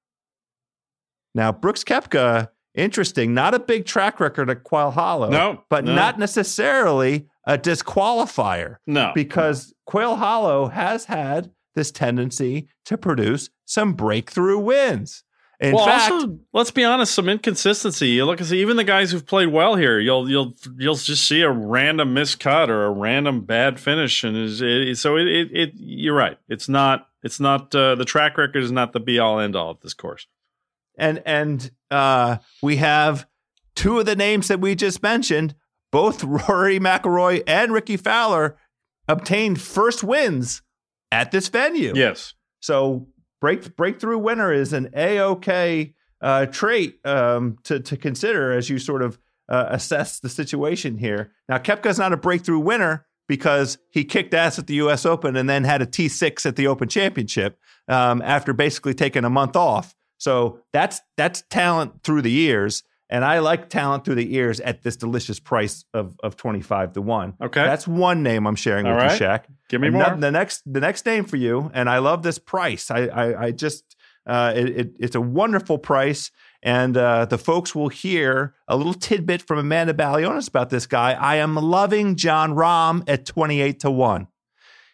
Now 1.34 1.52
Brooks 1.52 1.84
Koepka, 1.84 2.50
interesting. 2.74 3.34
Not 3.34 3.54
a 3.54 3.60
big 3.60 3.86
track 3.86 4.20
record 4.20 4.50
at 4.50 4.64
Quail 4.64 4.92
Hollow. 4.92 5.30
No, 5.30 5.64
but 5.70 5.86
no. 5.86 5.96
not 5.96 6.18
necessarily 6.18 7.28
a 7.46 7.58
disqualifier. 7.58 8.78
No. 8.88 9.12
Because 9.14 9.74
Quail 9.86 10.16
Hollow 10.16 10.68
has 10.68 11.06
had 11.06 11.52
this 11.76 11.92
tendency 11.92 12.70
to 12.86 12.98
produce 12.98 13.50
some 13.66 13.94
breakthrough 13.94 14.58
wins. 14.58 15.25
In 15.60 15.74
well, 15.74 15.86
fact, 15.86 16.12
also, 16.12 16.40
let's 16.54 16.72
be 16.72 16.84
honest, 16.84 17.16
some 17.16 17.30
inconsistency. 17.30 18.10
You 18.10 18.26
look 18.26 18.42
at 18.42 18.52
even 18.52 18.76
the 18.76 18.84
guys 18.84 19.12
who've 19.12 19.26
played 19.26 19.48
well 19.48 19.76
here. 19.76 20.00
You'll 20.00 20.30
you'll 20.30 20.54
you'll 20.78 20.96
just 20.96 21.26
see 21.26 21.42
a 21.42 21.52
random 21.52 22.14
miscut 22.14 22.68
or 22.68 22.86
a 22.86 22.92
random 22.92 23.42
bad 23.42 23.80
finish, 23.80 24.24
and 24.24 24.36
is 24.36 24.62
it, 24.62 24.98
so 24.98 25.16
it, 25.16 25.28
it, 25.28 25.50
it 25.54 25.72
You're 25.76 26.16
right. 26.16 26.38
It's 26.50 26.68
not. 26.68 27.08
It's 27.24 27.40
not. 27.40 27.74
Uh, 27.74 27.96
the 27.96 28.06
track 28.06 28.38
record 28.38 28.64
is 28.64 28.72
not 28.72 28.92
the 28.92 29.00
be 29.00 29.18
all 29.18 29.40
end 29.40 29.56
all 29.56 29.72
of 29.72 29.80
this 29.80 29.94
course. 29.94 30.28
And 30.98 31.22
and 31.26 31.72
uh, 31.90 32.38
we 32.62 32.78
have 32.78 33.26
two 33.76 34.00
of 34.00 34.06
the 34.06 34.16
names 34.16 34.50
that 34.50 34.60
we 34.60 34.76
just 34.76 35.02
mentioned 35.02 35.56
both 35.92 36.24
Rory 36.24 36.80
McIlroy 36.80 37.44
and 37.48 37.72
Rickie 37.72 37.98
Fowler 37.98 38.58
obtained 39.08 39.62
first 39.62 40.04
wins 40.04 40.62
at 41.12 41.32
this 41.32 41.48
venue. 41.48 41.94
Yes. 41.96 42.34
So 42.60 43.08
break 43.42 43.76
breakthrough 43.76 44.18
winner 44.18 44.52
is 44.52 44.74
an 44.74 44.90
a 44.96 45.20
okay 45.20 45.94
uh, 46.22 46.46
trait 46.48 47.00
um, 47.06 47.58
to 47.64 47.80
to 47.80 47.98
consider 47.98 48.52
as 48.52 48.70
you 48.70 48.80
sort 48.80 49.02
of 49.02 49.20
uh, 49.50 49.68
assess 49.70 50.20
the 50.20 50.30
situation 50.30 50.98
here. 50.98 51.32
Now 51.48 51.58
Koepka's 51.58 52.00
not 52.00 52.14
a 52.14 52.18
breakthrough 52.18 52.60
winner 52.60 53.06
because 53.28 53.78
he 53.92 54.04
kicked 54.04 54.34
ass 54.34 54.60
at 54.60 54.68
the 54.68 54.76
U.S. 54.76 55.06
Open 55.06 55.36
and 55.36 55.50
then 55.50 55.64
had 55.64 55.82
a 55.82 55.86
T6 55.86 56.46
at 56.46 56.56
the 56.56 56.68
Open 56.68 56.88
Championship 56.88 57.60
um, 57.88 58.22
after 58.22 58.54
basically 58.54 58.94
taking 58.94 59.26
a 59.26 59.30
month 59.30 59.56
off. 59.56 59.96
So 60.18 60.60
that's 60.74 61.02
that's 61.18 61.44
talent 61.50 62.04
through 62.04 62.22
the 62.22 62.32
years. 62.32 62.84
And 63.16 63.24
I 63.24 63.40
like 63.40 63.70
talent 63.70 64.04
through 64.04 64.16
the 64.16 64.36
ears 64.36 64.60
at 64.60 64.82
this 64.82 64.98
delicious 64.98 65.40
price 65.40 65.86
of, 65.94 66.20
of 66.22 66.36
25 66.36 66.92
to 66.92 67.02
1. 67.02 67.36
Okay. 67.44 67.64
That's 67.64 67.88
one 67.88 68.24
name 68.24 68.46
I'm 68.46 68.58
sharing 68.58 68.86
All 68.86 68.94
with 68.94 69.04
right. 69.04 69.18
you, 69.18 69.26
Shaq. 69.26 69.44
Give 69.70 69.80
me 69.80 69.90
more. 69.90 70.18
The 70.18 70.32
next 70.32 70.64
the 70.66 70.82
next 70.82 71.06
name 71.06 71.24
for 71.24 71.38
you, 71.38 71.72
and 71.74 71.90
I 71.90 72.00
love 72.00 72.24
this 72.24 72.38
price. 72.38 72.92
I 72.92 73.06
I, 73.06 73.44
I 73.46 73.52
just 73.52 73.96
uh, 74.28 74.52
it, 74.54 74.68
it, 74.68 74.96
it's 75.00 75.16
a 75.16 75.22
wonderful 75.22 75.78
price. 75.78 76.30
And 76.62 76.98
uh, 76.98 77.24
the 77.24 77.38
folks 77.38 77.74
will 77.74 77.88
hear 77.88 78.54
a 78.68 78.76
little 78.76 78.94
tidbit 78.94 79.42
from 79.42 79.60
Amanda 79.60 79.94
Balionis 79.94 80.50
about 80.50 80.70
this 80.70 80.86
guy. 80.86 81.14
I 81.14 81.36
am 81.38 81.56
loving 81.56 82.18
Jon 82.18 82.54
Rahm 82.54 83.02
at 83.08 83.26
28 83.26 83.80
to 83.80 83.92
1. 83.92 84.28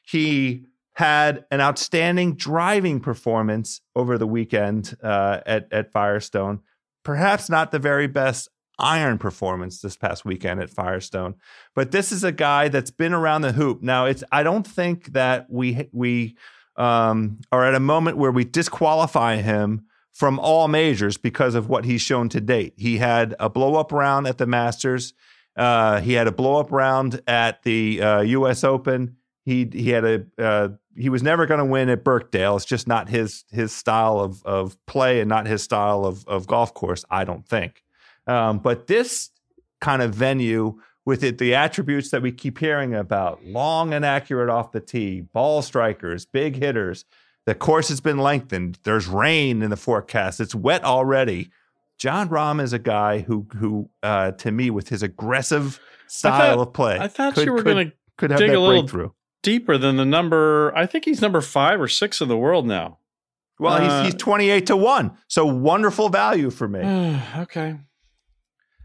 He 0.03 0.65
had 0.93 1.45
an 1.49 1.59
outstanding 1.59 2.35
driving 2.35 2.99
performance 2.99 3.81
over 3.95 4.19
the 4.19 4.27
weekend 4.27 4.95
uh, 5.01 5.39
at, 5.43 5.73
at 5.73 5.91
Firestone 5.91 6.59
perhaps 7.03 7.49
not 7.49 7.71
the 7.71 7.79
very 7.79 8.07
best 8.07 8.49
iron 8.79 9.17
performance 9.17 9.81
this 9.81 9.95
past 9.95 10.25
weekend 10.25 10.59
at 10.59 10.69
Firestone. 10.69 11.35
But 11.75 11.91
this 11.91 12.11
is 12.11 12.23
a 12.23 12.31
guy 12.31 12.67
that's 12.67 12.91
been 12.91 13.13
around 13.13 13.41
the 13.41 13.51
hoop. 13.51 13.81
Now, 13.81 14.05
it's 14.05 14.23
I 14.31 14.43
don't 14.43 14.67
think 14.67 15.13
that 15.13 15.47
we 15.49 15.87
we 15.91 16.35
um, 16.75 17.39
are 17.51 17.65
at 17.65 17.75
a 17.75 17.79
moment 17.79 18.17
where 18.17 18.31
we 18.31 18.43
disqualify 18.43 19.37
him 19.37 19.85
from 20.11 20.39
all 20.39 20.67
majors 20.67 21.17
because 21.17 21.55
of 21.55 21.69
what 21.69 21.85
he's 21.85 22.01
shown 22.01 22.27
to 22.29 22.41
date. 22.41 22.73
He 22.77 22.97
had 22.97 23.35
a 23.39 23.49
blow 23.49 23.75
up 23.75 23.91
round 23.91 24.27
at 24.27 24.37
the 24.37 24.45
Masters. 24.45 25.13
Uh, 25.55 26.01
he 26.01 26.13
had 26.13 26.27
a 26.27 26.31
blow 26.31 26.59
up 26.59 26.71
round 26.71 27.21
at 27.27 27.63
the 27.63 28.01
uh, 28.01 28.21
U.S. 28.21 28.63
Open. 28.63 29.17
He 29.43 29.67
he 29.71 29.89
had 29.89 30.05
a 30.05 30.25
uh, 30.37 30.69
he 30.95 31.09
was 31.09 31.23
never 31.23 31.45
going 31.45 31.59
to 31.59 31.65
win 31.65 31.89
at 31.89 32.03
Birkdale. 32.03 32.55
It's 32.55 32.65
just 32.65 32.87
not 32.87 33.09
his 33.09 33.43
his 33.51 33.71
style 33.71 34.19
of 34.19 34.43
of 34.45 34.77
play 34.85 35.19
and 35.19 35.29
not 35.29 35.47
his 35.47 35.63
style 35.63 36.05
of 36.05 36.27
of 36.27 36.47
golf 36.47 36.73
course. 36.73 37.03
I 37.09 37.23
don't 37.23 37.47
think. 37.47 37.83
Um, 38.27 38.59
but 38.59 38.87
this 38.87 39.31
kind 39.79 40.01
of 40.01 40.13
venue 40.13 40.79
with 41.05 41.23
it, 41.23 41.39
the 41.39 41.55
attributes 41.55 42.11
that 42.11 42.21
we 42.21 42.31
keep 42.31 42.59
hearing 42.59 42.93
about: 42.93 43.43
long 43.43 43.93
and 43.93 44.05
accurate 44.05 44.49
off 44.49 44.71
the 44.71 44.79
tee, 44.79 45.21
ball 45.21 45.61
strikers, 45.61 46.25
big 46.25 46.57
hitters. 46.57 47.05
The 47.47 47.55
course 47.55 47.89
has 47.89 47.99
been 47.99 48.19
lengthened. 48.19 48.77
There's 48.83 49.07
rain 49.07 49.63
in 49.63 49.71
the 49.71 49.77
forecast. 49.77 50.39
It's 50.39 50.53
wet 50.53 50.83
already. 50.83 51.49
Jon 51.97 52.29
Rahm 52.29 52.61
is 52.61 52.73
a 52.73 52.79
guy 52.79 53.19
who 53.19 53.47
who 53.55 53.89
uh, 54.03 54.31
to 54.31 54.51
me 54.51 54.69
with 54.69 54.89
his 54.89 55.01
aggressive 55.01 55.79
style 56.05 56.57
thought, 56.57 56.67
of 56.67 56.73
play. 56.73 56.99
I 56.99 57.07
thought 57.07 57.33
could, 57.33 57.45
you 57.47 57.53
were 57.53 57.63
going 57.63 57.89
to 57.89 57.95
could 58.17 58.29
have 58.29 58.39
dig 58.39 58.51
that 58.51 58.57
a 58.57 58.59
little 58.59 58.83
breakthrough 58.83 59.09
deeper 59.41 59.77
than 59.77 59.97
the 59.97 60.05
number. 60.05 60.75
I 60.75 60.85
think 60.85 61.05
he's 61.05 61.21
number 61.21 61.41
five 61.41 61.79
or 61.79 61.87
six 61.87 62.21
in 62.21 62.27
the 62.27 62.37
world 62.37 62.65
now. 62.65 62.99
Well, 63.59 63.73
uh, 63.73 64.03
he's, 64.03 64.13
he's 64.13 64.21
28 64.21 64.65
to 64.67 64.77
1. 64.77 65.17
So 65.27 65.45
wonderful 65.45 66.09
value 66.09 66.49
for 66.49 66.67
me. 66.67 66.79
okay. 67.37 67.77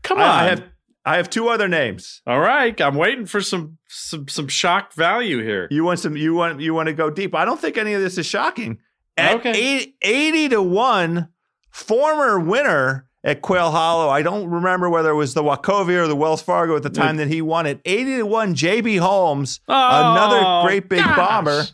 Come 0.03 0.19
on. 0.19 0.25
I, 0.25 0.45
I, 0.45 0.45
have 0.45 0.65
I 1.05 1.17
have 1.17 1.31
two 1.31 1.49
other 1.49 1.67
names. 1.69 2.21
All 2.27 2.41
right. 2.41 2.79
I'm 2.81 2.97
waiting 2.97 3.27
for 3.27 3.41
some 3.41 3.79
some 3.89 4.29
some 4.29 4.49
shock 4.49 4.93
value 4.93 5.43
here. 5.43 5.69
You 5.71 5.85
want 5.85 6.01
some 6.01 6.17
you 6.17 6.35
want 6.35 6.61
you 6.61 6.75
want 6.75 6.89
to 6.89 6.93
go 6.93 7.11
deep. 7.11 7.35
I 7.35 7.45
don't 7.45 7.61
think 7.61 7.79
any 7.79 7.95
of 7.95 8.03
this 8.03 8.19
is 8.19 8.27
shocking. 8.27 8.79
At 9.17 9.37
okay. 9.37 9.51
80, 9.51 9.97
80 10.03 10.49
to 10.51 10.63
1, 10.63 11.29
former 11.71 12.39
winner 12.39 13.09
at 13.27 13.43
Quail 13.43 13.71
Hollow. 13.73 14.09
I 14.09 14.23
don't 14.23 14.49
remember 14.49 14.89
whether 14.89 15.11
it 15.11 15.17
was 15.17 15.35
the 15.35 15.43
Wachovia 15.43 16.05
or 16.05 16.09
the 16.09 16.17
Wells 16.17 16.41
Fargo 16.41 16.77
at 16.77 16.85
the 16.85 16.91
time 16.91 17.17
that 17.17 17.29
he 17.29 17.43
won 17.43 17.67
it. 17.67 17.81
80 17.85 18.19
to 18.19 18.23
1, 18.23 18.55
JB 18.55 19.01
Holmes, 19.01 19.61
oh, 19.69 19.75
another 19.75 20.67
great 20.67 20.89
big 20.89 21.01
gosh. 21.01 21.17
bomber. 21.17 21.65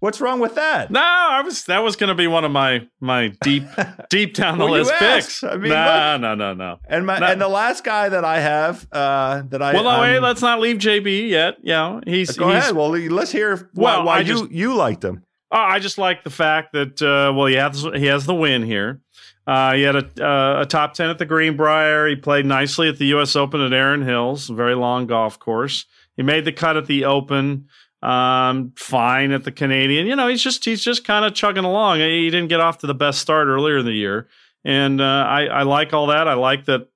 What's 0.00 0.20
wrong 0.20 0.40
with 0.40 0.56
that? 0.56 0.90
No, 0.90 1.00
I 1.00 1.42
was 1.42 1.66
that 1.66 1.78
was 1.78 1.94
going 1.94 2.08
to 2.08 2.16
be 2.16 2.26
one 2.26 2.44
of 2.44 2.50
my 2.50 2.88
my 3.00 3.28
deep 3.42 3.62
deep 4.10 4.34
down 4.34 4.58
the 4.58 4.64
well, 4.64 4.74
list 4.74 4.92
picks. 4.98 5.44
I 5.44 5.54
mean, 5.54 5.68
no, 5.68 6.14
look, 6.14 6.20
no, 6.22 6.34
no, 6.34 6.54
no. 6.54 6.80
And 6.88 7.06
my 7.06 7.20
no. 7.20 7.26
and 7.26 7.40
the 7.40 7.46
last 7.46 7.84
guy 7.84 8.08
that 8.08 8.24
I 8.24 8.40
have 8.40 8.84
uh, 8.90 9.42
that 9.50 9.62
I 9.62 9.72
well, 9.72 9.84
no, 9.84 9.90
um, 9.90 10.00
wait, 10.00 10.18
let's 10.18 10.42
not 10.42 10.58
leave 10.58 10.78
JB 10.78 11.28
yet. 11.28 11.58
Yeah, 11.62 12.00
he's 12.04 12.36
go 12.36 12.48
he's, 12.48 12.56
ahead. 12.56 12.74
Well, 12.74 12.90
let's 12.90 13.30
hear 13.30 13.70
well, 13.74 14.00
why, 14.00 14.04
why 14.04 14.16
I 14.16 14.18
you 14.22 14.24
just, 14.24 14.50
you 14.50 14.74
liked 14.74 15.04
him. 15.04 15.22
Oh, 15.52 15.56
I 15.56 15.78
just 15.78 15.98
like 15.98 16.24
the 16.24 16.30
fact 16.30 16.72
that 16.72 17.00
uh, 17.00 17.32
well, 17.32 17.46
he 17.46 17.54
has 17.54 17.86
he 17.94 18.06
has 18.06 18.26
the 18.26 18.34
win 18.34 18.64
here. 18.64 19.01
Uh, 19.46 19.74
he 19.74 19.82
had 19.82 19.96
a, 19.96 20.24
uh, 20.24 20.62
a 20.62 20.66
top 20.66 20.94
10 20.94 21.10
at 21.10 21.18
the 21.18 21.26
Greenbrier. 21.26 22.06
He 22.08 22.16
played 22.16 22.46
nicely 22.46 22.88
at 22.88 22.98
the 22.98 23.06
U.S. 23.06 23.34
Open 23.34 23.60
at 23.60 23.72
Erin 23.72 24.02
Hills, 24.02 24.48
very 24.48 24.74
long 24.74 25.06
golf 25.06 25.38
course. 25.38 25.86
He 26.16 26.22
made 26.22 26.44
the 26.44 26.52
cut 26.52 26.76
at 26.76 26.86
the 26.86 27.04
Open. 27.04 27.66
um, 28.02 28.72
fine 28.76 29.30
at 29.30 29.44
the 29.44 29.52
Canadian. 29.52 30.06
You 30.06 30.16
know, 30.16 30.28
he's 30.28 30.42
just 30.42 30.64
he's 30.64 30.82
just 30.82 31.04
kind 31.04 31.24
of 31.24 31.34
chugging 31.34 31.64
along. 31.64 32.00
He 32.00 32.30
didn't 32.30 32.48
get 32.48 32.60
off 32.60 32.78
to 32.78 32.86
the 32.86 32.94
best 32.94 33.20
start 33.20 33.46
earlier 33.46 33.78
in 33.78 33.84
the 33.84 33.92
year, 33.92 34.28
and 34.64 35.00
uh, 35.00 35.04
I, 35.04 35.44
I 35.46 35.62
like 35.62 35.92
all 35.92 36.08
that. 36.08 36.26
I 36.28 36.34
like 36.34 36.64
that 36.66 36.88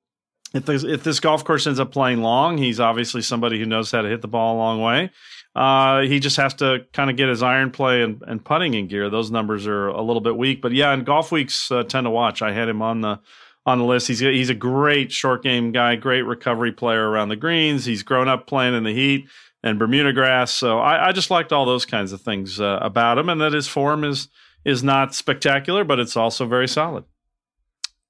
if 0.53 0.69
if 0.69 1.05
this 1.05 1.21
golf 1.21 1.45
course 1.45 1.67
ends 1.67 1.79
up 1.81 1.93
playing 1.93 2.23
long, 2.23 2.59
he's 2.59 2.81
obviously 2.81 3.23
somebody 3.23 3.59
who 3.59 3.67
knows 3.67 3.91
how 3.91 4.03
to 4.03 4.09
hit 4.09 4.21
the 4.23 4.29
ball 4.29 4.57
a 4.57 4.59
long 4.59 4.81
way. 4.83 5.11
Uh, 5.57 6.03
he 6.03 6.21
just 6.21 6.37
has 6.37 6.53
to 6.53 6.85
kind 6.93 7.09
of 7.09 7.17
get 7.17 7.31
his 7.31 7.43
iron 7.43 7.71
play 7.71 8.03
and, 8.03 8.23
and, 8.27 8.45
putting 8.45 8.75
in 8.75 8.89
gear. 8.89 9.09
Those 9.09 9.31
numbers 9.31 9.67
are 9.67 9.87
a 9.89 10.03
little 10.03 10.21
bit 10.21 10.37
weak, 10.37 10.61
but 10.61 10.73
yeah, 10.73 10.93
and 10.93 11.07
golf 11.07 11.33
weeks 11.33 11.73
uh, 11.73 11.83
tend 11.83 12.05
to 12.05 12.11
watch. 12.11 12.43
I 12.43 12.53
had 12.53 12.69
him 12.69 12.83
on 12.83 13.01
the 13.01 13.21
on 13.65 13.79
the 13.79 13.85
list. 13.85 14.07
He's 14.07 14.19
he's 14.19 14.51
a 14.51 14.55
great 14.55 15.11
short 15.11 15.43
game 15.43 15.73
guy, 15.73 15.97
great 15.97 16.23
recovery 16.23 16.73
player 16.73 17.09
around 17.09 17.31
the 17.31 17.37
greens. 17.37 17.87
He's 17.87 18.03
grown 18.03 18.29
up 18.29 18.47
playing 18.47 18.75
in 18.75 18.85
the 18.85 18.93
heat 18.93 19.29
and 19.63 19.79
Bermuda 19.79 20.13
grass, 20.13 20.53
so 20.53 20.79
I, 20.79 21.09
I 21.09 21.13
just 21.13 21.31
liked 21.31 21.55
all 21.55 21.65
those 21.65 21.87
kinds 21.87 22.13
of 22.13 22.21
things 22.21 22.61
uh, 22.61 22.79
about 22.83 23.17
him, 23.17 23.31
and 23.31 23.41
that 23.41 23.55
his 23.55 23.67
form 23.67 24.05
is 24.05 24.29
is 24.67 24.85
not 24.85 25.15
spectacular, 25.15 25.85
but 25.85 25.99
it's 25.99 26.19
also 26.19 26.45
very 26.45 26.69
solid. 26.69 27.05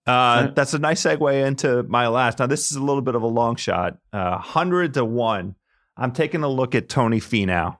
Uh, 0.04 0.48
that's 0.48 0.74
a 0.74 0.80
nice 0.80 1.02
segue 1.02 1.46
into 1.46 1.84
my 1.84 2.08
last. 2.08 2.40
Now, 2.40 2.48
this 2.48 2.72
is 2.72 2.76
a 2.76 2.82
little 2.82 3.02
bit 3.02 3.14
of 3.14 3.22
a 3.22 3.28
long 3.28 3.54
shot. 3.54 3.98
Uh, 4.12 4.30
100 4.30 4.94
to 4.94 5.04
1 5.04 5.54
I'm 5.96 6.12
taking 6.12 6.42
a 6.42 6.48
look 6.48 6.74
at 6.74 6.88
Tony 6.88 7.20
Finau. 7.20 7.78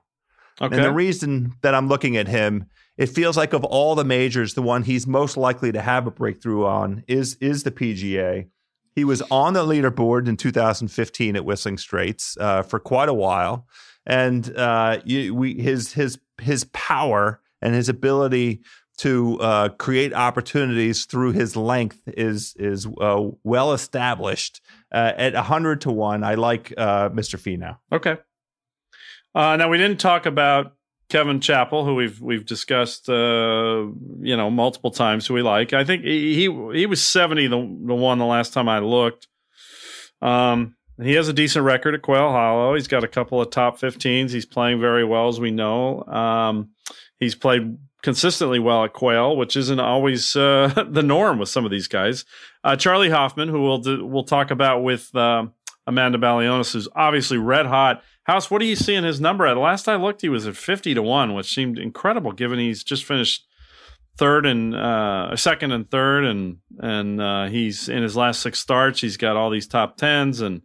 Okay. 0.59 0.75
And 0.75 0.83
the 0.83 0.91
reason 0.91 1.53
that 1.61 1.75
I'm 1.75 1.87
looking 1.87 2.17
at 2.17 2.27
him, 2.27 2.65
it 2.97 3.07
feels 3.07 3.37
like 3.37 3.53
of 3.53 3.63
all 3.63 3.93
the 3.93 4.03
majors, 4.03 4.55
the 4.55 4.61
one 4.61 4.83
he's 4.83 5.05
most 5.05 5.37
likely 5.37 5.71
to 5.71 5.81
have 5.81 6.07
a 6.07 6.11
breakthrough 6.11 6.65
on 6.65 7.03
is 7.07 7.35
is 7.35 7.63
the 7.63 7.71
PGA. 7.71 8.47
He 8.95 9.03
was 9.03 9.21
on 9.29 9.53
the 9.53 9.63
leaderboard 9.63 10.27
in 10.27 10.37
2015 10.37 11.35
at 11.35 11.45
Whistling 11.45 11.77
Straits 11.77 12.35
uh, 12.39 12.63
for 12.63 12.79
quite 12.79 13.09
a 13.09 13.13
while, 13.13 13.67
and 14.07 14.55
uh, 14.57 14.99
you, 15.05 15.35
we, 15.35 15.53
his 15.59 15.93
his 15.93 16.17
his 16.41 16.63
power 16.73 17.39
and 17.61 17.75
his 17.75 17.89
ability 17.89 18.61
to 18.97 19.39
uh, 19.39 19.69
create 19.69 20.13
opportunities 20.13 21.05
through 21.05 21.33
his 21.33 21.55
length 21.55 22.01
is 22.07 22.55
is 22.57 22.87
uh, 22.99 23.21
well 23.43 23.73
established. 23.73 24.61
Uh, 24.91 25.13
at 25.17 25.35
hundred 25.35 25.81
to 25.81 25.91
one, 25.91 26.23
I 26.23 26.35
like 26.35 26.73
uh, 26.77 27.09
Mr. 27.09 27.37
Finau. 27.37 27.77
Okay. 27.91 28.17
Uh, 29.35 29.57
now 29.57 29.69
we 29.69 29.77
didn't 29.77 29.99
talk 29.99 30.25
about 30.25 30.73
Kevin 31.09 31.39
Chappell, 31.39 31.85
who 31.85 31.95
we've 31.95 32.19
we've 32.21 32.45
discussed, 32.45 33.09
uh, 33.09 33.85
you 34.19 34.37
know, 34.37 34.49
multiple 34.49 34.91
times. 34.91 35.27
Who 35.27 35.33
we 35.33 35.41
like. 35.41 35.73
I 35.73 35.83
think 35.83 36.03
he 36.03 36.33
he, 36.35 36.69
he 36.73 36.85
was 36.85 37.03
seventy 37.03 37.47
the 37.47 37.57
the 37.57 37.95
one 37.95 38.17
the 38.17 38.25
last 38.25 38.53
time 38.53 38.69
I 38.69 38.79
looked. 38.79 39.27
Um, 40.21 40.75
he 41.01 41.13
has 41.13 41.27
a 41.27 41.33
decent 41.33 41.63
record 41.63 41.93
at 41.93 42.01
Quail 42.01 42.31
Hollow. 42.31 42.73
He's 42.73 42.87
got 42.87 43.03
a 43.03 43.07
couple 43.07 43.39
of 43.39 43.51
top 43.51 43.79
15s. 43.79 44.31
He's 44.31 44.47
playing 44.47 44.79
very 44.79 45.05
well, 45.05 45.27
as 45.27 45.39
we 45.39 45.51
know. 45.51 46.03
Um, 46.05 46.71
he's 47.19 47.35
played 47.35 47.77
consistently 48.03 48.59
well 48.59 48.83
at 48.83 48.93
Quail, 48.93 49.35
which 49.35 49.55
isn't 49.55 49.79
always 49.79 50.35
uh, 50.35 50.85
the 50.89 51.03
norm 51.03 51.39
with 51.39 51.49
some 51.49 51.65
of 51.65 51.71
these 51.71 51.87
guys. 51.87 52.25
Uh, 52.63 52.75
Charley 52.75 53.09
Hoffman, 53.09 53.49
who 53.49 53.63
we'll 53.63 53.79
do, 53.79 54.05
we'll 54.05 54.23
talk 54.23 54.51
about 54.51 54.83
with 54.83 55.15
uh, 55.15 55.45
Amanda 55.85 56.17
Balionis, 56.17 56.73
who's 56.73 56.87
obviously 56.95 57.37
red 57.37 57.65
hot. 57.65 58.03
House, 58.23 58.51
what 58.51 58.61
are 58.61 58.65
you 58.65 58.75
seeing 58.75 59.03
his 59.03 59.21
number 59.21 59.47
at? 59.47 59.57
Last 59.57 59.87
I 59.87 59.95
looked, 59.95 60.21
he 60.21 60.29
was 60.29 60.45
at 60.47 60.57
fifty 60.57 60.93
to 60.93 61.01
one, 61.01 61.33
which 61.33 61.53
seemed 61.53 61.79
incredible 61.79 62.33
given 62.33 62.59
he's 62.59 62.83
just 62.83 63.05
finished 63.05 63.45
third 64.17 64.45
and 64.45 64.75
uh, 64.75 65.35
second 65.35 65.71
and 65.71 65.89
third, 65.89 66.25
and 66.25 66.57
and 66.79 67.21
uh, 67.21 67.45
he's 67.45 67.87
in 67.87 68.03
his 68.03 68.17
last 68.17 68.41
six 68.41 68.59
starts. 68.59 68.99
He's 68.99 69.15
got 69.15 69.37
all 69.37 69.49
these 69.49 69.67
top 69.67 69.95
tens 69.95 70.41
and 70.41 70.61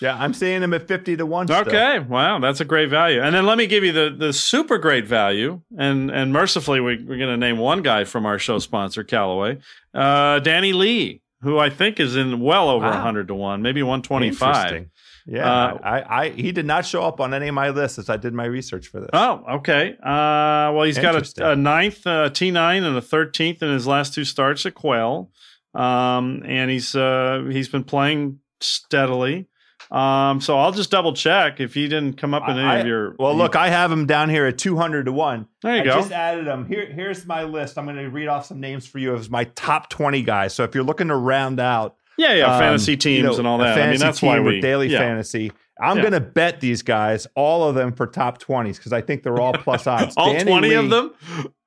yeah, 0.00 0.16
I'm 0.18 0.32
seeing 0.34 0.62
him 0.62 0.72
at 0.74 0.88
50 0.88 1.16
to 1.16 1.26
1. 1.26 1.50
Okay. 1.50 1.98
Wow. 1.98 2.38
That's 2.38 2.60
a 2.60 2.64
great 2.64 2.88
value. 2.88 3.20
And 3.20 3.34
then 3.34 3.46
let 3.46 3.58
me 3.58 3.66
give 3.66 3.84
you 3.84 3.92
the, 3.92 4.14
the 4.16 4.32
super 4.32 4.78
great 4.78 5.06
value. 5.06 5.60
And, 5.76 6.10
and 6.10 6.32
mercifully, 6.32 6.80
we, 6.80 6.94
are 6.94 6.96
going 6.96 7.20
to 7.20 7.36
name 7.36 7.58
one 7.58 7.82
guy 7.82 8.04
from 8.04 8.26
our 8.26 8.38
show 8.38 8.58
sponsor, 8.58 9.04
Callaway, 9.04 9.58
uh, 9.94 10.38
Danny 10.40 10.72
Lee, 10.72 11.22
who 11.42 11.58
I 11.58 11.70
think 11.70 12.00
is 12.00 12.16
in 12.16 12.40
well 12.40 12.68
over 12.68 12.86
wow. 12.86 12.92
100 12.92 13.28
to 13.28 13.34
1, 13.34 13.62
maybe 13.62 13.82
125. 13.82 14.86
Yeah, 15.26 15.48
uh, 15.48 15.78
I, 15.82 16.22
I, 16.22 16.28
he 16.30 16.50
did 16.50 16.66
not 16.66 16.86
show 16.86 17.02
up 17.02 17.20
on 17.20 17.34
any 17.34 17.48
of 17.48 17.54
my 17.54 17.70
lists 17.70 17.98
as 17.98 18.08
I 18.08 18.16
did 18.16 18.32
my 18.32 18.46
research 18.46 18.88
for 18.88 19.00
this. 19.00 19.10
Oh, 19.12 19.44
okay. 19.56 19.96
Uh, 20.02 20.72
well, 20.72 20.82
he's 20.82 20.98
got 20.98 21.14
a, 21.14 21.50
a 21.50 21.56
ninth 21.56 22.06
uh, 22.06 22.30
T9 22.30 22.82
and 22.82 22.96
a 22.96 23.00
13th 23.00 23.62
in 23.62 23.72
his 23.72 23.86
last 23.86 24.14
two 24.14 24.24
starts 24.24 24.64
at 24.66 24.74
Quail, 24.74 25.30
um, 25.74 26.42
and 26.44 26.70
he's 26.70 26.96
uh, 26.96 27.46
he's 27.50 27.68
been 27.68 27.84
playing 27.84 28.40
steadily. 28.60 29.46
Um, 29.90 30.40
so 30.40 30.56
I'll 30.56 30.70
just 30.70 30.90
double 30.90 31.12
check 31.14 31.58
if 31.58 31.74
he 31.74 31.88
didn't 31.88 32.16
come 32.16 32.32
up 32.32 32.48
in 32.48 32.56
any 32.56 32.66
I, 32.66 32.78
of 32.78 32.86
your. 32.86 33.16
Well, 33.18 33.34
look, 33.34 33.56
I 33.56 33.70
have 33.70 33.90
him 33.90 34.06
down 34.06 34.30
here 34.30 34.46
at 34.46 34.56
two 34.56 34.76
hundred 34.76 35.06
to 35.06 35.12
one. 35.12 35.48
There 35.62 35.74
you 35.74 35.82
I 35.82 35.84
go. 35.84 35.96
Just 35.96 36.12
added 36.12 36.46
them. 36.46 36.66
Here, 36.66 36.86
here's 36.86 37.26
my 37.26 37.42
list. 37.42 37.76
I'm 37.76 37.86
going 37.86 37.96
to 37.96 38.08
read 38.08 38.28
off 38.28 38.46
some 38.46 38.60
names 38.60 38.86
for 38.86 38.98
you 38.98 39.12
of 39.12 39.30
my 39.30 39.44
top 39.44 39.90
twenty 39.90 40.22
guys. 40.22 40.54
So 40.54 40.62
if 40.62 40.74
you're 40.76 40.84
looking 40.84 41.08
to 41.08 41.16
round 41.16 41.58
out, 41.58 41.96
yeah, 42.16 42.34
yeah, 42.34 42.54
um, 42.54 42.60
fantasy 42.60 42.96
teams 42.96 43.16
you 43.16 43.22
know, 43.24 43.36
and 43.36 43.46
all 43.48 43.58
that. 43.58 43.78
I 43.78 43.90
mean, 43.90 43.98
that's 43.98 44.22
why 44.22 44.38
we 44.38 44.60
daily 44.60 44.88
yeah. 44.88 44.98
fantasy. 44.98 45.50
I'm 45.80 45.96
yeah. 45.96 46.02
going 46.02 46.12
to 46.12 46.20
bet 46.20 46.60
these 46.60 46.82
guys, 46.82 47.26
all 47.34 47.68
of 47.68 47.74
them, 47.74 47.92
for 47.92 48.06
top 48.06 48.38
twenties 48.38 48.78
because 48.78 48.92
I 48.92 49.00
think 49.00 49.24
they're 49.24 49.40
all 49.40 49.54
plus 49.54 49.86
odds. 49.88 50.14
all 50.16 50.32
Danny 50.32 50.44
twenty 50.44 50.68
Lee, 50.68 50.74
of 50.74 50.90
them. 50.90 51.14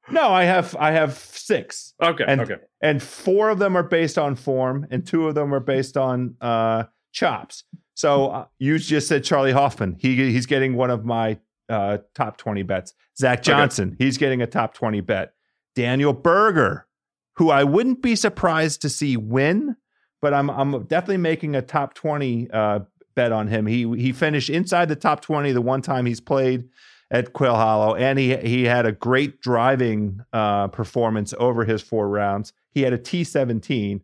No, 0.09 0.29
I 0.29 0.43
have 0.43 0.75
I 0.79 0.91
have 0.91 1.17
six. 1.17 1.93
Okay, 2.01 2.23
and, 2.25 2.41
okay, 2.41 2.55
and 2.81 3.03
four 3.03 3.49
of 3.49 3.59
them 3.59 3.75
are 3.75 3.83
based 3.83 4.17
on 4.17 4.35
form, 4.35 4.87
and 4.91 5.05
two 5.05 5.27
of 5.27 5.35
them 5.35 5.53
are 5.53 5.59
based 5.59 5.97
on 5.97 6.35
uh, 6.39 6.83
chops. 7.11 7.63
So 7.95 8.27
uh, 8.27 8.45
you 8.59 8.79
just 8.79 9.07
said 9.07 9.23
Charley 9.23 9.51
Hoffman. 9.51 9.97
He 9.99 10.15
he's 10.15 10.45
getting 10.45 10.75
one 10.75 10.89
of 10.89 11.05
my 11.05 11.39
uh, 11.69 11.99
top 12.15 12.37
twenty 12.37 12.63
bets. 12.63 12.93
Zach 13.17 13.43
Johnson. 13.43 13.89
Okay. 13.89 14.05
He's 14.05 14.17
getting 14.17 14.41
a 14.41 14.47
top 14.47 14.73
twenty 14.73 15.01
bet. 15.01 15.33
Daniel 15.75 16.13
Berger, 16.13 16.87
who 17.35 17.49
I 17.49 17.63
wouldn't 17.63 18.01
be 18.01 18.15
surprised 18.15 18.81
to 18.81 18.89
see 18.89 19.17
win, 19.17 19.75
but 20.21 20.33
I'm 20.33 20.49
I'm 20.49 20.83
definitely 20.85 21.17
making 21.17 21.55
a 21.55 21.61
top 21.61 21.93
twenty 21.93 22.49
uh, 22.51 22.79
bet 23.15 23.31
on 23.31 23.47
him. 23.47 23.65
He 23.67 23.83
he 23.95 24.11
finished 24.11 24.49
inside 24.49 24.89
the 24.89 24.95
top 24.95 25.21
twenty 25.21 25.51
the 25.51 25.61
one 25.61 25.81
time 25.81 26.05
he's 26.05 26.21
played 26.21 26.69
at 27.11 27.33
Quail 27.33 27.55
Hollow, 27.55 27.95
and 27.95 28.17
he 28.17 28.35
he 28.37 28.63
had 28.63 28.85
a 28.87 28.91
great 28.91 29.39
driving 29.39 30.21
uh, 30.33 30.67
performance 30.69 31.33
over 31.37 31.63
his 31.63 31.81
four 31.81 32.09
rounds. 32.09 32.53
He 32.71 32.81
had 32.81 32.93
a 32.93 32.97
T 32.97 33.23
seventeen. 33.23 34.01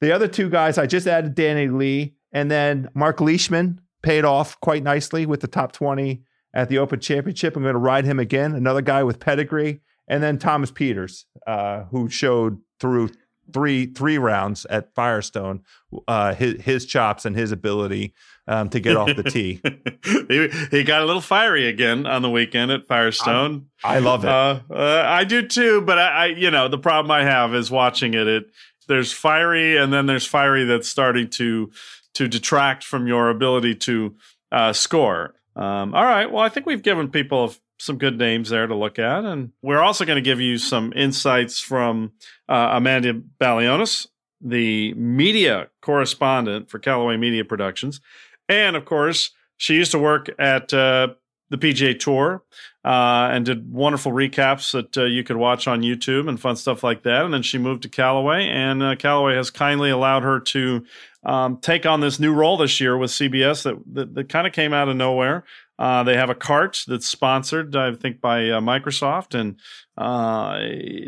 The 0.00 0.12
other 0.12 0.28
two 0.28 0.48
guys, 0.48 0.78
I 0.78 0.86
just 0.86 1.06
added 1.06 1.34
Danny 1.34 1.68
Lee. 1.68 2.14
And 2.32 2.50
then 2.50 2.88
Mark 2.94 3.20
Leishman 3.20 3.80
paid 4.02 4.24
off 4.24 4.58
quite 4.60 4.82
nicely 4.82 5.26
with 5.26 5.40
the 5.40 5.48
top 5.48 5.72
20 5.72 6.22
at 6.54 6.68
the 6.68 6.78
Open 6.78 7.00
Championship. 7.00 7.56
I'm 7.56 7.62
going 7.62 7.74
to 7.74 7.78
ride 7.78 8.04
him 8.04 8.18
again, 8.18 8.54
another 8.54 8.82
guy 8.82 9.02
with 9.02 9.20
pedigree. 9.20 9.80
And 10.08 10.22
then 10.22 10.38
Thomas 10.38 10.70
Pieters, 10.70 11.24
uh, 11.46 11.84
who 11.84 12.08
showed 12.08 12.58
through 12.80 13.10
three 13.52 13.86
three 13.86 14.18
rounds 14.18 14.64
at 14.66 14.94
Firestone 14.94 15.62
uh, 16.08 16.34
his, 16.34 16.60
his 16.62 16.86
chops 16.86 17.24
and 17.24 17.36
his 17.36 17.52
ability 17.52 18.14
um, 18.46 18.68
to 18.70 18.80
get 18.80 18.96
off 18.96 19.14
the 19.16 19.22
tee. 19.22 19.60
he, 20.28 20.48
he, 20.70 20.84
got 20.84 21.02
a 21.02 21.04
little 21.04 21.20
fiery 21.20 21.66
again 21.66 22.06
on 22.06 22.22
the 22.22 22.30
weekend 22.30 22.70
at 22.70 22.86
Firestone. 22.86 23.66
I, 23.84 23.96
I 23.96 23.98
love 23.98 24.24
it. 24.24 24.30
Uh, 24.30 24.60
uh, 24.70 25.04
I 25.06 25.24
do 25.24 25.46
too, 25.46 25.80
but 25.82 25.98
I, 25.98 26.08
I, 26.08 26.26
you 26.26 26.50
know, 26.50 26.68
the 26.68 26.78
problem 26.78 27.10
I 27.10 27.24
have 27.24 27.54
is 27.54 27.70
watching 27.70 28.14
it. 28.14 28.26
It 28.26 28.50
there's 28.88 29.12
fiery, 29.12 29.76
and 29.76 29.92
then 29.92 30.06
there's 30.06 30.26
fiery 30.26 30.64
that's 30.64 30.88
starting 30.88 31.28
to 31.30 31.70
to 32.14 32.28
detract 32.28 32.84
from 32.84 33.06
your 33.06 33.30
ability 33.30 33.74
to 33.74 34.14
uh, 34.52 34.72
score. 34.72 35.34
Um, 35.56 35.94
all 35.94 36.04
right. 36.04 36.30
Well, 36.30 36.42
I 36.42 36.48
think 36.48 36.66
we've 36.66 36.82
given 36.82 37.10
people 37.10 37.54
some 37.78 37.96
good 37.96 38.18
names 38.18 38.50
there 38.50 38.66
to 38.66 38.74
look 38.74 38.98
at. 38.98 39.24
And 39.24 39.52
we're 39.62 39.80
also 39.80 40.04
going 40.04 40.16
to 40.16 40.22
give 40.22 40.40
you 40.40 40.58
some 40.58 40.92
insights 40.94 41.60
from 41.60 42.12
uh, 42.48 42.70
Amanda 42.72 43.14
Balionis, 43.40 44.06
the 44.40 44.92
media 44.94 45.68
correspondent 45.80 46.70
for 46.70 46.78
Callaway 46.78 47.16
Media 47.16 47.44
Productions. 47.44 48.00
And 48.48 48.76
of 48.76 48.84
course, 48.84 49.30
she 49.56 49.74
used 49.74 49.92
to 49.92 49.98
work 49.98 50.28
at 50.38 50.74
uh, 50.74 51.08
the 51.50 51.58
PGA 51.58 51.98
Tour 51.98 52.42
uh, 52.84 53.28
and 53.32 53.44
did 53.44 53.72
wonderful 53.72 54.12
recaps 54.12 54.72
that 54.72 54.96
uh, 54.96 55.04
you 55.04 55.24
could 55.24 55.36
watch 55.36 55.66
on 55.66 55.82
YouTube 55.82 56.28
and 56.28 56.40
fun 56.40 56.56
stuff 56.56 56.82
like 56.82 57.02
that. 57.02 57.24
And 57.24 57.34
then 57.34 57.42
she 57.42 57.58
moved 57.58 57.82
to 57.82 57.88
Callaway, 57.88 58.46
and 58.46 58.82
uh, 58.82 58.96
Callaway 58.96 59.34
has 59.34 59.50
kindly 59.50 59.90
allowed 59.90 60.22
her 60.22 60.40
to 60.40 60.84
um, 61.24 61.58
take 61.58 61.84
on 61.84 62.00
this 62.00 62.18
new 62.18 62.32
role 62.32 62.56
this 62.56 62.80
year 62.80 62.96
with 62.96 63.10
CBS 63.10 63.64
that 63.64 63.76
that, 63.94 64.14
that 64.14 64.28
kind 64.28 64.46
of 64.46 64.52
came 64.52 64.72
out 64.72 64.88
of 64.88 64.96
nowhere. 64.96 65.44
Uh, 65.78 66.02
they 66.02 66.16
have 66.16 66.28
a 66.28 66.34
cart 66.34 66.82
that's 66.86 67.06
sponsored, 67.06 67.74
I 67.74 67.94
think, 67.94 68.20
by 68.20 68.50
uh, 68.50 68.60
Microsoft, 68.60 69.38
and 69.38 69.58
uh, 69.96 70.58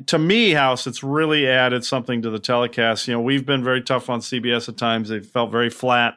to 0.06 0.18
me, 0.18 0.52
House, 0.52 0.86
it's 0.86 1.02
really 1.02 1.46
added 1.46 1.84
something 1.84 2.22
to 2.22 2.30
the 2.30 2.38
telecast. 2.38 3.06
You 3.06 3.14
know, 3.14 3.20
we've 3.20 3.44
been 3.44 3.62
very 3.62 3.82
tough 3.82 4.08
on 4.08 4.20
CBS 4.20 4.68
at 4.68 4.78
times; 4.78 5.08
they 5.08 5.20
felt 5.20 5.50
very 5.50 5.70
flat, 5.70 6.16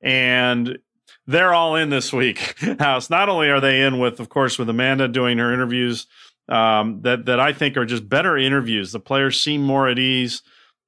and 0.00 0.78
they're 1.26 1.54
all 1.54 1.76
in 1.76 1.90
this 1.90 2.12
week. 2.12 2.56
House. 2.80 3.08
Not 3.08 3.28
only 3.28 3.50
are 3.50 3.60
they 3.60 3.82
in 3.82 3.98
with, 3.98 4.18
of 4.18 4.28
course, 4.28 4.58
with 4.58 4.68
Amanda 4.68 5.06
doing 5.06 5.38
her 5.38 5.52
interviews 5.52 6.06
um, 6.48 7.02
that 7.02 7.26
that 7.26 7.40
I 7.40 7.52
think 7.52 7.76
are 7.76 7.86
just 7.86 8.08
better 8.08 8.36
interviews. 8.36 8.92
The 8.92 9.00
players 9.00 9.40
seem 9.40 9.62
more 9.62 9.88
at 9.88 9.98
ease 9.98 10.42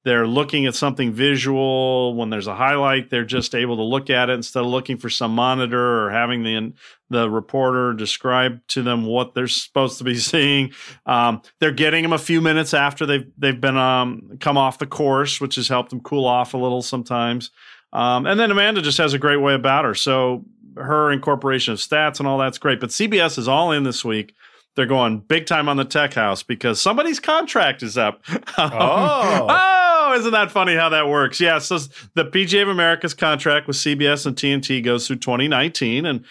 they're 0.05 0.27
looking 0.27 0.67
at 0.67 0.75
something 0.75 1.11
visual. 1.11 2.15
When 2.15 2.29
there's 2.29 2.45
a 2.45 2.55
highlight 2.55 3.09
they're 3.09 3.25
just 3.25 3.55
able 3.55 3.75
to 3.77 3.83
look 3.83 4.11
at 4.11 4.29
it 4.29 4.33
instead 4.33 4.61
of 4.61 4.67
looking 4.67 4.97
for 4.97 5.09
some 5.09 5.33
monitor 5.33 6.05
or 6.05 6.11
having 6.11 6.43
the 6.43 6.73
the 7.09 7.29
reporter 7.29 7.91
describe 7.93 8.65
to 8.67 8.83
them 8.83 9.05
what 9.05 9.33
they're 9.33 9.47
supposed 9.47 9.97
to 9.97 10.03
be 10.03 10.15
seeing. 10.15 10.71
Um, 11.05 11.41
they're 11.59 11.71
getting 11.71 12.03
them 12.03 12.13
a 12.13 12.19
few 12.19 12.39
minutes 12.39 12.73
after 12.73 13.05
they've 13.07 13.29
they've 13.37 13.59
been 13.59 13.77
um, 13.77 14.37
come 14.39 14.57
off 14.57 14.77
the 14.77 14.85
course 14.85 15.41
which 15.41 15.55
has 15.55 15.67
helped 15.67 15.89
them 15.89 15.99
cool 16.01 16.25
off 16.25 16.53
a 16.53 16.57
little 16.57 16.83
sometimes. 16.83 17.49
Um, 17.91 18.27
and 18.27 18.39
then 18.39 18.51
amanda 18.51 18.81
just 18.83 18.99
has 18.99 19.13
a 19.13 19.19
great 19.19 19.41
way 19.41 19.55
about 19.55 19.85
her. 19.85 19.95
So 19.95 20.45
her 20.77 21.11
incorporation 21.11 21.73
of 21.73 21.79
stats 21.79 22.19
and 22.19 22.27
all 22.27 22.37
that's 22.37 22.59
great 22.59 22.79
but 22.79 22.89
cbs 22.89 23.39
is 23.39 23.47
all 23.47 23.71
in 23.71 23.83
this 23.83 24.05
week. 24.05 24.35
They're 24.75 24.85
going 24.85 25.19
big 25.19 25.45
time 25.45 25.69
on 25.69 25.77
the 25.77 25.85
tech 25.85 26.13
house 26.13 26.43
because 26.43 26.81
somebody's 26.81 27.21
contract 27.21 27.81
is 27.81 27.97
up. 27.97 28.21
oh. 28.57 29.47
oh, 29.49 29.75
Oh, 30.05 30.13
isn't 30.13 30.31
that 30.31 30.51
funny 30.51 30.75
how 30.75 30.89
that 30.89 31.07
works? 31.07 31.39
Yeah, 31.39 31.57
so 31.57 31.79
the 32.13 32.25
PGA 32.25 32.61
of 32.61 32.69
America's 32.69 33.15
contract 33.15 33.65
with 33.65 33.75
CBS 33.75 34.27
and 34.27 34.35
TNT 34.35 34.83
goes 34.83 35.07
through 35.07 35.15
2019, 35.17 36.05
and 36.05 36.23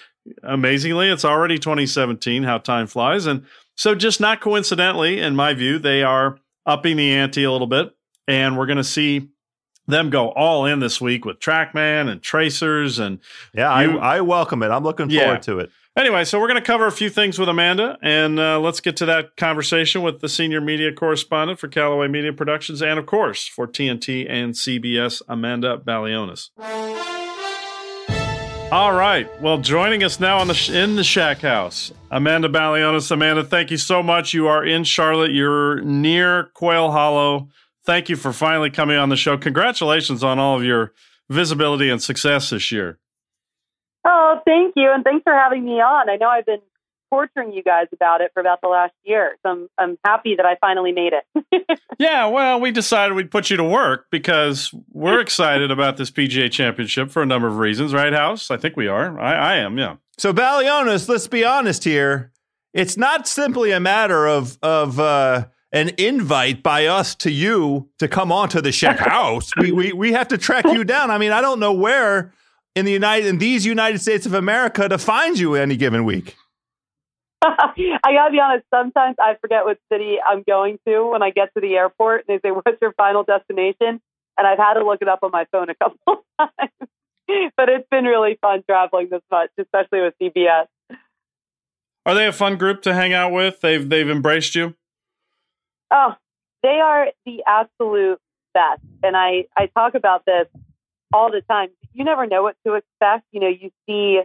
amazingly, 0.44 1.08
it's 1.08 1.24
already 1.24 1.58
2017. 1.58 2.44
How 2.44 2.58
time 2.58 2.86
flies, 2.86 3.26
and 3.26 3.44
so 3.74 3.96
just 3.96 4.20
not 4.20 4.40
coincidentally, 4.40 5.18
in 5.18 5.34
my 5.34 5.54
view, 5.54 5.80
they 5.80 6.04
are 6.04 6.38
upping 6.64 6.96
the 6.96 7.12
ante 7.12 7.42
a 7.42 7.50
little 7.50 7.66
bit, 7.66 7.94
and 8.28 8.56
we're 8.56 8.66
going 8.66 8.76
to 8.76 8.84
see 8.84 9.28
them 9.86 10.08
go 10.08 10.30
all 10.30 10.66
in 10.66 10.78
this 10.78 11.00
week 11.00 11.24
with 11.24 11.40
TrackMan 11.40 12.08
and 12.08 12.22
tracers 12.22 12.98
and 12.98 13.18
yeah, 13.52 13.80
you, 13.82 13.98
I, 13.98 14.16
I 14.16 14.20
welcome 14.22 14.62
it. 14.62 14.68
I'm 14.68 14.82
looking 14.82 15.10
forward 15.10 15.34
yeah. 15.34 15.38
to 15.38 15.58
it. 15.58 15.70
Anyway, 15.96 16.24
so 16.24 16.40
we're 16.40 16.48
going 16.48 16.60
to 16.60 16.66
cover 16.66 16.86
a 16.86 16.92
few 16.92 17.08
things 17.08 17.38
with 17.38 17.48
Amanda, 17.48 17.96
and 18.02 18.40
uh, 18.40 18.58
let's 18.58 18.80
get 18.80 18.96
to 18.96 19.06
that 19.06 19.36
conversation 19.36 20.02
with 20.02 20.20
the 20.20 20.28
senior 20.28 20.60
media 20.60 20.92
correspondent 20.92 21.60
for 21.60 21.68
Callaway 21.68 22.08
Media 22.08 22.32
Productions, 22.32 22.82
and 22.82 22.98
of 22.98 23.06
course 23.06 23.46
for 23.46 23.68
TNT 23.68 24.26
and 24.28 24.54
CBS, 24.54 25.22
Amanda 25.28 25.78
Balionis. 25.78 26.50
All 28.72 28.92
right. 28.92 29.28
Well, 29.40 29.58
joining 29.58 30.02
us 30.02 30.18
now 30.18 30.38
on 30.38 30.48
the 30.48 30.54
sh- 30.54 30.70
in 30.70 30.96
the 30.96 31.04
Shack 31.04 31.38
House, 31.38 31.92
Amanda 32.10 32.48
Balionis. 32.48 33.12
Amanda, 33.12 33.44
thank 33.44 33.70
you 33.70 33.76
so 33.76 34.02
much. 34.02 34.34
You 34.34 34.48
are 34.48 34.64
in 34.64 34.82
Charlotte. 34.82 35.30
You're 35.30 35.80
near 35.82 36.50
Quail 36.54 36.90
Hollow. 36.90 37.50
Thank 37.84 38.08
you 38.08 38.16
for 38.16 38.32
finally 38.32 38.70
coming 38.70 38.96
on 38.96 39.10
the 39.10 39.16
show. 39.16 39.38
Congratulations 39.38 40.24
on 40.24 40.40
all 40.40 40.56
of 40.56 40.64
your 40.64 40.92
visibility 41.28 41.88
and 41.88 42.02
success 42.02 42.50
this 42.50 42.72
year. 42.72 42.98
Oh, 44.34 44.40
thank 44.44 44.74
you, 44.76 44.90
and 44.92 45.04
thanks 45.04 45.22
for 45.22 45.32
having 45.32 45.64
me 45.64 45.80
on. 45.80 46.08
I 46.08 46.16
know 46.16 46.28
I've 46.28 46.46
been 46.46 46.60
torturing 47.10 47.52
you 47.52 47.62
guys 47.62 47.86
about 47.92 48.20
it 48.20 48.32
for 48.34 48.40
about 48.40 48.60
the 48.60 48.68
last 48.68 48.94
year, 49.04 49.36
so 49.42 49.50
I'm 49.50 49.68
I'm 49.78 49.98
happy 50.04 50.34
that 50.36 50.46
I 50.46 50.56
finally 50.60 50.92
made 50.92 51.12
it. 51.12 51.80
yeah, 51.98 52.26
well, 52.26 52.60
we 52.60 52.72
decided 52.72 53.14
we'd 53.14 53.30
put 53.30 53.50
you 53.50 53.56
to 53.56 53.64
work 53.64 54.06
because 54.10 54.74
we're 54.90 55.20
excited 55.28 55.70
about 55.70 55.96
this 55.96 56.10
PGA 56.10 56.50
Championship 56.50 57.10
for 57.10 57.22
a 57.22 57.26
number 57.26 57.46
of 57.46 57.58
reasons, 57.58 57.94
right, 57.94 58.12
House? 58.12 58.50
I 58.50 58.56
think 58.56 58.76
we 58.76 58.88
are. 58.88 59.18
I, 59.20 59.34
I 59.34 59.56
am, 59.56 59.78
yeah. 59.78 59.96
So, 60.18 60.32
Balionis, 60.32 61.08
let's 61.08 61.28
be 61.28 61.44
honest 61.44 61.84
here. 61.84 62.32
It's 62.72 62.96
not 62.96 63.28
simply 63.28 63.70
a 63.70 63.78
matter 63.78 64.26
of 64.26 64.58
of 64.62 64.98
uh, 64.98 65.46
an 65.70 65.90
invite 65.96 66.62
by 66.64 66.86
us 66.86 67.14
to 67.16 67.30
you 67.30 67.88
to 67.98 68.08
come 68.08 68.32
onto 68.32 68.60
the 68.60 68.72
Shack 68.72 68.98
House. 69.10 69.52
we, 69.60 69.70
we 69.70 69.92
we 69.92 70.12
have 70.12 70.26
to 70.28 70.38
track 70.38 70.64
you 70.64 70.82
down. 70.82 71.12
I 71.12 71.18
mean, 71.18 71.30
I 71.30 71.40
don't 71.40 71.60
know 71.60 71.72
where 71.72 72.32
in 72.74 72.84
the 72.84 72.92
United 72.92 73.26
in 73.26 73.38
these 73.38 73.64
United 73.64 74.00
States 74.00 74.26
of 74.26 74.34
America 74.34 74.88
to 74.88 74.98
find 74.98 75.38
you 75.38 75.54
any 75.54 75.76
given 75.76 76.04
week? 76.04 76.36
I 77.42 78.12
gotta 78.12 78.30
be 78.32 78.40
honest. 78.40 78.64
Sometimes 78.72 79.16
I 79.18 79.36
forget 79.40 79.64
what 79.64 79.78
city 79.92 80.16
I'm 80.26 80.42
going 80.46 80.78
to 80.86 81.10
when 81.10 81.22
I 81.22 81.30
get 81.30 81.52
to 81.54 81.60
the 81.60 81.74
airport. 81.74 82.24
They 82.26 82.38
say, 82.40 82.50
"What's 82.50 82.80
your 82.80 82.92
final 82.92 83.22
destination?" 83.22 84.00
And 84.36 84.46
I've 84.46 84.58
had 84.58 84.74
to 84.74 84.84
look 84.84 85.00
it 85.00 85.08
up 85.08 85.20
on 85.22 85.30
my 85.30 85.46
phone 85.52 85.68
a 85.70 85.74
couple 85.74 86.24
times. 86.38 87.52
but 87.56 87.68
it's 87.68 87.86
been 87.90 88.04
really 88.04 88.36
fun 88.40 88.64
traveling 88.68 89.08
this 89.10 89.22
much, 89.30 89.50
especially 89.58 90.00
with 90.00 90.14
CBS. 90.20 90.66
Are 92.06 92.14
they 92.14 92.26
a 92.26 92.32
fun 92.32 92.56
group 92.56 92.82
to 92.82 92.94
hang 92.94 93.12
out 93.12 93.32
with? 93.32 93.60
They've 93.60 93.88
they've 93.88 94.08
embraced 94.08 94.54
you. 94.54 94.74
Oh, 95.90 96.14
they 96.62 96.80
are 96.82 97.08
the 97.26 97.44
absolute 97.46 98.18
best, 98.54 98.80
and 99.02 99.16
I 99.16 99.46
I 99.56 99.66
talk 99.66 99.94
about 99.94 100.24
this 100.24 100.46
all 101.14 101.30
the 101.30 101.42
time 101.42 101.68
you 101.94 102.04
never 102.04 102.26
know 102.26 102.42
what 102.42 102.56
to 102.66 102.74
expect. 102.74 103.24
You 103.32 103.40
know, 103.40 103.48
you 103.48 103.70
see 103.88 104.20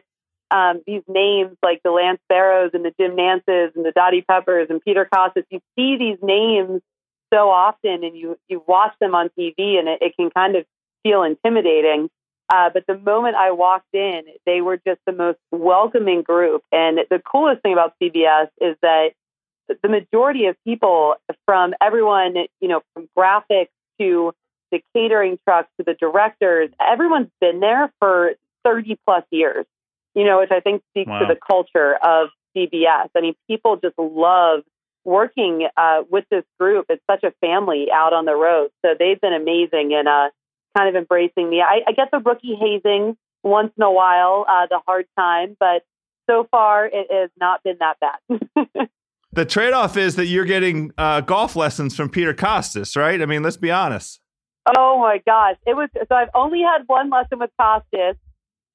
um, 0.51 0.81
these 0.85 1.03
names 1.07 1.55
like 1.63 1.81
the 1.83 1.91
Lance 1.91 2.19
Barrows 2.27 2.71
and 2.73 2.83
the 2.83 2.93
Jim 2.99 3.15
Nantzes 3.15 3.75
and 3.75 3.85
the 3.85 3.93
Dottie 3.95 4.23
Peppers 4.27 4.67
and 4.69 4.81
Peter 4.83 5.07
Kostis. 5.13 5.43
You 5.49 5.59
see 5.77 5.97
these 5.97 6.17
names 6.21 6.81
so 7.31 7.49
often, 7.49 8.03
and 8.03 8.17
you 8.17 8.37
you 8.49 8.63
watch 8.67 8.93
them 8.99 9.13
on 9.13 9.29
TV, 9.39 9.77
and 9.77 9.87
it, 9.87 10.01
it 10.01 10.15
can 10.17 10.31
kind 10.31 10.55
of 10.55 10.65
feel 11.03 11.23
intimidating. 11.23 12.09
Uh, 12.51 12.71
but 12.73 12.83
the 12.87 12.97
moment 12.97 13.35
I 13.35 13.51
walked 13.51 13.93
in, 13.93 14.23
they 14.47 14.61
were 14.61 14.77
just 14.77 14.99
the 15.05 15.11
most 15.11 15.37
welcoming 15.51 16.23
group. 16.23 16.63
And 16.71 16.97
the 17.11 17.19
coolest 17.19 17.61
thing 17.61 17.73
about 17.73 17.93
CBS 18.01 18.47
is 18.59 18.75
that 18.81 19.09
the 19.83 19.87
majority 19.87 20.47
of 20.47 20.55
people, 20.65 21.13
from 21.45 21.75
everyone, 21.79 22.33
you 22.59 22.67
know, 22.67 22.81
from 22.95 23.07
graphics 23.15 23.67
to 23.99 24.33
the 24.71 24.81
catering 24.95 25.37
trucks 25.47 25.69
to 25.77 25.83
the 25.85 25.93
directors, 25.93 26.69
everyone's 26.79 27.31
been 27.41 27.59
there 27.59 27.91
for 27.99 28.31
30 28.63 28.97
plus 29.05 29.23
years, 29.31 29.65
you 30.15 30.25
know, 30.25 30.39
which 30.39 30.51
I 30.51 30.59
think 30.59 30.83
speaks 30.91 31.09
wow. 31.09 31.19
to 31.19 31.25
the 31.25 31.39
culture 31.49 31.95
of 31.95 32.29
CBS. 32.55 33.09
I 33.15 33.21
mean, 33.21 33.35
people 33.47 33.77
just 33.77 33.97
love 33.97 34.61
working 35.05 35.67
uh, 35.77 36.03
with 36.09 36.25
this 36.29 36.43
group. 36.59 36.85
It's 36.89 37.03
such 37.09 37.23
a 37.23 37.31
family 37.41 37.87
out 37.93 38.13
on 38.13 38.25
the 38.25 38.35
road. 38.35 38.69
So 38.85 38.93
they've 38.97 39.19
been 39.19 39.33
amazing 39.33 39.91
in 39.91 40.07
uh, 40.07 40.29
kind 40.77 40.89
of 40.89 40.95
embracing 40.95 41.49
me. 41.49 41.61
I, 41.61 41.81
I 41.87 41.91
get 41.93 42.09
the 42.11 42.19
rookie 42.19 42.55
hazing 42.55 43.17
once 43.43 43.71
in 43.77 43.83
a 43.83 43.91
while, 43.91 44.45
uh, 44.47 44.67
the 44.69 44.79
hard 44.85 45.05
time, 45.17 45.55
but 45.59 45.83
so 46.29 46.47
far 46.51 46.85
it 46.85 47.07
has 47.09 47.29
not 47.39 47.63
been 47.63 47.77
that 47.79 47.97
bad. 47.99 48.89
the 49.31 49.45
trade 49.45 49.73
off 49.73 49.97
is 49.97 50.15
that 50.15 50.25
you're 50.25 50.45
getting 50.45 50.91
uh, 50.97 51.21
golf 51.21 51.55
lessons 51.55 51.95
from 51.95 52.09
Peter 52.09 52.33
Kostis, 52.33 52.95
right? 52.95 53.21
I 53.21 53.25
mean, 53.25 53.41
let's 53.41 53.57
be 53.57 53.71
honest. 53.71 54.19
Oh 54.65 54.99
my 54.99 55.21
gosh, 55.25 55.55
it 55.65 55.75
was 55.75 55.89
so. 55.93 56.15
I've 56.15 56.29
only 56.35 56.61
had 56.61 56.83
one 56.87 57.09
lesson 57.09 57.39
with 57.39 57.49
Kostis 57.59 58.15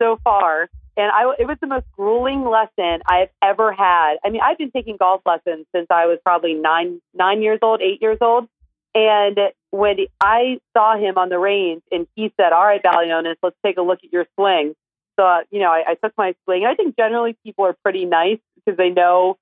so 0.01 0.19
far, 0.25 0.69
and 0.97 1.11
I 1.13 1.35
it 1.39 1.47
was 1.47 1.59
the 1.61 1.67
most 1.67 1.87
grueling 1.93 2.45
lesson 2.45 3.03
I've 3.07 3.29
ever 3.43 3.73
had. 3.73 4.17
I 4.25 4.31
mean, 4.31 4.41
I've 4.43 4.59
been 4.59 4.71
taking 4.71 4.97
golf 4.97 5.23
lessons 5.27 5.67
since 5.75 5.87
I 5.91 6.07
was 6.07 6.19
probably 6.25 6.55
nine 6.55 7.01
nine 7.15 7.43
years 7.43 7.59
old, 7.63 7.81
eight 7.81 8.01
years 8.03 8.19
old, 8.21 8.49
and 8.95 9.39
when 9.71 9.97
I 10.21 10.59
saw 10.77 10.97
him 10.97 11.19
on 11.19 11.29
the 11.29 11.39
range, 11.39 11.83
and 11.93 12.07
he 12.17 12.33
said, 12.41 12.53
"All 12.53 12.65
right, 12.65 12.83
Balionis, 12.83 13.37
let's 13.43 13.57
take 13.65 13.77
a 13.77 13.83
look 13.83 14.01
at 14.05 14.13
your 14.13 14.27
swing." 14.37 14.75
So 15.19 15.25
uh, 15.25 15.41
you 15.51 15.61
know, 15.61 15.71
I, 15.71 15.85
I 15.91 15.95
took 15.95 16.13
my 16.17 16.35
swing. 16.45 16.65
I 16.65 16.75
think 16.75 16.97
generally 16.97 17.37
people 17.45 17.67
are 17.67 17.77
pretty 17.85 18.05
nice 18.05 18.39
because 18.57 18.77
they 18.77 18.91
know, 18.91 19.37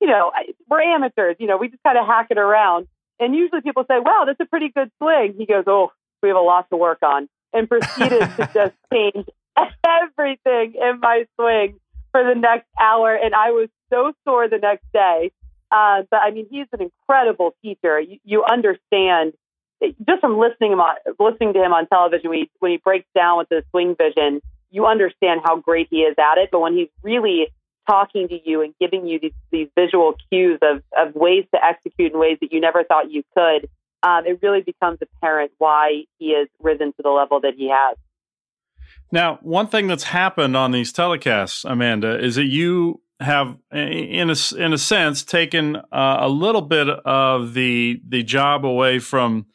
you 0.00 0.06
know, 0.06 0.30
we're 0.68 0.82
amateurs. 0.82 1.36
You 1.38 1.48
know, 1.48 1.56
we 1.56 1.68
just 1.68 1.82
kind 1.82 1.98
of 1.98 2.06
hack 2.06 2.28
it 2.30 2.38
around. 2.38 2.86
And 3.20 3.34
usually 3.34 3.60
people 3.60 3.84
say, 3.88 3.98
wow, 3.98 4.24
that's 4.26 4.40
a 4.40 4.46
pretty 4.46 4.68
good 4.68 4.90
swing. 4.98 5.34
He 5.36 5.46
goes, 5.46 5.64
oh, 5.66 5.92
we 6.22 6.28
have 6.28 6.36
a 6.36 6.40
lot 6.40 6.68
to 6.70 6.76
work 6.76 6.98
on. 7.02 7.28
And 7.52 7.68
proceeded 7.68 8.20
to 8.20 8.50
just 8.54 8.74
change 8.92 9.26
everything 9.86 10.74
in 10.80 11.00
my 11.00 11.26
swing 11.36 11.80
for 12.12 12.22
the 12.22 12.38
next 12.38 12.68
hour. 12.80 13.14
And 13.14 13.34
I 13.34 13.50
was 13.50 13.68
so 13.90 14.12
sore 14.24 14.48
the 14.48 14.58
next 14.58 14.84
day. 14.92 15.32
Uh, 15.70 16.02
but 16.10 16.20
I 16.22 16.30
mean, 16.30 16.46
he's 16.50 16.66
an 16.72 16.82
incredible 16.82 17.54
teacher. 17.62 18.00
You, 18.00 18.18
you 18.24 18.44
understand 18.44 19.34
just 20.06 20.20
from 20.20 20.38
listening 20.38 20.72
him 20.72 20.80
on, 20.80 20.96
listening 21.18 21.52
to 21.54 21.62
him 21.62 21.72
on 21.72 21.86
television 21.86 22.30
when 22.30 22.38
he, 22.40 22.50
when 22.58 22.72
he 22.72 22.78
breaks 22.78 23.06
down 23.14 23.38
with 23.38 23.48
the 23.48 23.64
swing 23.70 23.94
vision, 23.96 24.40
you 24.70 24.86
understand 24.86 25.40
how 25.44 25.56
great 25.56 25.88
he 25.90 25.98
is 25.98 26.14
at 26.18 26.38
it. 26.38 26.50
But 26.50 26.60
when 26.60 26.76
he's 26.76 26.88
really 27.02 27.48
talking 27.88 28.28
to 28.28 28.38
you 28.44 28.62
and 28.62 28.74
giving 28.80 29.06
you 29.06 29.18
these, 29.20 29.32
these 29.50 29.68
visual 29.74 30.14
cues 30.30 30.58
of, 30.62 30.82
of 30.96 31.14
ways 31.14 31.44
to 31.54 31.64
execute 31.64 32.12
in 32.12 32.18
ways 32.18 32.38
that 32.40 32.52
you 32.52 32.60
never 32.60 32.84
thought 32.84 33.10
you 33.10 33.22
could, 33.34 33.68
um, 34.02 34.26
it 34.26 34.38
really 34.42 34.60
becomes 34.60 34.98
apparent 35.00 35.50
why 35.58 36.02
he 36.18 36.36
has 36.36 36.48
risen 36.60 36.92
to 36.92 37.02
the 37.02 37.08
level 37.10 37.40
that 37.40 37.54
he 37.56 37.70
has. 37.70 37.96
Now, 39.10 39.38
one 39.42 39.68
thing 39.68 39.86
that's 39.86 40.04
happened 40.04 40.56
on 40.56 40.70
these 40.70 40.92
telecasts, 40.92 41.64
Amanda, 41.68 42.22
is 42.22 42.36
that 42.36 42.44
you 42.44 43.00
have, 43.20 43.56
in 43.72 44.30
a, 44.30 44.36
in 44.56 44.72
a 44.72 44.78
sense, 44.78 45.24
taken 45.24 45.76
uh, 45.76 46.18
a 46.20 46.28
little 46.28 46.62
bit 46.62 46.88
of 46.88 47.54
the 47.54 48.00
the 48.06 48.22
job 48.22 48.64
away 48.64 48.98
from 48.98 49.46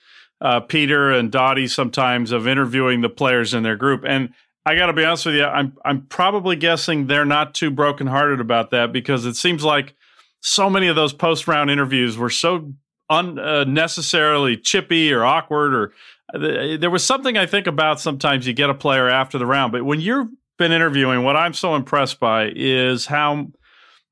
uh, 0.42 0.60
Peter 0.60 1.12
and 1.12 1.32
Dottie 1.32 1.68
sometimes 1.68 2.32
of 2.32 2.48
interviewing 2.48 3.02
the 3.02 3.10
players 3.10 3.54
in 3.54 3.64
their 3.64 3.78
group. 3.78 4.04
And 4.06 4.34
I 4.66 4.76
got 4.76 4.86
to 4.88 4.94
be 4.94 5.04
honest 5.04 5.26
with 5.26 5.36
you, 5.36 5.46
I'm 5.46 5.78
I'm 5.84 6.04
probably 6.04 6.56
guessing 6.56 7.08
they're 7.08 7.26
not 7.26 7.54
too 7.54 7.70
brokenhearted 7.70 8.40
about 8.40 8.72
that 8.72 8.94
because 8.94 9.26
it 9.26 9.36
seems 9.36 9.64
like 9.64 9.96
so 10.42 10.70
many 10.70 10.88
of 10.88 10.96
those 10.96 11.14
post 11.14 11.48
round 11.48 11.70
interviews 11.70 12.18
were 12.18 12.30
so 12.30 12.74
unnecessarily 13.10 14.58
chippy 14.58 15.12
or 15.12 15.26
awkward 15.26 15.74
or 15.76 15.94
uh, 16.34 16.78
there 16.78 16.90
was 16.90 17.04
something 17.06 17.38
I 17.38 17.46
think 17.46 17.68
about 17.68 18.00
sometimes 18.00 18.48
you 18.48 18.54
get 18.54 18.70
a 18.70 18.74
player 18.74 19.10
after 19.10 19.38
the 19.38 19.46
round, 19.46 19.72
but 19.72 19.84
when 19.84 20.00
you've 20.02 20.30
been 20.58 20.72
interviewing, 20.72 21.24
what 21.24 21.36
I'm 21.36 21.54
so 21.54 21.76
impressed 21.76 22.20
by 22.20 22.52
is 22.56 23.06
how 23.06 23.48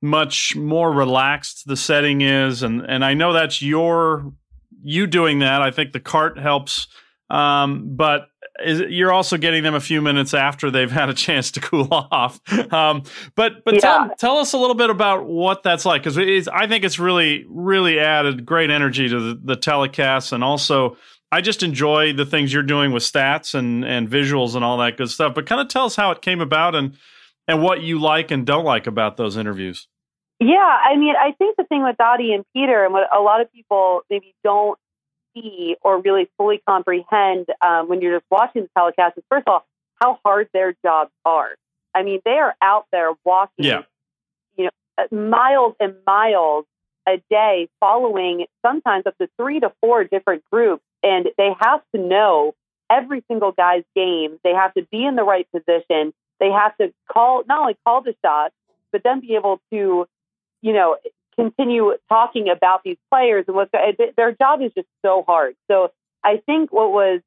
much 0.02 0.56
more 0.56 0.92
relaxed 0.92 1.68
the 1.68 1.78
setting 1.78 2.22
is, 2.22 2.64
and 2.64 2.82
and 2.82 3.06
I 3.06 3.14
know 3.14 3.34
that's 3.34 3.62
your 3.62 4.34
you 4.84 5.08
doing 5.08 5.40
that. 5.40 5.62
I 5.62 5.72
think 5.72 5.94
the 5.94 6.00
cart 6.00 6.38
helps 6.38 6.88
Um, 7.32 7.96
but 7.96 8.28
is, 8.64 8.82
you're 8.90 9.12
also 9.12 9.38
getting 9.38 9.64
them 9.64 9.76
a 9.76 9.80
few 9.80 10.02
minutes 10.02 10.34
after 10.34 10.72
they've 10.72 10.92
had 10.92 11.10
a 11.10 11.14
chance 11.14 11.52
to 11.52 11.60
cool 11.62 11.88
off. 11.92 12.40
Um, 12.74 13.04
but 13.36 13.64
but 13.66 13.76
yeah. 13.76 13.80
tell, 13.80 14.16
tell 14.18 14.38
us 14.38 14.54
a 14.54 14.58
little 14.58 14.76
bit 14.76 14.90
about 14.90 15.26
what 15.26 15.64
that's 15.64 15.86
like 15.86 16.04
because 16.04 16.48
I 16.48 16.68
think 16.68 16.84
it's 16.84 17.00
really 17.00 17.46
really 17.50 18.00
added 18.00 18.46
great 18.46 18.70
energy 18.70 19.10
to 19.10 19.20
the, 19.20 19.42
the 19.44 19.56
telecast 19.56 20.32
and 20.32 20.44
also 20.44 20.98
I 21.32 21.42
just 21.42 21.64
enjoy 21.64 22.14
the 22.14 22.26
things 22.26 22.52
you're 22.52 22.64
doing 22.64 22.92
with 22.92 23.04
stats 23.04 23.56
and 23.56 23.86
and 23.86 24.10
visuals 24.10 24.56
and 24.56 24.66
all 24.66 24.78
that 24.80 24.98
good 24.98 25.10
stuff. 25.10 25.34
But 25.34 25.46
kind 25.46 25.62
of 25.62 25.68
tell 25.68 25.86
us 25.86 25.96
how 25.96 26.12
it 26.12 26.22
came 26.22 26.42
about 26.42 26.76
and 26.76 26.98
and 27.48 27.62
what 27.62 27.82
you 27.82 28.00
like 28.00 28.32
and 28.32 28.46
don't 28.46 28.66
like 28.66 28.88
about 28.88 29.18
those 29.18 29.38
interviews. 29.38 29.88
Yeah, 30.40 30.58
I 30.58 30.96
mean, 30.98 31.14
I 31.20 31.34
think 31.38 31.56
the 31.56 31.66
thing 31.66 31.84
with 31.84 31.98
Dottie 31.98 32.34
and 32.34 32.44
Peter 32.54 32.84
and 32.84 32.94
what 32.94 33.08
a 33.16 33.22
lot 33.22 33.42
of 33.42 33.52
people 33.52 34.02
maybe 34.10 34.34
don't 34.44 34.78
see 35.34 35.76
or 35.82 36.02
really 36.02 36.30
fully 36.38 36.62
comprehend 36.68 37.48
um, 37.62 37.88
when 37.90 38.02
you're 38.02 38.18
just 38.20 38.30
watching 38.30 38.64
the 38.64 38.70
telecast 38.76 39.18
is 39.18 39.24
first 39.30 39.48
of 39.48 39.54
all 39.54 39.66
how 40.02 40.20
hard 40.26 40.50
their 40.54 40.74
jobs 40.84 41.12
are. 41.26 41.56
I 41.94 42.04
mean, 42.04 42.22
they 42.26 42.32
are 42.32 42.56
out 42.62 42.88
there 42.92 43.12
walking, 43.24 43.66
yeah. 43.66 43.82
you 44.58 44.66
know, 44.66 44.72
uh, 44.98 45.14
miles 45.14 45.76
and 45.80 45.96
miles 46.08 46.66
a 47.08 47.22
day, 47.30 47.68
following 47.80 48.46
sometimes 48.66 49.06
up 49.06 49.18
to 49.20 49.28
three 49.38 49.60
to 49.60 49.72
four 49.82 50.04
different 50.04 50.44
groups 50.52 50.84
and 51.04 51.28
they 51.38 51.50
have 51.60 51.82
to 51.96 52.02
know 52.02 52.54
every 52.90 53.24
single 53.28 53.52
guy's 53.52 53.84
game. 53.96 54.40
They 54.44 54.52
have 54.52 54.74
to 54.76 54.84
be 54.92 55.06
in 55.06 55.16
the 55.16 55.24
right 55.24 55.48
position. 55.52 56.14
They 56.40 56.50
have 56.50 56.76
to 56.78 56.94
call, 57.12 57.44
not 57.48 57.60
only 57.62 57.78
call 57.86 58.02
the 58.02 58.16
shots, 58.24 58.54
but 58.92 59.02
then 59.04 59.22
be 59.22 59.36
able 59.36 59.62
to, 59.72 60.08
you 60.62 60.74
know, 60.74 60.98
continue 61.42 61.94
talking 62.10 62.50
about 62.50 62.82
these 62.84 62.98
players 63.12 63.46
and 63.48 63.56
what 63.56 63.70
their 64.18 64.32
job 64.34 64.62
is 64.62 64.72
just 64.76 64.88
so 65.04 65.24
hard. 65.28 65.56
So 65.70 65.92
I 66.24 66.42
think 66.46 66.72
what 66.72 66.92
was, 66.92 67.22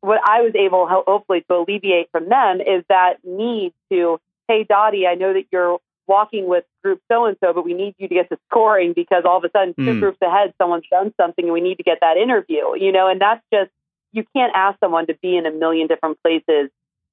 what 0.00 0.20
I 0.24 0.42
was 0.42 0.54
able 0.54 0.86
hopefully 0.88 1.44
to 1.48 1.56
alleviate 1.56 2.08
from 2.10 2.28
them 2.28 2.60
is 2.60 2.84
that 2.88 3.14
need 3.24 3.72
to, 3.90 4.18
hey, 4.48 4.64
Dottie, 4.68 5.06
I 5.06 5.14
know 5.14 5.32
that 5.32 5.44
you're 5.52 5.78
walking 6.06 6.48
with 6.48 6.64
group 6.82 7.00
so 7.10 7.26
and 7.26 7.36
so, 7.42 7.52
but 7.52 7.64
we 7.64 7.72
need 7.72 7.94
you 7.98 8.08
to 8.08 8.14
get 8.14 8.28
to 8.30 8.38
scoring 8.50 8.92
because 8.94 9.22
all 9.24 9.38
of 9.38 9.44
a 9.44 9.50
sudden, 9.56 9.74
two 9.74 9.94
mm. 9.94 10.00
groups 10.00 10.18
ahead, 10.20 10.52
someone's 10.60 10.84
done 10.90 11.14
something 11.20 11.44
and 11.44 11.52
we 11.52 11.60
need 11.60 11.76
to 11.76 11.84
get 11.84 11.98
that 12.00 12.16
interview, 12.16 12.74
you 12.76 12.90
know, 12.90 13.06
and 13.08 13.20
that's 13.20 13.42
just, 13.54 13.70
you 14.12 14.24
can't 14.34 14.52
ask 14.56 14.78
someone 14.80 15.06
to 15.06 15.14
be 15.22 15.36
in 15.36 15.46
a 15.46 15.52
million 15.52 15.86
different 15.86 16.18
places 16.22 16.68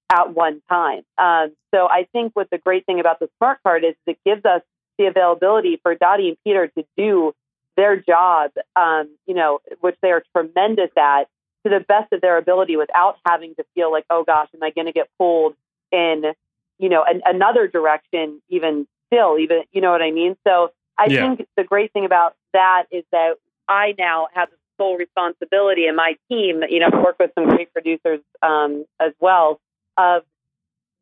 at 0.09 0.34
one 0.34 0.61
time. 0.68 1.03
Um, 1.18 1.53
so 1.74 1.88
I 1.88 2.07
think 2.11 2.32
what 2.34 2.49
the 2.49 2.57
great 2.57 2.86
thing 2.88 2.99
about 2.99 3.20
the 3.20 3.30
smart 3.38 3.59
card 3.61 3.84
is 3.84 3.93
it 4.07 4.18
gives 4.26 4.43
us 4.45 4.61
the 4.97 5.05
availability 5.05 5.79
for 5.81 5.95
Dottie 5.95 6.29
and 6.29 6.37
Peter 6.43 6.67
to 6.77 6.85
do 6.97 7.33
their 7.75 7.95
job, 7.95 8.51
um, 8.75 9.09
you 9.27 9.35
know, 9.35 9.59
which 9.81 9.95
they 10.01 10.09
are 10.09 10.23
tremendous 10.35 10.89
at 10.97 11.25
to 11.63 11.69
the 11.69 11.79
best 11.87 12.11
of 12.11 12.21
their 12.21 12.37
ability 12.37 12.75
without 12.75 13.17
having 13.25 13.53
to 13.55 13.65
feel 13.75 13.91
like, 13.91 14.05
oh 14.09 14.23
gosh, 14.23 14.47
am 14.53 14.63
I 14.63 14.71
going 14.71 14.87
to 14.87 14.93
get 14.93 15.09
pulled 15.17 15.55
in 15.91 16.33
you 16.79 16.89
know, 16.89 17.03
an, 17.07 17.21
another 17.25 17.67
direction 17.67 18.41
even 18.49 18.87
still, 19.07 19.37
even, 19.39 19.63
you 19.71 19.81
know 19.81 19.91
what 19.91 20.01
I 20.01 20.11
mean? 20.11 20.35
So 20.45 20.71
I 20.97 21.07
yeah. 21.09 21.35
think 21.35 21.47
the 21.55 21.63
great 21.63 21.93
thing 21.93 22.05
about 22.05 22.35
that 22.53 22.85
is 22.91 23.03
that 23.11 23.35
I 23.67 23.95
now 23.97 24.27
have 24.33 24.49
the 24.49 24.57
sole 24.77 24.97
responsibility 24.97 25.87
and 25.87 25.95
my 25.95 26.15
team, 26.29 26.63
you 26.69 26.79
know, 26.79 26.89
work 27.03 27.17
with 27.19 27.31
some 27.35 27.49
great 27.49 27.73
producers 27.73 28.19
um, 28.41 28.85
as 28.99 29.13
well 29.19 29.59
of 29.97 30.23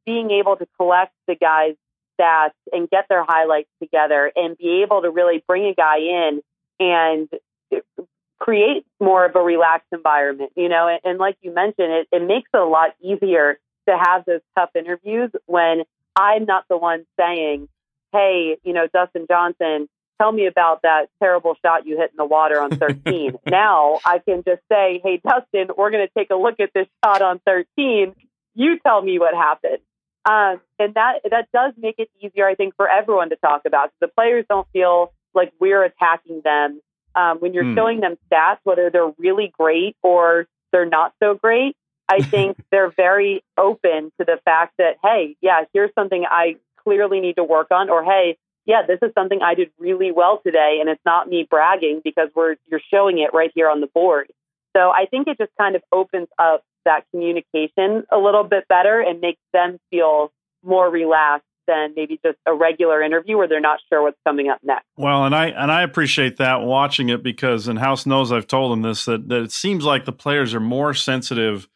being 0.06 0.32
able 0.32 0.56
to 0.56 0.68
collect 0.78 1.14
the 1.28 1.36
guys' 1.36 1.76
stats 2.20 2.52
and 2.72 2.90
get 2.90 3.06
their 3.10 3.24
highlights 3.24 3.70
together 3.82 4.32
and 4.36 4.58
be 4.58 4.84
able 4.84 5.02
to 5.02 5.10
really 5.10 5.44
bring 5.48 5.66
a 5.66 5.74
guy 5.74 5.98
in 5.98 6.42
and 6.80 7.30
uh, 7.74 8.04
create 8.40 8.86
more 9.00 9.26
of 9.26 9.36
a 9.36 9.40
relaxed 9.40 9.88
environment, 9.92 10.52
you 10.56 10.70
know, 10.70 10.88
and, 10.88 11.00
and 11.04 11.20
like 11.20 11.38
you 11.42 11.54
mentioned, 11.54 11.92
it, 11.92 12.08
it 12.12 12.22
makes 12.28 12.50
it 12.54 12.60
a 12.60 12.66
lot 12.66 12.90
easier 13.02 13.58
to 13.88 13.98
have 13.98 14.26
those 14.26 14.42
tough 14.58 14.70
interviews 14.76 15.32
when 15.46 15.84
I'm 16.16 16.46
not 16.46 16.66
the 16.70 16.78
one 16.78 17.06
saying, 17.20 17.68
hey, 18.12 18.58
you 18.64 18.74
know, 18.74 18.88
Dustin 18.94 19.26
Johnson, 19.30 19.88
tell 20.20 20.32
me 20.32 20.48
about 20.48 20.82
that 20.84 21.08
terrible 21.22 21.56
shot 21.64 21.86
you 21.86 21.98
hit 21.98 22.12
in 22.12 22.18
the 22.18 22.26
water 22.26 22.60
on 22.60 22.72
13. 22.72 23.34
now 23.48 24.00
I 24.06 24.20
can 24.20 24.44
just 24.48 24.62
say, 24.72 25.02
hey, 25.04 25.22
Dustin, 25.26 25.76
we're 25.78 25.92
going 25.92 26.06
to 26.06 26.14
take 26.18 26.30
a 26.30 26.36
look 26.36 26.60
at 26.60 26.72
this 26.74 26.88
shot 27.04 27.22
on 27.22 27.40
13. 27.46 28.16
You 28.56 28.80
tell 28.80 29.02
me 29.02 29.20
what 29.20 29.34
happened. 29.34 29.80
Um, 30.26 30.60
and 30.80 30.94
that 30.96 31.20
that 31.30 31.48
does 31.54 31.74
make 31.78 31.96
it 32.00 32.10
easier, 32.20 32.48
I 32.48 32.56
think, 32.56 32.76
for 32.76 32.90
everyone 32.90 33.30
to 33.30 33.36
talk 33.36 33.62
about. 33.66 33.92
The 34.02 34.08
players 34.08 34.46
don't 34.50 34.68
feel 34.74 35.14
like 35.34 35.54
we're 35.60 35.84
attacking 35.84 36.42
them. 36.44 36.82
Um, 37.16 37.38
when 37.38 37.54
you're 37.54 37.64
hmm. 37.64 37.76
showing 37.76 38.00
them 38.02 38.18
stats, 38.30 38.58
whether 38.64 38.90
they're 38.90 39.14
really 39.18 39.54
great 39.58 39.96
or 40.02 40.48
they're 40.72 40.86
not 40.86 41.14
so 41.22 41.36
great, 41.36 41.78
I 42.10 42.22
think 42.22 42.58
they're 42.72 42.90
very 42.90 43.44
open 43.58 44.12
to 44.20 44.26
the 44.26 44.40
fact 44.44 44.74
that, 44.80 44.98
hey, 45.04 45.38
yeah, 45.42 45.62
here's 45.74 45.94
something 45.94 46.26
I 46.30 46.58
clearly 46.84 47.20
need 47.20 47.36
to 47.36 47.44
work 47.44 47.68
on, 47.72 47.90
or 47.90 48.04
hey, 48.04 48.38
yeah, 48.66 48.82
this 48.86 49.00
is 49.02 49.12
something 49.14 49.42
I 49.44 49.54
did 49.54 49.70
really 49.78 50.12
well 50.12 50.42
today, 50.44 50.80
and 50.82 50.90
it's 50.90 51.02
not 51.06 51.30
me 51.30 51.48
bragging 51.50 52.02
because 52.04 52.30
we're 52.36 52.56
you're 52.66 52.82
showing 52.92 53.20
it 53.20 53.34
right 53.34 53.52
here 53.54 53.70
on 53.70 53.80
the 53.80 53.88
board. 53.88 54.28
So 54.76 54.90
I 54.90 55.06
think 55.10 55.28
it 55.28 55.38
just 55.38 55.52
kind 55.60 55.76
of 55.76 55.84
opens 55.92 56.28
up 56.38 56.64
that 56.86 57.06
communication 57.12 58.04
a 58.12 58.18
little 58.18 58.44
bit 58.44 58.68
better 58.68 59.00
and 59.00 59.22
makes 59.22 59.42
them 59.54 59.78
feel 59.90 60.32
more 60.64 60.90
relaxed 60.90 61.46
than 61.68 61.94
maybe 61.96 62.20
just 62.24 62.38
a 62.46 62.54
regular 62.54 63.02
interview 63.02 63.38
where 63.38 63.48
they're 63.48 63.60
not 63.60 63.80
sure 63.90 64.04
what's 64.04 64.18
coming 64.26 64.50
up 64.50 64.60
next. 64.64 64.86
Well, 64.98 65.26
and 65.26 65.36
I 65.36 65.48
and 65.48 65.72
I 65.72 65.82
appreciate 65.82 66.38
that 66.38 66.62
watching 66.62 67.10
it 67.10 67.24
because 67.24 67.68
and 67.68 67.80
House 67.80 68.06
knows 68.06 68.32
I've 68.32 68.48
told 68.48 68.72
them 68.72 68.82
this 68.82 69.06
that, 69.06 69.28
that 69.30 69.42
it 69.42 69.52
seems 69.52 69.84
like 69.84 70.06
the 70.06 70.12
players 70.12 70.54
are 70.54 70.60
more 70.60 70.94
sensitive 70.94 71.68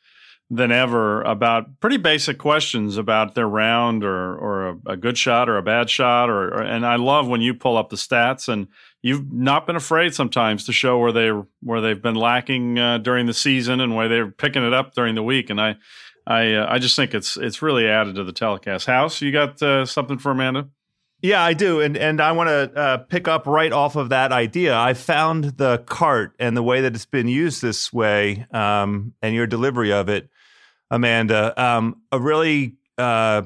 than 0.51 0.71
ever 0.71 1.21
about 1.21 1.79
pretty 1.79 1.97
basic 1.97 2.39
questions 2.39 2.97
about 2.97 3.35
their 3.35 3.47
round 3.47 4.03
or 4.03 4.35
or 4.35 4.69
a, 4.69 4.77
a 4.93 4.97
good 4.97 5.17
shot 5.17 5.47
or 5.47 5.57
a 5.57 5.61
bad 5.61 5.89
shot 5.89 6.29
or, 6.29 6.47
or, 6.47 6.61
and 6.61 6.85
I 6.85 6.95
love 6.95 7.27
when 7.27 7.41
you 7.41 7.53
pull 7.53 7.77
up 7.77 7.89
the 7.89 7.95
stats 7.95 8.47
and 8.47 8.67
you've 9.03 9.31
not 9.31 9.67
been 9.67 9.75
afraid 9.75 10.15
sometimes 10.15 10.65
to 10.65 10.73
show 10.73 10.97
where 10.97 11.11
they 11.11 11.29
where 11.61 11.81
they've 11.81 12.01
been 12.01 12.15
lacking 12.15 12.79
uh, 12.79 12.97
during 12.97 13.27
the 13.27 13.33
season 13.33 13.79
and 13.79 13.95
where 13.95 14.07
they're 14.07 14.31
picking 14.31 14.65
it 14.65 14.73
up 14.73 14.95
during 14.95 15.13
the 15.13 15.23
week 15.23 15.51
and 15.51 15.61
I 15.61 15.75
I 16.25 16.53
uh, 16.53 16.67
I 16.69 16.79
just 16.79 16.95
think 16.95 17.13
it's 17.13 17.37
it's 17.37 17.61
really 17.61 17.87
added 17.87 18.15
to 18.15 18.23
the 18.23 18.31
telecast. 18.31 18.85
House, 18.85 19.21
you 19.21 19.31
got 19.31 19.61
uh, 19.61 19.85
something 19.85 20.19
for 20.19 20.31
Amanda? 20.31 20.69
Yeah, 21.21 21.43
I 21.43 21.53
do, 21.53 21.81
and 21.81 21.97
and 21.97 22.21
I 22.21 22.31
want 22.31 22.49
to 22.49 22.79
uh, 22.79 22.97
pick 22.97 23.27
up 23.27 23.45
right 23.45 23.73
off 23.73 23.95
of 23.95 24.09
that 24.09 24.31
idea. 24.31 24.77
I 24.77 24.93
found 24.93 25.57
the 25.57 25.79
cart 25.79 26.33
and 26.39 26.55
the 26.55 26.63
way 26.63 26.81
that 26.81 26.95
it's 26.95 27.05
been 27.05 27.27
used 27.27 27.61
this 27.61 27.91
way, 27.91 28.45
um, 28.51 29.13
and 29.21 29.35
your 29.35 29.47
delivery 29.47 29.91
of 29.91 30.07
it 30.07 30.29
Amanda, 30.91 31.53
um, 31.61 32.01
a 32.11 32.19
really 32.19 32.75
uh, 32.97 33.43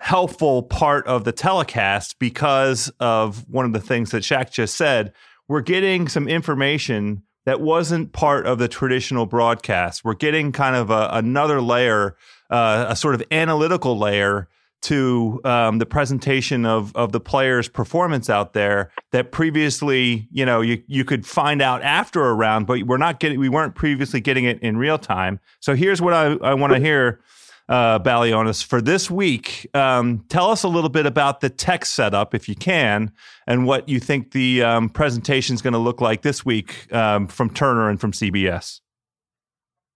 helpful 0.00 0.64
part 0.64 1.06
of 1.06 1.24
the 1.24 1.32
telecast 1.32 2.18
because 2.18 2.92
of 2.98 3.48
one 3.48 3.64
of 3.64 3.72
the 3.72 3.80
things 3.80 4.10
that 4.10 4.22
Shaq 4.22 4.50
just 4.50 4.76
said. 4.76 5.12
We're 5.48 5.60
getting 5.60 6.08
some 6.08 6.28
information 6.28 7.22
that 7.44 7.60
wasn't 7.60 8.12
part 8.12 8.46
of 8.46 8.58
the 8.58 8.68
traditional 8.68 9.26
broadcast. 9.26 10.04
We're 10.04 10.14
getting 10.14 10.52
kind 10.52 10.76
of 10.76 10.90
a, 10.90 11.08
another 11.12 11.60
layer, 11.60 12.16
uh, 12.50 12.86
a 12.88 12.96
sort 12.96 13.14
of 13.14 13.22
analytical 13.30 13.98
layer 13.98 14.48
to 14.82 15.40
um, 15.44 15.78
the 15.78 15.86
presentation 15.86 16.66
of 16.66 16.94
of 16.94 17.12
the 17.12 17.20
player's 17.20 17.68
performance 17.68 18.28
out 18.28 18.52
there 18.52 18.90
that 19.12 19.32
previously 19.32 20.28
you 20.30 20.44
know 20.44 20.60
you 20.60 20.82
you 20.86 21.04
could 21.04 21.26
find 21.26 21.62
out 21.62 21.82
after 21.82 22.24
a 22.28 22.34
round 22.34 22.66
but 22.66 22.82
we're 22.82 22.96
not 22.96 23.20
getting 23.20 23.38
we 23.38 23.48
weren't 23.48 23.74
previously 23.74 24.20
getting 24.20 24.44
it 24.44 24.60
in 24.60 24.76
real 24.76 24.98
time. 24.98 25.40
So 25.60 25.74
here's 25.74 26.00
what 26.02 26.14
i, 26.14 26.32
I 26.42 26.54
want 26.54 26.72
to 26.72 26.80
hear 26.80 27.20
uh, 27.68 27.98
Balionis 28.00 28.62
for 28.62 28.82
this 28.82 29.10
week 29.10 29.68
um, 29.72 30.24
tell 30.28 30.50
us 30.50 30.64
a 30.64 30.68
little 30.68 30.90
bit 30.90 31.06
about 31.06 31.40
the 31.40 31.48
tech 31.48 31.86
setup 31.86 32.34
if 32.34 32.48
you 32.48 32.56
can 32.56 33.12
and 33.46 33.66
what 33.66 33.88
you 33.88 34.00
think 34.00 34.32
the 34.32 34.62
um, 34.62 34.88
presentation 34.88 35.54
is 35.54 35.62
going 35.62 35.72
to 35.72 35.78
look 35.78 36.00
like 36.00 36.22
this 36.22 36.44
week 36.44 36.92
um, 36.92 37.28
from 37.28 37.48
turner 37.48 37.88
and 37.88 38.00
from 38.00 38.10
cbs 38.12 38.80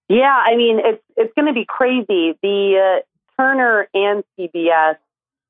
yeah 0.08 0.42
i 0.46 0.56
mean 0.56 0.78
it's 0.78 1.02
it's 1.16 1.32
going 1.34 1.46
to 1.46 1.52
be 1.52 1.64
crazy. 1.66 2.36
The 2.42 3.00
uh, 3.00 3.02
Turner 3.38 3.88
and 3.94 4.24
CBS, 4.38 4.96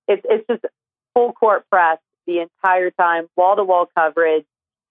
it's 0.08 0.22
it's 0.28 0.46
just 0.48 0.64
full 1.14 1.32
court 1.32 1.64
press 1.70 1.98
the 2.26 2.40
entire 2.40 2.90
time, 2.90 3.26
wall 3.36 3.56
to 3.56 3.64
wall 3.64 3.88
coverage, 3.96 4.44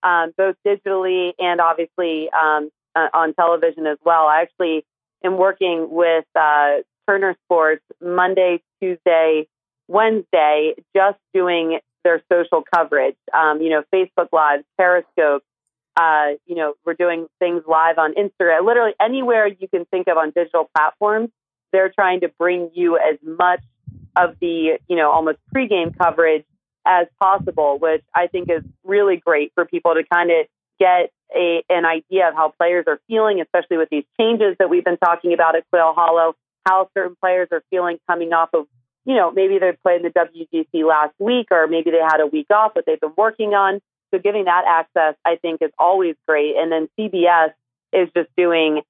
um, 0.04 0.34
both 0.38 0.56
digitally 0.66 1.34
and 1.40 1.60
obviously 1.60 2.30
um, 2.32 2.70
uh, 2.96 3.08
on 3.14 3.34
television 3.34 3.86
as 3.86 3.98
well. 4.04 4.28
I 4.28 4.42
actually 4.42 4.86
am 5.24 5.38
working 5.38 5.88
with 5.90 6.26
uh, 6.36 6.78
Turner 7.08 7.36
Sports 7.46 7.84
Monday, 8.02 8.62
Tuesday, 8.82 9.48
Wednesday, 9.88 10.76
just 10.96 11.18
doing 11.34 11.80
their 12.04 12.22
social 12.32 12.64
coverage. 12.74 13.18
Um, 13.34 13.62
you 13.62 13.70
know, 13.70 13.84
Facebook 13.94 14.30
Live, 14.32 14.62
Periscope. 14.78 15.44
Uh, 15.98 16.34
you 16.46 16.56
know, 16.56 16.74
we're 16.86 16.94
doing 16.94 17.28
things 17.40 17.64
live 17.68 17.98
on 17.98 18.14
Instagram, 18.16 18.66
literally 18.66 18.92
anywhere 19.00 19.48
you 19.48 19.68
can 19.70 19.86
think 19.86 20.10
of 20.10 20.18
on 20.18 20.32
digital 20.36 20.70
platforms 20.76 21.30
they're 21.72 21.92
trying 21.92 22.22
to 22.22 22.30
bring 22.40 22.72
you 22.74 22.98
as 22.98 23.18
much 23.24 23.62
of 24.16 24.36
the, 24.40 24.80
you 24.88 24.96
know, 24.96 25.12
almost 25.12 25.40
pregame 25.54 25.98
coverage 25.98 26.46
as 26.86 27.08
possible, 27.22 27.78
which 27.80 28.04
I 28.14 28.28
think 28.28 28.50
is 28.50 28.64
really 28.84 29.18
great 29.18 29.52
for 29.56 29.66
people 29.66 29.94
to 29.94 30.04
kind 30.04 30.32
of 30.32 30.46
get 30.80 31.12
a, 31.36 31.64
an 31.70 31.86
idea 31.86 32.30
of 32.30 32.36
how 32.36 32.54
players 32.58 32.86
are 32.88 33.00
feeling, 33.08 33.42
especially 33.42 33.78
with 33.78 33.90
these 33.90 34.04
changes 34.20 34.56
that 34.60 34.70
we've 34.70 34.84
been 34.84 34.98
talking 34.98 35.34
about 35.34 35.56
at 35.56 35.64
Quail 35.72 35.94
Hollow, 35.96 36.36
how 36.66 36.90
certain 36.96 37.16
players 37.20 37.48
are 37.52 37.64
feeling 37.70 37.98
coming 38.08 38.34
off 38.34 38.50
of, 38.54 38.68
you 39.06 39.16
know, 39.16 39.32
maybe 39.32 39.60
they 39.60 39.72
played 39.84 40.06
in 40.06 40.12
the 40.14 40.20
WGC 40.20 40.88
last 40.88 41.14
week 41.20 41.48
or 41.52 41.68
maybe 41.68 41.92
they 41.92 42.02
had 42.02 42.22
a 42.22 42.28
week 42.28 42.48
off, 42.52 42.74
but 42.76 42.86
they've 42.86 43.00
been 43.00 43.14
working 43.18 43.54
on. 43.54 43.80
So 44.14 44.20
giving 44.20 44.46
that 44.46 44.64
access, 44.68 45.16
I 45.26 45.38
think, 45.38 45.62
is 45.62 45.72
always 45.78 46.16
great. 46.28 46.56
And 46.58 46.72
then 46.72 46.88
CBS 46.98 47.54
is 47.94 48.10
just 48.16 48.30
doing 48.38 48.82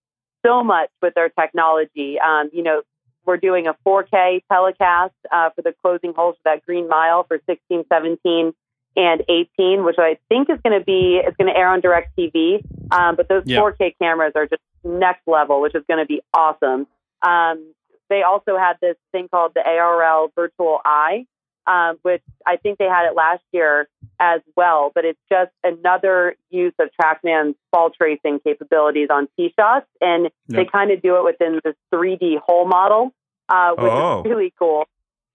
so 0.45 0.63
much 0.63 0.89
with 1.01 1.13
their 1.13 1.29
technology. 1.29 2.17
Um, 2.19 2.49
you 2.53 2.63
know, 2.63 2.81
we're 3.25 3.37
doing 3.37 3.67
a 3.67 3.75
4K 3.85 4.43
telecast 4.51 5.13
uh, 5.31 5.49
for 5.55 5.61
the 5.61 5.73
closing 5.81 6.13
holes 6.13 6.35
for 6.35 6.51
that 6.51 6.65
Green 6.65 6.87
Mile 6.87 7.23
for 7.23 7.39
16, 7.47 7.85
17, 7.91 8.53
and 8.97 9.23
18, 9.27 9.83
which 9.83 9.97
I 9.97 10.17
think 10.29 10.49
is 10.49 10.59
going 10.63 10.79
to 10.79 10.85
be 10.85 11.21
it's 11.23 11.35
going 11.37 11.51
to 11.51 11.57
air 11.57 11.67
on 11.67 11.81
DirecTV. 11.81 12.63
Um, 12.91 13.15
but 13.15 13.27
those 13.27 13.43
yeah. 13.45 13.59
4K 13.59 13.95
cameras 14.01 14.33
are 14.35 14.45
just 14.45 14.61
next 14.83 15.27
level, 15.27 15.61
which 15.61 15.75
is 15.75 15.83
going 15.87 15.99
to 15.99 16.05
be 16.05 16.21
awesome. 16.33 16.87
Um, 17.21 17.73
they 18.09 18.21
also 18.21 18.57
had 18.57 18.73
this 18.81 18.95
thing 19.11 19.27
called 19.27 19.53
the 19.55 19.61
ARL 19.61 20.31
Virtual 20.35 20.79
Eye, 20.85 21.25
um, 21.67 21.97
which 22.03 22.21
I 22.45 22.57
think 22.57 22.77
they 22.77 22.85
had 22.85 23.07
it 23.07 23.15
last 23.15 23.43
year 23.51 23.87
as 24.19 24.41
well. 24.55 24.91
But 24.93 25.05
it's 25.05 25.19
just 25.31 25.51
another 25.63 26.35
use 26.49 26.73
of 26.79 26.89
TrackMan's 26.99 27.55
ball 27.71 27.89
tracing 27.89 28.39
capabilities 28.43 29.07
on 29.11 29.27
tee 29.37 29.53
shots, 29.57 29.87
and 30.01 30.23
yep. 30.23 30.31
they 30.49 30.65
kind 30.65 30.91
of 30.91 31.01
do 31.01 31.17
it 31.17 31.23
within 31.23 31.59
this 31.63 31.75
3D 31.93 32.39
hole 32.39 32.67
model, 32.67 33.11
uh, 33.49 33.71
which 33.71 33.91
oh. 33.91 34.19
is 34.19 34.29
really 34.29 34.53
cool. 34.57 34.85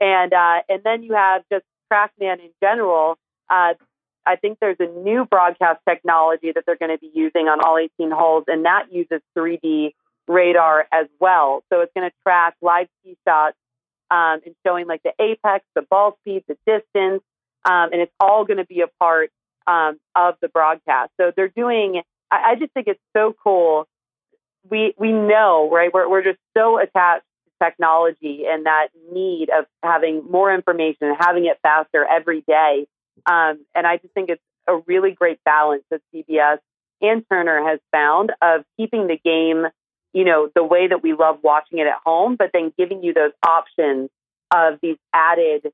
And 0.01 0.33
uh, 0.33 0.61
and 0.69 0.83
then 0.85 1.03
you 1.03 1.15
have 1.15 1.43
just 1.53 1.65
TrackMan 1.93 2.41
in 2.41 2.51
general. 2.63 3.19
Uh, 3.49 3.75
I 4.27 4.37
think 4.37 4.59
there's 4.61 4.77
a 4.79 4.87
new 4.87 5.25
broadcast 5.25 5.81
technology 5.89 6.53
that 6.55 6.65
they're 6.67 6.77
going 6.77 6.95
to 6.95 6.99
be 6.99 7.11
using 7.13 7.49
on 7.49 7.59
all 7.65 7.79
18 7.79 8.11
holes, 8.11 8.45
and 8.47 8.65
that 8.65 8.93
uses 8.93 9.21
3D 9.37 9.93
radar 10.29 10.87
as 10.93 11.07
well. 11.19 11.65
So 11.73 11.81
it's 11.81 11.93
going 11.95 12.09
to 12.09 12.15
track 12.23 12.55
live 12.63 12.87
tee 13.03 13.17
shots 13.27 13.57
um, 14.11 14.41
and 14.45 14.55
showing 14.67 14.87
like 14.87 15.03
the 15.03 15.13
apex, 15.21 15.65
the 15.75 15.83
ball 15.83 16.17
speed, 16.21 16.45
the 16.49 16.57
distance, 16.67 17.23
um, 17.65 17.91
and 17.93 18.01
it's 18.01 18.13
all 18.19 18.45
going 18.45 18.57
to 18.57 18.65
be 18.65 18.81
a 18.81 18.89
part 18.99 19.31
um, 19.67 19.99
of 20.15 20.35
the 20.41 20.49
broadcast. 20.49 21.13
So 21.21 21.33
they're 21.35 21.49
doing. 21.49 22.03
I, 22.31 22.53
I, 22.53 22.55
just 22.57 22.73
think 22.73 22.87
it's 22.89 23.01
so 23.17 23.35
cool. 23.43 23.87
We 24.69 24.95
we 24.99 25.13
know 25.13 25.71
right. 25.71 25.93
We're 25.93 26.09
we're 26.09 26.25
just 26.25 26.39
so 26.57 26.79
attached 26.79 27.25
to 27.47 27.65
technology 27.65 28.45
and 28.51 28.67
that 28.67 28.89
need 29.13 29.51
of 29.51 29.67
having 29.83 30.25
more 30.31 30.53
information 30.53 31.09
and 31.09 31.17
having 31.19 31.47
it 31.47 31.59
faster 31.63 32.05
every 32.05 32.43
day. 32.43 32.87
Um, 33.27 33.65
and 33.75 33.87
I 33.87 33.99
just 33.99 34.15
think 34.15 34.31
it's 34.31 34.43
a 34.67 34.79
really 34.87 35.13
great 35.13 35.39
balance 35.45 35.85
that 35.91 36.01
CBS 36.15 36.59
and 37.03 37.25
Turner 37.31 37.67
has 37.67 37.81
found 37.93 38.33
of 38.43 38.63
keeping 38.77 39.07
the 39.07 39.19
game 39.23 39.67
you 40.13 40.25
know, 40.25 40.51
the 40.55 40.65
way 40.65 40.89
that 40.89 41.03
we 41.03 41.13
love 41.13 41.39
watching 41.43 41.79
it 41.79 41.87
at 41.87 42.01
home, 42.05 42.37
but 42.37 42.51
then 42.53 42.73
giving 42.77 43.03
you 43.03 43.15
those 43.15 43.33
options 43.47 44.11
of 44.53 44.79
these 44.83 44.97
added 45.13 45.71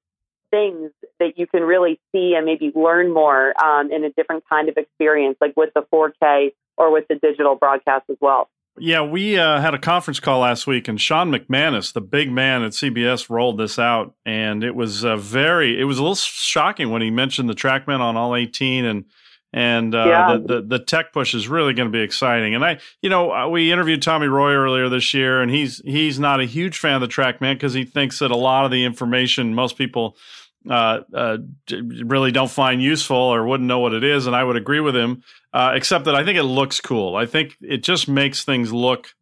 things 0.51 0.91
that 1.19 1.39
you 1.39 1.47
can 1.47 1.63
really 1.63 1.99
see 2.13 2.35
and 2.37 2.47
maybe 2.47 2.71
learn 2.75 3.13
more 3.13 3.53
um, 3.63 3.91
in 3.91 4.05
a 4.05 4.11
different 4.11 4.45
kind 4.49 4.69
of 4.69 4.77
experience, 4.77 5.37
like 5.41 5.55
with 5.57 5.71
the 5.75 5.83
4K 5.93 6.53
or 6.77 6.93
with 6.93 7.07
the 7.09 7.17
digital 7.17 7.57
broadcast 7.57 8.05
as 8.11 8.17
well. 8.21 8.49
Yeah, 8.79 9.03
we 9.03 9.39
uh, 9.39 9.61
had 9.61 9.73
a 9.73 9.79
conference 9.79 10.21
call 10.21 10.41
last 10.41 10.67
week, 10.67 10.87
and 10.87 11.01
Sean 11.01 11.31
McManus, 11.31 11.95
the 11.95 12.03
big 12.03 12.31
man 12.31 12.63
at 12.63 12.73
CBS, 12.73 13.31
rolled 13.31 13.59
this 13.59 13.79
out, 13.79 14.15
and 14.27 14.63
it 14.63 14.75
was 14.75 15.03
uh, 15.03 15.17
very, 15.17 15.81
it 15.81 15.85
was 15.85 15.99
a 15.99 16.03
little 16.03 16.15
shocking 16.15 16.91
when 16.91 17.01
he 17.01 17.11
mentioned 17.11 17.49
the 17.49 17.55
TrackMan 17.55 18.01
on 18.01 18.19
all 18.19 18.37
18 18.37 18.85
and 18.85 19.07
and 19.53 19.95
uh, 19.95 20.05
yeah. 20.07 20.37
the, 20.37 20.55
the, 20.55 20.63
the 20.63 20.79
tech 20.79 21.13
push 21.13 21.35
is 21.35 21.49
really 21.49 21.73
going 21.73 21.89
to 21.89 21.93
be 21.93 22.03
exciting. 22.03 22.55
And 22.55 22.65
I, 22.65 22.79
you 23.01 23.09
know, 23.09 23.33
uh, 23.33 23.49
we 23.49 23.73
interviewed 23.73 24.03
Tommy 24.03 24.27
Roy 24.27 24.53
earlier 24.53 24.89
this 24.89 25.15
year, 25.15 25.41
and 25.41 25.51
he's 25.51 25.81
he's 25.85 26.19
not 26.19 26.41
a 26.41 26.45
huge 26.45 26.79
fan 26.79 26.95
of 26.95 27.01
the 27.01 27.09
TrackMan 27.09 27.55
because 27.55 27.75
he 27.75 27.85
thinks 27.85 28.19
that 28.19 28.31
a 28.31 28.37
lot 28.37 28.65
of 28.65 28.71
the 28.71 28.85
information 28.85 29.55
most 29.55 29.79
people 29.79 30.17
uh, 30.69 31.01
uh, 31.15 31.39
really 32.05 32.33
don't 32.33 32.51
find 32.51 32.83
useful 32.83 33.17
or 33.17 33.47
wouldn't 33.47 33.69
know 33.69 33.79
what 33.79 33.95
it 33.95 34.05
is. 34.05 34.27
And 34.27 34.35
I 34.35 34.43
would 34.43 34.57
agree 34.57 34.81
with 34.81 34.97
him, 34.97 35.23
uh, 35.53 35.73
except 35.75 36.05
that 36.07 36.15
I 36.15 36.25
think 36.25 36.39
it 36.39 36.45
looks 36.45 36.81
cool. 36.81 37.17
I 37.17 37.27
think 37.27 37.57
it 37.61 37.83
just 37.83 38.09
makes 38.09 38.45
things 38.45 38.73
look 38.73 39.15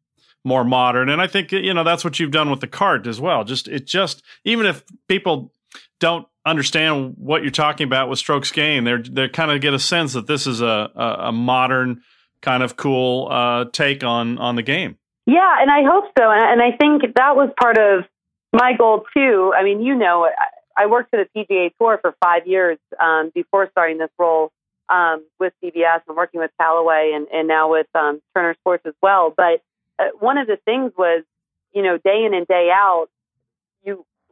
more 0.45 0.65
modern, 0.65 1.09
and 1.09 1.23
I 1.23 1.27
think 1.27 1.53
you 1.53 1.73
know 1.73 1.85
that's 1.85 2.05
what 2.05 2.19
you've 2.19 2.31
done 2.31 2.51
with 2.51 2.61
the 2.61 2.67
cart 2.67 3.07
as 3.07 3.21
well. 3.21 3.45
Just 3.45 3.69
it 3.69 3.87
just 3.87 4.23
even 4.45 4.67
if 4.67 4.85
people 5.09 5.53
don't 6.01 6.27
understand 6.47 7.15
what 7.17 7.43
you're 7.43 7.51
talking 7.51 7.87
about 7.87 8.09
with 8.09 8.19
strokes 8.19 8.51
gained. 8.51 8.87
They're 8.87 9.03
they 9.03 9.29
kind 9.29 9.51
of 9.51 9.61
get 9.61 9.75
a 9.75 9.79
sense 9.79 10.13
that 10.13 10.27
this 10.27 10.47
is 10.47 10.61
a 10.61 10.91
a, 10.95 11.17
a 11.29 11.33
modern 11.33 12.03
kind 12.43 12.63
of 12.63 12.77
cool 12.77 13.29
uh, 13.31 13.67
take 13.73 14.05
on 14.05 14.39
on 14.39 14.57
the 14.57 14.63
game. 14.63 14.99
Yeah, 15.27 15.57
and 15.61 15.71
I 15.71 15.83
hope 15.83 16.05
so. 16.19 16.31
And 16.31 16.61
I 16.61 16.77
think 16.77 17.03
that 17.15 17.35
was 17.35 17.51
part 17.59 17.79
of 17.79 18.05
my 18.53 18.73
goal 18.77 19.05
too. 19.17 19.53
I 19.57 19.65
mean, 19.65 19.81
you 19.81 19.95
know, 19.95 20.29
I 20.77 20.87
worked 20.87 21.11
for 21.11 21.19
the 21.25 21.29
PGA 21.35 21.71
Tour 21.81 21.99
for 22.01 22.15
five 22.23 22.47
years 22.47 22.79
um, 23.01 23.31
before 23.35 23.69
starting 23.71 23.99
this 23.99 24.11
role 24.19 24.51
um, 24.89 25.25
with 25.41 25.53
CBS 25.63 26.01
and 26.07 26.17
working 26.17 26.41
with 26.41 26.51
Callaway 26.61 27.13
and, 27.15 27.27
and 27.33 27.49
now 27.49 27.71
with 27.71 27.87
um, 27.95 28.21
Turner 28.35 28.55
Sports 28.61 28.85
as 28.87 28.95
well. 29.03 29.33
But 29.35 29.63
uh, 29.99 30.09
one 30.19 30.39
of 30.39 30.47
the 30.47 30.59
things 30.65 30.93
was, 30.97 31.25
you 31.73 31.83
know, 31.83 31.99
day 31.99 32.25
in 32.27 32.35
and 32.35 32.47
day 32.47 32.71
out, 32.73 33.07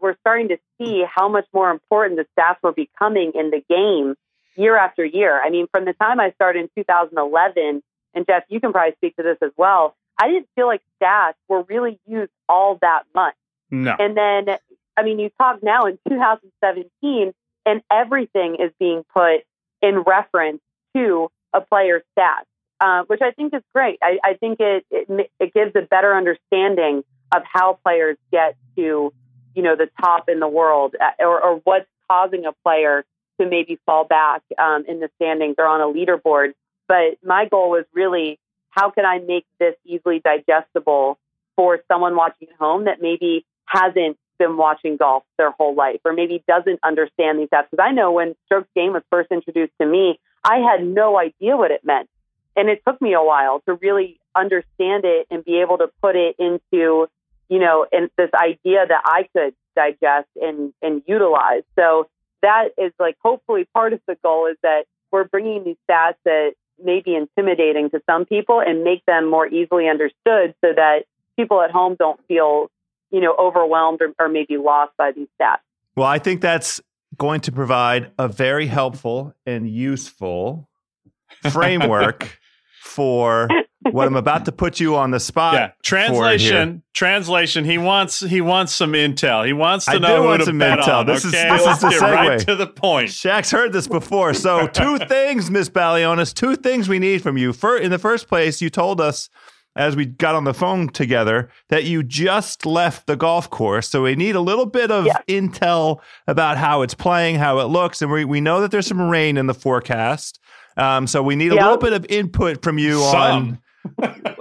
we're 0.02 0.16
starting 0.20 0.48
to 0.48 0.58
see 0.78 1.04
how 1.08 1.28
much 1.28 1.46
more 1.54 1.70
important 1.70 2.18
the 2.18 2.26
stats 2.36 2.56
were 2.62 2.72
becoming 2.72 3.32
in 3.34 3.50
the 3.50 3.62
game 3.70 4.14
year 4.56 4.76
after 4.76 5.04
year. 5.04 5.40
I 5.42 5.48
mean, 5.48 5.66
from 5.70 5.84
the 5.84 5.94
time 5.94 6.20
I 6.20 6.32
started 6.32 6.62
in 6.62 6.68
2011, 6.76 7.82
and 8.14 8.26
Geoff, 8.26 8.42
you 8.48 8.60
can 8.60 8.72
probably 8.72 8.94
speak 8.96 9.16
to 9.16 9.22
this 9.22 9.38
as 9.40 9.52
well. 9.56 9.94
I 10.20 10.28
didn't 10.28 10.48
feel 10.54 10.66
like 10.66 10.82
stats 11.00 11.34
were 11.48 11.62
really 11.62 11.98
used 12.06 12.32
all 12.48 12.78
that 12.82 13.04
much. 13.14 13.34
No. 13.70 13.94
And 13.98 14.16
then, 14.16 14.56
I 14.96 15.02
mean, 15.02 15.18
you 15.18 15.30
talk 15.38 15.62
now 15.62 15.86
in 15.86 15.98
2017, 16.08 17.32
and 17.64 17.82
everything 17.90 18.56
is 18.56 18.72
being 18.78 19.04
put 19.14 19.44
in 19.80 20.00
reference 20.00 20.60
to 20.94 21.30
a 21.54 21.60
player's 21.60 22.02
stats, 22.18 22.44
uh, 22.80 23.04
which 23.06 23.20
I 23.22 23.30
think 23.30 23.54
is 23.54 23.62
great. 23.74 23.98
I, 24.02 24.18
I 24.22 24.34
think 24.34 24.60
it, 24.60 24.84
it 24.90 25.30
it 25.40 25.54
gives 25.54 25.72
a 25.76 25.82
better 25.82 26.14
understanding 26.14 27.02
of 27.34 27.42
how 27.50 27.78
players 27.82 28.18
get 28.30 28.56
to 28.76 29.12
you 29.54 29.62
know, 29.62 29.76
the 29.76 29.88
top 30.00 30.28
in 30.28 30.40
the 30.40 30.48
world 30.48 30.94
uh, 31.00 31.22
or, 31.22 31.42
or 31.42 31.60
what's 31.64 31.86
causing 32.10 32.44
a 32.46 32.52
player 32.64 33.04
to 33.40 33.48
maybe 33.48 33.78
fall 33.86 34.04
back 34.04 34.42
um, 34.58 34.84
in 34.86 35.00
the 35.00 35.10
standings 35.16 35.56
or 35.58 35.66
on 35.66 35.80
a 35.80 35.86
leaderboard. 35.86 36.52
But 36.88 37.18
my 37.24 37.46
goal 37.46 37.70
was 37.70 37.84
really 37.92 38.38
how 38.70 38.90
can 38.90 39.04
I 39.04 39.18
make 39.18 39.46
this 39.58 39.74
easily 39.84 40.20
digestible 40.20 41.18
for 41.56 41.80
someone 41.88 42.16
watching 42.16 42.48
at 42.48 42.56
home 42.56 42.84
that 42.84 43.00
maybe 43.00 43.44
hasn't 43.66 44.16
been 44.38 44.56
watching 44.56 44.96
golf 44.96 45.22
their 45.38 45.50
whole 45.50 45.74
life 45.74 46.00
or 46.04 46.12
maybe 46.12 46.42
doesn't 46.48 46.80
understand 46.82 47.38
these 47.38 47.48
apps. 47.48 47.66
Because 47.70 47.84
I 47.84 47.92
know 47.92 48.12
when 48.12 48.34
strokes 48.46 48.68
gained 48.74 48.94
was 48.94 49.02
first 49.10 49.30
introduced 49.30 49.72
to 49.80 49.86
me, 49.86 50.18
I 50.42 50.56
had 50.58 50.84
no 50.84 51.18
idea 51.18 51.56
what 51.56 51.70
it 51.70 51.84
meant. 51.84 52.08
And 52.56 52.68
it 52.68 52.82
took 52.86 53.00
me 53.00 53.14
a 53.14 53.22
while 53.22 53.60
to 53.66 53.74
really 53.74 54.18
understand 54.34 55.04
it 55.04 55.26
and 55.30 55.44
be 55.44 55.60
able 55.60 55.78
to 55.78 55.88
put 56.02 56.16
it 56.16 56.36
into 56.38 57.08
you 57.52 57.58
know, 57.58 57.84
and 57.92 58.08
this 58.16 58.30
idea 58.32 58.86
that 58.88 59.02
I 59.04 59.28
could 59.36 59.54
digest 59.76 60.28
and, 60.40 60.72
and 60.80 61.02
utilize. 61.06 61.64
So 61.78 62.08
that 62.40 62.68
is 62.78 62.92
like 62.98 63.18
hopefully 63.22 63.68
part 63.74 63.92
of 63.92 64.00
the 64.08 64.16
goal 64.24 64.46
is 64.46 64.56
that 64.62 64.84
we're 65.10 65.24
bringing 65.24 65.62
these 65.62 65.76
stats 65.86 66.14
that 66.24 66.52
may 66.82 67.02
be 67.04 67.14
intimidating 67.14 67.90
to 67.90 68.00
some 68.08 68.24
people 68.24 68.62
and 68.66 68.84
make 68.84 69.04
them 69.04 69.28
more 69.28 69.46
easily 69.46 69.86
understood 69.86 70.54
so 70.64 70.72
that 70.74 71.00
people 71.36 71.60
at 71.60 71.70
home 71.70 71.94
don't 71.98 72.18
feel, 72.26 72.70
you 73.10 73.20
know, 73.20 73.36
overwhelmed 73.38 74.00
or, 74.00 74.14
or 74.18 74.30
maybe 74.30 74.56
lost 74.56 74.92
by 74.96 75.12
these 75.12 75.28
stats. 75.38 75.58
Well, 75.94 76.08
I 76.08 76.18
think 76.18 76.40
that's 76.40 76.80
going 77.18 77.42
to 77.42 77.52
provide 77.52 78.12
a 78.18 78.28
very 78.28 78.66
helpful 78.66 79.34
and 79.44 79.68
useful 79.68 80.70
framework 81.52 82.38
for 82.80 83.48
what 83.90 84.06
I'm 84.06 84.16
about 84.16 84.44
to 84.46 84.52
put 84.52 84.80
you 84.80 84.96
on 84.96 85.10
the 85.10 85.20
spot. 85.20 85.54
Yeah. 85.54 85.70
Translation. 85.82 86.82
Translation. 86.92 87.64
He 87.64 87.78
wants 87.78 88.20
he 88.20 88.40
wants 88.40 88.74
some 88.74 88.92
intel. 88.92 89.46
He 89.46 89.52
wants 89.52 89.86
to 89.86 89.92
I 89.92 89.98
know 89.98 90.24
want 90.24 90.42
some 90.44 90.58
intel. 90.58 91.00
On, 91.00 91.06
this 91.06 91.24
okay? 91.24 91.50
is 91.52 91.52
this 91.52 91.66
Let's 91.66 91.82
is 91.84 91.90
the 92.00 92.06
segue. 92.06 92.12
right 92.12 92.38
to 92.40 92.56
the 92.56 92.66
point. 92.66 93.08
Shaq's 93.08 93.50
heard 93.50 93.72
this 93.72 93.88
before. 93.88 94.34
So 94.34 94.66
two 94.72 94.98
things, 94.98 95.50
Miss 95.50 95.68
Balionis, 95.68 96.32
two 96.34 96.56
things 96.56 96.88
we 96.88 96.98
need 96.98 97.22
from 97.22 97.36
you. 97.36 97.52
For 97.52 97.76
in 97.76 97.90
the 97.90 97.98
first 97.98 98.28
place, 98.28 98.60
you 98.60 98.70
told 98.70 99.00
us 99.00 99.28
as 99.74 99.96
we 99.96 100.04
got 100.04 100.34
on 100.34 100.44
the 100.44 100.54
phone 100.54 100.88
together 100.88 101.48
that 101.68 101.84
you 101.84 102.02
just 102.02 102.66
left 102.66 103.06
the 103.06 103.16
golf 103.16 103.48
course. 103.48 103.88
So 103.88 104.02
we 104.02 104.14
need 104.14 104.36
a 104.36 104.40
little 104.40 104.66
bit 104.66 104.90
of 104.90 105.06
yeah. 105.06 105.20
intel 105.28 106.00
about 106.26 106.58
how 106.58 106.82
it's 106.82 106.94
playing, 106.94 107.36
how 107.36 107.58
it 107.60 107.64
looks, 107.64 108.02
and 108.02 108.10
we 108.10 108.24
we 108.24 108.40
know 108.40 108.60
that 108.60 108.70
there's 108.70 108.86
some 108.86 109.00
rain 109.00 109.36
in 109.36 109.46
the 109.46 109.54
forecast. 109.54 110.38
Um, 110.76 111.06
so 111.06 111.22
we 111.22 111.36
need 111.36 111.52
a 111.52 111.56
little 111.56 111.76
bit 111.76 111.92
of 111.92 112.06
input 112.08 112.62
from 112.62 112.78
you 112.78 113.00
some. 113.00 113.20
on 113.20 113.58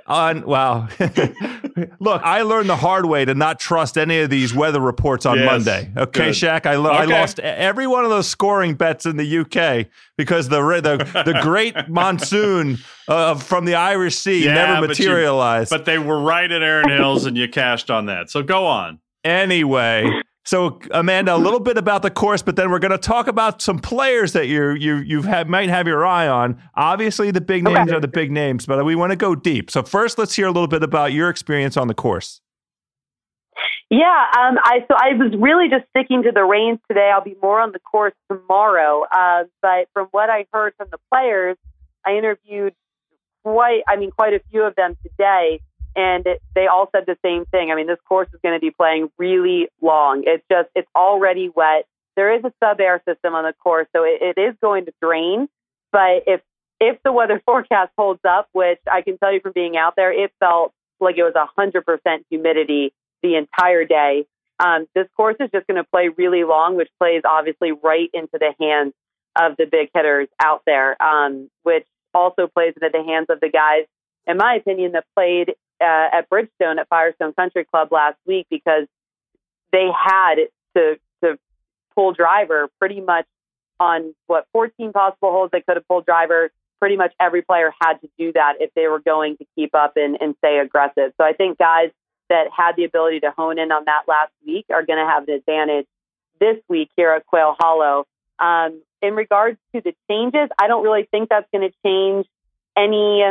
on 0.07 0.45
wow 0.45 0.87
Look, 1.99 2.21
I 2.23 2.41
learned 2.41 2.69
the 2.69 2.75
hard 2.75 3.05
way 3.05 3.23
to 3.25 3.33
not 3.33 3.59
trust 3.59 3.97
any 3.97 4.19
of 4.19 4.29
these 4.29 4.53
weather 4.53 4.79
reports 4.81 5.25
on 5.25 5.37
Yes. 5.37 5.45
Monday. 5.45 5.89
Okay, 5.95 6.25
Good. 6.25 6.33
Shaq, 6.35 6.65
I, 6.65 6.75
lo- 6.75 6.91
I 6.91 7.05
lost 7.05 7.39
every 7.39 7.87
one 7.87 8.03
of 8.03 8.09
those 8.09 8.27
scoring 8.27 8.73
bets 8.75 9.05
in 9.05 9.15
the 9.17 9.37
UK 9.39 9.87
because 10.17 10.49
the 10.49 10.59
the 10.61 10.97
the 11.23 11.39
great 11.41 11.75
monsoon 11.89 12.77
uh, 13.07 13.35
from 13.35 13.65
the 13.65 13.75
Irish 13.75 14.15
Sea 14.17 14.43
Yeah, 14.45 14.53
never 14.53 14.87
but 14.87 14.99
you- 14.99 15.05
materialized. 15.07 15.69
But 15.69 15.85
they 15.85 15.97
were 15.97 16.19
right 16.19 16.51
at 16.51 16.61
Erin 16.61 16.89
Hills, 16.89 17.25
and 17.25 17.37
you 17.37 17.47
cashed 17.47 17.89
on 17.89 18.07
that. 18.07 18.29
So 18.29 18.43
go 18.43 18.65
on. 18.65 18.99
Anyway, 19.23 20.09
so 20.43 20.79
Amanda, 20.91 21.35
a 21.35 21.37
little 21.37 21.59
bit 21.59 21.77
about 21.77 22.01
the 22.01 22.09
course, 22.09 22.41
but 22.41 22.55
then 22.55 22.71
we're 22.71 22.79
going 22.79 22.91
to 22.91 22.97
talk 22.97 23.27
about 23.27 23.61
some 23.61 23.79
players 23.79 24.33
that 24.33 24.47
you 24.47 24.71
you 24.71 24.97
you 24.97 25.21
have 25.23 25.47
might 25.47 25.69
have 25.69 25.87
your 25.87 26.05
eye 26.05 26.27
on. 26.27 26.61
Obviously, 26.75 27.31
the 27.31 27.41
big 27.41 27.65
Okay. 27.65 27.75
names 27.75 27.91
are 27.91 27.99
the 27.99 28.07
big 28.07 28.31
names, 28.31 28.65
but 28.65 28.83
we 28.83 28.95
want 28.95 29.11
to 29.11 29.15
go 29.15 29.35
deep. 29.35 29.69
So 29.69 29.83
first, 29.83 30.17
let's 30.17 30.35
hear 30.35 30.47
a 30.47 30.51
little 30.51 30.67
bit 30.67 30.83
about 30.83 31.13
your 31.13 31.29
experience 31.29 31.77
on 31.77 31.87
the 31.87 31.93
course. 31.93 32.41
Yeah, 33.89 34.25
um, 34.39 34.57
I 34.63 34.85
so 34.87 34.95
I 34.97 35.13
was 35.13 35.33
really 35.37 35.67
just 35.69 35.83
sticking 35.89 36.23
to 36.23 36.31
the 36.31 36.43
reins 36.43 36.79
today. 36.87 37.11
I'll 37.13 37.23
be 37.23 37.35
more 37.41 37.59
on 37.59 37.73
the 37.73 37.79
course 37.79 38.13
tomorrow. 38.31 39.03
Uh, 39.13 39.43
but 39.61 39.89
from 39.93 40.07
what 40.11 40.29
I 40.29 40.45
heard 40.53 40.73
from 40.77 40.87
the 40.91 40.97
players, 41.11 41.57
I 42.05 42.13
interviewed 42.15 42.73
quite, 43.43 43.81
I 43.87 43.97
mean, 43.97 44.11
quite 44.11 44.33
a 44.33 44.41
few 44.49 44.63
of 44.63 44.75
them 44.75 44.95
today, 45.03 45.59
and 45.95 46.25
it, 46.25 46.41
they 46.55 46.67
all 46.67 46.89
said 46.91 47.05
the 47.05 47.17
same 47.23 47.45
thing. 47.45 47.71
I 47.71 47.75
mean, 47.75 47.87
this 47.87 47.99
course 48.07 48.27
is 48.33 48.39
going 48.41 48.55
to 48.55 48.61
be 48.61 48.71
playing 48.71 49.09
really 49.17 49.67
long. 49.81 50.23
It's 50.25 50.43
just, 50.51 50.69
it's 50.75 50.89
already 50.95 51.49
wet. 51.49 51.85
There 52.15 52.35
is 52.35 52.43
a 52.43 52.53
sub 52.63 52.79
air 52.79 53.01
system 53.07 53.35
on 53.35 53.43
the 53.43 53.53
course, 53.53 53.87
so 53.95 54.03
it, 54.03 54.35
it 54.37 54.41
is 54.41 54.55
going 54.61 54.85
to 54.85 54.93
drain. 55.01 55.47
But 55.91 56.23
if 56.27 56.41
if 56.79 56.97
the 57.03 57.11
weather 57.11 57.41
forecast 57.45 57.91
holds 57.97 58.21
up, 58.27 58.49
which 58.51 58.79
I 58.91 59.01
can 59.01 59.17
tell 59.17 59.33
you 59.33 59.39
from 59.39 59.53
being 59.53 59.77
out 59.77 59.93
there, 59.95 60.11
it 60.11 60.31
felt 60.39 60.73
like 60.99 61.17
it 61.17 61.23
was 61.23 61.33
hundred 61.55 61.85
percent 61.85 62.25
humidity 62.29 62.93
the 63.23 63.35
entire 63.35 63.85
day. 63.85 64.25
Um, 64.59 64.87
this 64.93 65.07
course 65.15 65.37
is 65.39 65.49
just 65.51 65.65
going 65.67 65.81
to 65.81 65.89
play 65.89 66.09
really 66.15 66.43
long, 66.43 66.75
which 66.75 66.89
plays 66.99 67.23
obviously 67.25 67.71
right 67.71 68.09
into 68.13 68.33
the 68.33 68.53
hands 68.59 68.93
of 69.35 69.57
the 69.57 69.65
big 69.65 69.89
hitters 69.93 70.27
out 70.39 70.61
there, 70.65 71.01
um, 71.01 71.49
which 71.63 71.85
also 72.13 72.47
plays 72.47 72.73
into 72.75 72.89
the 72.91 73.03
hands 73.03 73.27
of 73.29 73.39
the 73.39 73.49
guys, 73.49 73.85
in 74.27 74.37
my 74.37 74.55
opinion, 74.55 74.91
that 74.91 75.05
played 75.15 75.55
uh, 75.81 76.09
at 76.13 76.29
Bridgestone 76.29 76.79
at 76.79 76.87
Firestone 76.89 77.33
Country 77.33 77.65
Club 77.65 77.91
last 77.91 78.17
week 78.25 78.47
because 78.49 78.87
they 79.71 79.87
had 79.93 80.35
to 80.75 80.95
to 81.23 81.37
pull 81.95 82.13
driver 82.13 82.69
pretty 82.79 83.01
much 83.01 83.25
on 83.79 84.13
what 84.27 84.45
14 84.53 84.91
possible 84.91 85.31
holes 85.31 85.49
they 85.51 85.61
could 85.61 85.77
have 85.77 85.87
pulled 85.87 86.05
driver. 86.05 86.51
Pretty 86.79 86.97
much 86.97 87.13
every 87.19 87.41
player 87.41 87.71
had 87.81 88.01
to 88.01 88.09
do 88.17 88.31
that 88.33 88.53
if 88.59 88.71
they 88.75 88.87
were 88.87 88.99
going 88.99 89.37
to 89.37 89.45
keep 89.55 89.75
up 89.75 89.93
and, 89.95 90.17
and 90.19 90.35
stay 90.39 90.59
aggressive. 90.59 91.13
So 91.17 91.23
I 91.23 91.33
think 91.33 91.57
guys 91.57 91.91
that 92.29 92.45
had 92.55 92.75
the 92.75 92.85
ability 92.85 93.19
to 93.19 93.31
hone 93.37 93.59
in 93.59 93.71
on 93.71 93.85
that 93.85 94.03
last 94.07 94.31
week 94.45 94.65
are 94.71 94.85
going 94.85 94.97
to 94.97 95.05
have 95.05 95.27
an 95.27 95.33
advantage 95.35 95.85
this 96.39 96.57
week 96.69 96.89
here 96.95 97.11
at 97.11 97.25
Quail 97.25 97.55
Hollow. 97.59 98.05
Um, 98.39 98.81
in 99.01 99.15
regards 99.15 99.57
to 99.75 99.81
the 99.81 99.93
changes, 100.09 100.49
I 100.59 100.67
don't 100.67 100.83
really 100.83 101.07
think 101.11 101.29
that's 101.29 101.47
going 101.51 101.69
to 101.69 101.75
change 101.85 102.25
any 102.75 103.23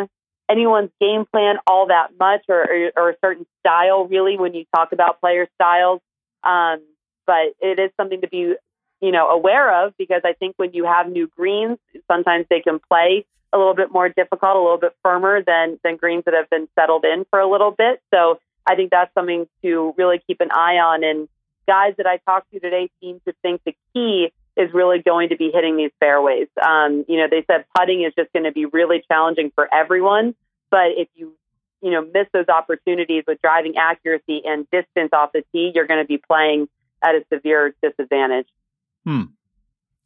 anyone's 0.51 0.90
game 1.01 1.24
plan 1.30 1.57
all 1.66 1.86
that 1.86 2.09
much 2.18 2.42
or, 2.48 2.62
or, 2.62 2.92
or 2.96 3.11
a 3.11 3.14
certain 3.24 3.46
style 3.61 4.07
really 4.07 4.36
when 4.36 4.55
you 4.55 4.64
talk 4.74 4.92
about 4.92 5.20
player 5.20 5.46
styles. 5.55 6.01
Um, 6.42 6.80
but 7.26 7.55
it 7.61 7.78
is 7.78 7.90
something 7.96 8.20
to 8.22 8.28
be 8.28 8.55
you 9.01 9.12
know 9.12 9.28
aware 9.28 9.84
of 9.84 9.94
because 9.96 10.22
I 10.24 10.32
think 10.32 10.55
when 10.57 10.72
you 10.72 10.84
have 10.84 11.09
new 11.11 11.28
greens, 11.28 11.78
sometimes 12.11 12.46
they 12.51 12.61
can 12.61 12.80
play 12.90 13.24
a 13.53 13.59
little 13.59 13.74
bit 13.74 13.92
more 13.92 14.09
difficult, 14.09 14.57
a 14.57 14.61
little 14.61 14.78
bit 14.78 14.94
firmer 15.03 15.42
than 15.42 15.78
than 15.84 15.96
greens 15.96 16.24
that 16.24 16.34
have 16.34 16.51
been 16.51 16.68
settled 16.78 17.05
in 17.05 17.24
for 17.30 17.40
a 17.40 17.51
little 17.51 17.70
bit. 17.70 18.01
So 18.12 18.40
I 18.66 18.74
think 18.74 18.90
that's 18.90 19.12
something 19.14 19.46
to 19.62 19.94
really 19.96 20.20
keep 20.26 20.40
an 20.40 20.51
eye 20.51 20.76
on. 20.76 21.05
And 21.05 21.28
guys 21.66 21.94
that 21.98 22.07
I 22.07 22.18
talked 22.18 22.51
to 22.53 22.61
today 22.61 22.90
seem 23.01 23.20
to 23.26 23.34
think 23.42 23.62
the 23.64 23.74
key 23.92 24.32
is 24.57 24.68
really 24.74 24.98
going 25.01 25.28
to 25.30 25.36
be 25.36 25.51
hitting 25.53 25.76
these 25.76 25.90
fairways. 26.01 26.48
Um, 26.64 27.05
you 27.09 27.16
know, 27.18 27.26
they 27.30 27.44
said 27.51 27.64
putting 27.76 28.03
is 28.03 28.12
just 28.18 28.32
going 28.32 28.44
to 28.44 28.53
be 28.53 28.66
really 28.66 29.03
challenging 29.11 29.51
for 29.55 29.68
everyone. 29.72 30.34
But 30.70 30.88
if 30.96 31.09
you, 31.14 31.34
you 31.82 31.90
know, 31.90 32.03
miss 32.03 32.26
those 32.32 32.48
opportunities 32.48 33.24
with 33.26 33.40
driving 33.42 33.74
accuracy 33.78 34.42
and 34.44 34.66
distance 34.70 35.11
off 35.12 35.30
the 35.32 35.42
tee, 35.53 35.72
you're 35.74 35.86
going 35.86 36.03
to 36.03 36.07
be 36.07 36.18
playing 36.18 36.68
at 37.03 37.14
a 37.14 37.24
severe 37.32 37.74
disadvantage. 37.82 38.46
Hmm. 39.05 39.22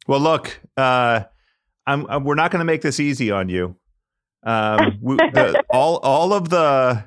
Well, 0.07 0.19
look, 0.21 0.59
uh, 0.77 1.23
I'm, 1.85 2.07
I'm- 2.09 2.23
we're 2.23 2.35
not 2.35 2.51
going 2.51 2.59
to 2.59 2.65
make 2.65 2.81
this 2.81 2.99
easy 2.99 3.31
on 3.31 3.49
you. 3.49 3.75
Um, 4.43 4.99
we, 5.01 5.17
all 5.71 5.97
all 5.97 6.31
of 6.31 6.49
the 6.49 7.03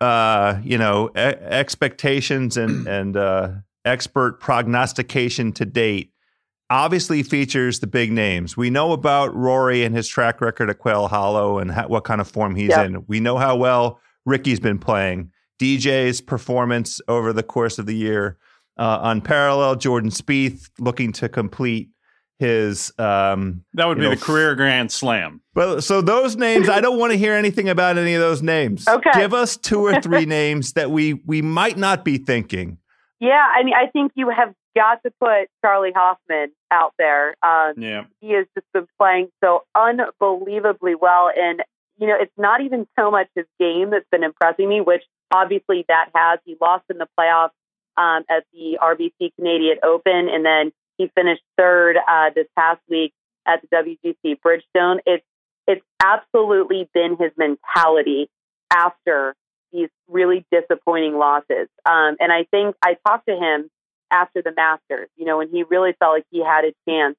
uh, 0.00 0.60
you 0.62 0.78
know 0.78 1.10
e- 1.10 1.18
expectations 1.18 2.56
and 2.56 2.86
and 2.86 3.16
uh, 3.16 3.50
expert 3.84 4.38
prognostication 4.40 5.50
to 5.54 5.64
date 5.66 6.12
obviously 6.70 7.22
features 7.22 7.80
the 7.80 7.86
big 7.86 8.12
names. 8.12 8.56
We 8.56 8.70
know 8.70 8.92
about 8.92 9.34
Rory 9.34 9.84
and 9.84 9.94
his 9.94 10.06
track 10.08 10.40
record 10.40 10.68
at 10.70 10.78
Quail 10.78 11.08
Hollow 11.08 11.58
and 11.58 11.70
how, 11.70 11.88
what 11.88 12.04
kind 12.04 12.20
of 12.20 12.28
form 12.28 12.54
he's 12.54 12.70
Yeah. 12.70 12.84
in. 12.84 13.04
We 13.06 13.20
know 13.20 13.38
how 13.38 13.56
well 13.56 14.00
Rickie's 14.26 14.60
been 14.60 14.78
playing. 14.78 15.30
DJ's 15.60 16.20
performance 16.20 17.00
over 17.08 17.32
the 17.32 17.42
course 17.42 17.78
of 17.78 17.86
the 17.86 17.96
year 17.96 18.38
uh, 18.76 19.00
unparalleled. 19.02 19.80
Jordan 19.80 20.10
Spieth 20.10 20.70
looking 20.78 21.10
to 21.12 21.28
complete 21.28 21.88
his 22.38 22.92
um, 22.98 23.64
That 23.74 23.86
would 23.88 23.98
be 23.98 24.04
know, 24.04 24.10
the 24.10 24.16
career 24.16 24.54
grand 24.54 24.92
slam. 24.92 25.40
well, 25.56 25.80
so 25.80 26.00
those 26.00 26.36
names, 26.36 26.68
I 26.68 26.80
don't 26.80 26.96
want 26.98 27.10
to 27.10 27.18
hear 27.18 27.34
anything 27.34 27.68
about 27.68 27.98
any 27.98 28.14
of 28.14 28.20
those 28.20 28.42
names. 28.42 28.86
Okay. 28.86 29.10
Give 29.14 29.34
us 29.34 29.56
two 29.56 29.80
or 29.84 30.00
three 30.00 30.24
names 30.38 30.74
that 30.74 30.92
we 30.92 31.14
we 31.26 31.42
might 31.42 31.76
not 31.76 32.04
be 32.04 32.18
thinking. 32.18 32.78
Yeah, 33.18 33.44
I 33.58 33.64
mean, 33.64 33.74
I 33.74 33.88
think 33.90 34.12
you 34.14 34.28
have 34.30 34.54
got 34.78 35.02
to 35.02 35.12
put 35.20 35.48
Charley 35.64 35.92
Hoffman 35.94 36.52
out 36.70 36.94
there. 36.98 37.34
Um, 37.42 37.74
Yeah. 37.76 38.04
he 38.20 38.32
has 38.32 38.46
just 38.54 38.66
been 38.72 38.86
playing 38.98 39.28
so 39.42 39.64
unbelievably 39.74 40.94
well. 40.94 41.30
And, 41.36 41.62
you 41.98 42.06
know, 42.06 42.16
it's 42.20 42.36
not 42.38 42.60
even 42.60 42.86
so 42.98 43.10
much 43.10 43.28
his 43.34 43.46
game 43.58 43.90
that's 43.90 44.08
been 44.10 44.22
impressing 44.22 44.68
me, 44.68 44.80
which 44.80 45.02
obviously 45.32 45.84
that 45.88 46.10
has. 46.14 46.38
He 46.44 46.56
lost 46.60 46.84
in 46.90 46.98
the 46.98 47.08
playoffs 47.18 47.50
um, 47.96 48.24
at 48.30 48.44
the 48.52 48.78
RBC 48.80 49.34
Canadian 49.36 49.78
Open, 49.82 50.28
and 50.28 50.44
then 50.44 50.72
he 50.96 51.10
finished 51.14 51.42
third 51.56 51.96
uh, 51.96 52.30
this 52.34 52.46
past 52.56 52.80
week 52.88 53.12
at 53.46 53.60
the 53.62 53.68
WGC 53.68 54.38
Bridgestone. 54.44 54.98
It's, 55.06 55.24
it's 55.66 55.84
absolutely 56.02 56.88
been 56.94 57.16
his 57.18 57.32
mentality 57.36 58.28
after 58.72 59.34
these 59.72 59.88
really 60.08 60.46
disappointing 60.52 61.18
losses. 61.18 61.68
Um, 61.84 62.16
and 62.20 62.32
I 62.32 62.44
think 62.50 62.76
I 62.84 62.96
talked 63.06 63.26
to 63.26 63.36
him 63.36 63.68
after 64.10 64.42
the 64.42 64.52
Masters, 64.56 65.08
you 65.16 65.24
know, 65.24 65.38
when 65.38 65.48
he 65.48 65.62
really 65.62 65.92
felt 65.98 66.14
like 66.14 66.26
he 66.30 66.42
had 66.42 66.64
a 66.64 66.72
chance 66.88 67.16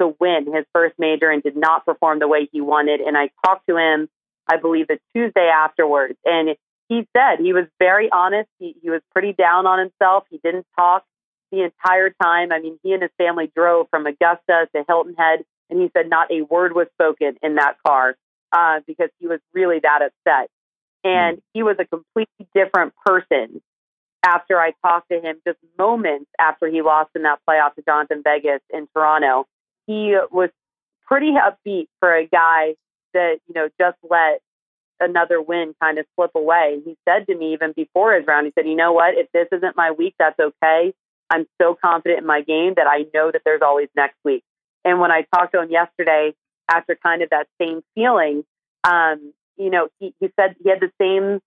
to 0.00 0.14
win 0.20 0.46
his 0.52 0.64
first 0.72 0.94
major 0.98 1.30
and 1.30 1.42
did 1.42 1.56
not 1.56 1.84
perform 1.84 2.18
the 2.18 2.28
way 2.28 2.48
he 2.52 2.60
wanted. 2.60 3.00
And 3.00 3.16
I 3.16 3.30
talked 3.44 3.66
to 3.68 3.76
him, 3.76 4.08
I 4.50 4.56
believe, 4.56 4.86
the 4.86 4.98
Tuesday 5.14 5.50
afterwards. 5.52 6.16
And 6.24 6.56
he 6.88 7.06
said 7.16 7.40
he 7.40 7.52
was 7.52 7.66
very 7.78 8.08
honest. 8.10 8.48
He, 8.58 8.76
he 8.82 8.90
was 8.90 9.00
pretty 9.12 9.32
down 9.32 9.66
on 9.66 9.78
himself. 9.78 10.24
He 10.30 10.38
didn't 10.42 10.66
talk 10.78 11.04
the 11.50 11.62
entire 11.62 12.10
time. 12.22 12.52
I 12.52 12.60
mean, 12.60 12.78
he 12.82 12.92
and 12.92 13.02
his 13.02 13.10
family 13.18 13.50
drove 13.54 13.88
from 13.90 14.06
Augusta 14.06 14.68
to 14.74 14.84
Hilton 14.86 15.14
Head, 15.18 15.40
and 15.70 15.80
he 15.80 15.90
said 15.96 16.08
not 16.08 16.30
a 16.30 16.42
word 16.42 16.74
was 16.74 16.86
spoken 16.94 17.36
in 17.42 17.56
that 17.56 17.76
car 17.86 18.16
uh, 18.52 18.80
because 18.86 19.10
he 19.18 19.26
was 19.26 19.40
really 19.52 19.80
that 19.82 20.00
upset. 20.02 20.48
And 21.04 21.40
he 21.54 21.62
was 21.62 21.76
a 21.78 21.84
completely 21.84 22.46
different 22.54 22.92
person 23.04 23.62
after 24.24 24.58
I 24.58 24.72
talked 24.84 25.10
to 25.10 25.20
him 25.20 25.36
just 25.46 25.58
moments 25.78 26.30
after 26.38 26.66
he 26.66 26.82
lost 26.82 27.10
in 27.14 27.22
that 27.22 27.38
playoff 27.48 27.74
to 27.76 27.82
Jhonattan 27.82 28.22
Vegas 28.24 28.60
in 28.70 28.88
Toronto. 28.94 29.46
He 29.86 30.16
was 30.30 30.50
pretty 31.06 31.32
upbeat 31.32 31.88
for 32.00 32.14
a 32.14 32.26
guy 32.26 32.74
that, 33.14 33.38
you 33.46 33.54
know, 33.54 33.68
just 33.80 33.96
let 34.08 34.40
another 35.00 35.40
win 35.40 35.74
kind 35.80 35.98
of 35.98 36.06
slip 36.16 36.32
away. 36.34 36.80
He 36.84 36.96
said 37.08 37.26
to 37.26 37.34
me 37.34 37.52
even 37.52 37.72
before 37.72 38.14
his 38.14 38.26
round, 38.26 38.46
he 38.46 38.52
said, 38.58 38.68
you 38.68 38.76
know 38.76 38.92
what? 38.92 39.14
If 39.14 39.28
this 39.32 39.46
isn't 39.52 39.76
my 39.76 39.92
week, 39.92 40.14
that's 40.18 40.38
okay. 40.38 40.92
I'm 41.30 41.46
so 41.60 41.76
confident 41.80 42.20
in 42.20 42.26
my 42.26 42.42
game 42.42 42.74
that 42.76 42.86
I 42.86 43.06
know 43.14 43.30
that 43.30 43.42
there's 43.44 43.62
always 43.62 43.88
next 43.96 44.16
week. 44.24 44.42
And 44.84 45.00
when 45.00 45.10
I 45.10 45.26
talked 45.34 45.52
to 45.52 45.62
him 45.62 45.70
yesterday 45.70 46.34
after 46.70 46.96
kind 47.02 47.22
of 47.22 47.30
that 47.30 47.46
same 47.60 47.82
feeling, 47.94 48.44
um, 48.84 49.32
you 49.56 49.70
know, 49.70 49.88
he, 49.98 50.14
he 50.20 50.30
said 50.38 50.56
he 50.62 50.70
had 50.70 50.80
the 50.80 50.92
same 51.00 51.40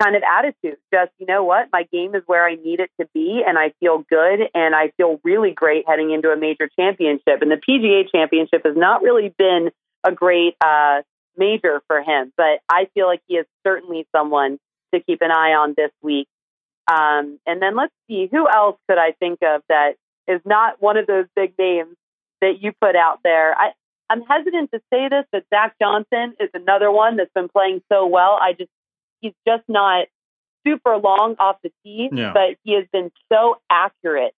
kind 0.00 0.16
of 0.16 0.22
attitude. 0.22 0.78
Just, 0.92 1.12
you 1.18 1.26
know 1.26 1.44
what, 1.44 1.68
my 1.72 1.84
game 1.92 2.14
is 2.14 2.22
where 2.26 2.46
I 2.46 2.54
need 2.56 2.80
it 2.80 2.90
to 3.00 3.06
be, 3.14 3.42
and 3.46 3.58
I 3.58 3.72
feel 3.80 4.04
good, 4.08 4.40
and 4.54 4.74
I 4.74 4.90
feel 4.96 5.20
really 5.24 5.52
great 5.52 5.84
heading 5.86 6.10
into 6.10 6.30
a 6.30 6.36
major 6.36 6.68
championship. 6.78 7.42
And 7.42 7.50
the 7.50 7.60
PGA 7.68 8.10
Championship 8.10 8.62
has 8.64 8.76
not 8.76 9.02
really 9.02 9.34
been 9.36 9.70
a 10.04 10.12
great 10.12 10.56
uh, 10.60 11.02
major 11.36 11.82
for 11.86 12.02
him, 12.02 12.32
but 12.36 12.60
I 12.70 12.86
feel 12.94 13.06
like 13.06 13.22
he 13.26 13.36
is 13.36 13.46
certainly 13.66 14.06
someone 14.14 14.58
to 14.94 15.00
keep 15.00 15.20
an 15.22 15.30
eye 15.30 15.52
on 15.52 15.74
this 15.76 15.90
week. 16.02 16.28
Um, 16.86 17.38
and 17.46 17.62
then 17.62 17.76
let's 17.76 17.94
see, 18.08 18.28
who 18.30 18.46
else 18.48 18.76
could 18.88 18.98
I 18.98 19.12
think 19.12 19.38
of 19.42 19.62
that 19.68 19.94
is 20.28 20.40
not 20.44 20.80
one 20.80 20.96
of 20.96 21.06
those 21.06 21.26
big 21.34 21.54
names 21.58 21.96
that 22.40 22.60
you 22.60 22.72
put 22.80 22.94
out 22.94 23.20
there? 23.24 23.54
I, 23.58 23.70
I'm 24.10 24.22
hesitant 24.22 24.70
to 24.72 24.80
say 24.92 25.08
this, 25.08 25.24
but 25.32 25.44
Zach 25.48 25.76
Johnson 25.80 26.34
is 26.38 26.50
another 26.52 26.90
one 26.90 27.16
that's 27.16 27.32
been 27.34 27.48
playing 27.48 27.80
so 27.90 28.06
well. 28.06 28.38
I 28.40 28.52
just 28.52 28.70
he's 29.24 29.32
just 29.48 29.64
not 29.68 30.06
super 30.66 30.96
long 30.98 31.36
off 31.38 31.56
the 31.62 31.70
tee, 31.82 32.08
Yeah. 32.12 32.32
but 32.32 32.56
he 32.62 32.74
has 32.74 32.84
been 32.92 33.10
so 33.32 33.56
accurate. 33.70 34.34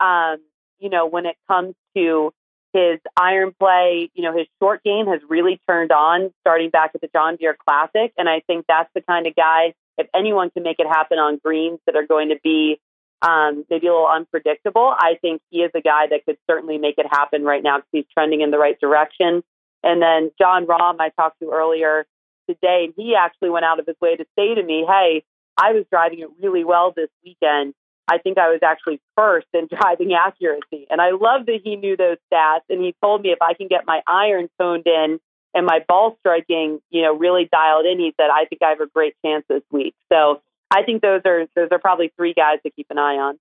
Um, 0.00 0.38
you 0.78 0.90
know, 0.90 1.06
when 1.06 1.26
it 1.26 1.36
comes 1.48 1.74
to 1.96 2.32
his 2.72 3.00
iron 3.16 3.52
play, 3.58 4.10
you 4.14 4.22
know, 4.22 4.36
his 4.36 4.46
short 4.60 4.82
game 4.84 5.06
has 5.06 5.20
really 5.28 5.60
turned 5.68 5.90
on 5.90 6.32
starting 6.40 6.70
back 6.70 6.92
at 6.94 7.00
the 7.00 7.08
John 7.12 7.36
Deere 7.36 7.56
Classic. 7.66 8.12
And 8.16 8.28
I 8.28 8.40
think 8.46 8.66
that's 8.68 8.90
the 8.94 9.00
kind 9.00 9.26
of 9.26 9.34
guy, 9.34 9.74
if 9.96 10.06
anyone 10.14 10.50
can 10.50 10.62
make 10.62 10.76
it 10.78 10.86
happen 10.86 11.18
on 11.18 11.38
greens 11.42 11.80
that 11.86 11.96
are 11.96 12.06
going 12.06 12.28
to 12.28 12.36
be 12.44 12.78
um, 13.22 13.64
maybe 13.68 13.88
a 13.88 13.90
little 13.90 14.06
unpredictable, 14.06 14.94
I 14.96 15.16
think 15.20 15.40
he 15.50 15.60
is 15.62 15.72
a 15.74 15.80
guy 15.80 16.06
that 16.10 16.24
could 16.24 16.36
certainly 16.48 16.78
make 16.78 16.96
it 16.98 17.06
happen 17.10 17.42
right 17.42 17.62
now 17.62 17.78
because 17.78 17.88
he's 17.92 18.04
trending 18.14 18.42
in 18.42 18.50
the 18.52 18.58
right 18.58 18.78
direction. 18.78 19.42
And 19.82 20.00
then 20.02 20.30
Jon 20.40 20.66
Rahm, 20.66 20.96
I 21.00 21.08
talked 21.10 21.40
to 21.40 21.50
earlier 21.50 22.06
today, 22.48 22.84
and 22.84 22.94
he 22.96 23.14
actually 23.14 23.50
went 23.50 23.64
out 23.64 23.80
of 23.80 23.86
his 23.86 23.96
way 24.00 24.16
to 24.16 24.24
say 24.36 24.54
to 24.54 24.62
me, 24.62 24.84
Hey, 24.88 25.24
I 25.56 25.72
was 25.72 25.84
driving 25.90 26.20
it 26.20 26.28
really 26.40 26.64
well 26.64 26.92
this 26.94 27.10
weekend. 27.24 27.74
I 28.10 28.18
think 28.18 28.38
I 28.38 28.48
was 28.48 28.60
actually 28.64 29.00
first 29.16 29.46
in 29.52 29.68
driving 29.80 30.14
accuracy. 30.14 30.86
And 30.90 31.00
I 31.00 31.10
love 31.10 31.46
that 31.46 31.60
he 31.62 31.76
knew 31.76 31.96
those 31.96 32.16
stats. 32.32 32.62
And 32.70 32.82
he 32.82 32.94
told 33.02 33.22
me 33.22 33.30
if 33.30 33.42
I 33.42 33.54
can 33.54 33.68
get 33.68 33.86
my 33.86 34.00
iron 34.06 34.48
toned 34.58 34.86
in 34.86 35.20
and 35.54 35.66
my 35.66 35.80
ball 35.86 36.16
striking, 36.20 36.80
you 36.90 37.02
know, 37.02 37.16
really 37.16 37.48
dialed 37.50 37.86
in, 37.86 37.98
he 37.98 38.14
said, 38.18 38.28
I 38.32 38.44
think 38.46 38.62
I 38.62 38.70
have 38.70 38.80
a 38.80 38.86
great 38.86 39.14
chance 39.24 39.44
this 39.48 39.62
week. 39.70 39.94
So 40.10 40.40
I 40.70 40.82
think 40.82 41.02
those 41.02 41.22
are 41.24 41.46
those 41.56 41.68
are 41.70 41.78
probably 41.78 42.12
three 42.16 42.34
guys 42.34 42.58
to 42.64 42.70
keep 42.70 42.86
an 42.90 42.98
eye 42.98 43.16
on. 43.16 43.38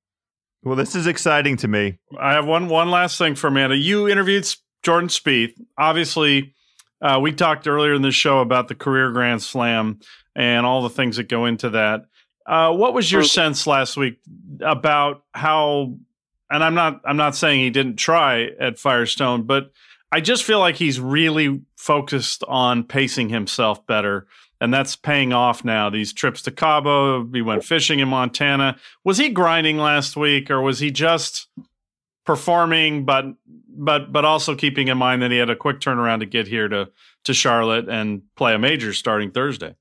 Well, 0.64 0.76
this 0.76 0.96
is 0.96 1.08
exciting 1.08 1.58
to 1.58 1.68
me. 1.68 2.00
I 2.20 2.34
have 2.34 2.46
one 2.46 2.68
one 2.68 2.90
last 2.90 3.18
thing 3.18 3.36
for 3.36 3.48
Amanda. 3.48 3.78
You 3.78 4.08
interviewed 4.08 4.48
Jordan 4.84 5.10
Spieth. 5.10 5.54
Obviously, 5.78 6.54
uh, 7.02 7.20
we 7.22 7.32
talked 7.32 7.68
earlier 7.68 7.94
in 7.94 8.02
the 8.02 8.12
show 8.12 8.40
about 8.40 8.68
the 8.68 8.76
career 8.76 9.12
Grand 9.12 9.42
Slam 9.42 10.00
and 10.36 10.66
all 10.66 10.82
the 10.82 10.90
things 10.90 11.18
that 11.18 11.30
go 11.30 11.46
into 11.46 11.72
that. 11.72 12.06
Uh, 12.46 12.74
what 12.74 12.94
was 12.94 13.12
your 13.12 13.24
sense 13.24 13.68
last 13.68 13.98
week 13.98 14.20
about 14.62 15.24
how? 15.34 15.96
And 16.50 16.64
I'm 16.64 16.76
not 16.76 17.02
I'm 17.04 17.18
not 17.18 17.36
saying 17.36 17.60
he 17.60 17.70
didn't 17.70 17.98
try 17.98 18.50
at 18.60 18.80
Firestone, 18.80 19.44
but 19.44 19.72
I 20.12 20.22
just 20.22 20.46
feel 20.46 20.60
like 20.60 20.76
he's 20.76 21.00
really 21.00 21.62
focused 21.76 22.44
on 22.48 22.84
pacing 22.84 23.30
himself 23.30 23.86
better. 23.86 24.28
And 24.60 24.74
that's 24.74 24.96
paying 24.96 25.34
off 25.34 25.64
now. 25.64 25.90
These 25.90 26.14
trips 26.14 26.42
to 26.44 26.52
Cabo, 26.52 27.30
he 27.32 27.42
went 27.42 27.64
fishing 27.64 28.00
in 28.00 28.08
Montana. 28.08 28.78
Was 29.04 29.18
he 29.18 29.30
grinding 29.30 29.78
last 29.78 30.16
week, 30.16 30.50
or 30.50 30.62
was 30.62 30.80
he 30.80 30.90
just 30.90 31.48
performing, 32.28 33.06
but 33.06 33.26
but 33.70 34.12
but 34.14 34.26
also 34.26 34.54
keeping 34.56 34.90
in 34.90 34.98
mind 34.98 35.22
that 35.24 35.32
he 35.32 35.38
had 35.38 35.50
a 35.50 35.56
quick 35.56 35.80
turnaround 35.80 36.20
to 36.20 36.26
get 36.28 36.46
here 36.48 36.68
to 36.68 36.90
to 37.24 37.34
Charlotte 37.34 37.90
and 37.90 38.22
play 38.36 38.54
a 38.54 38.60
major 38.60 38.94
starting 38.94 39.32
Thursday. 39.32 39.76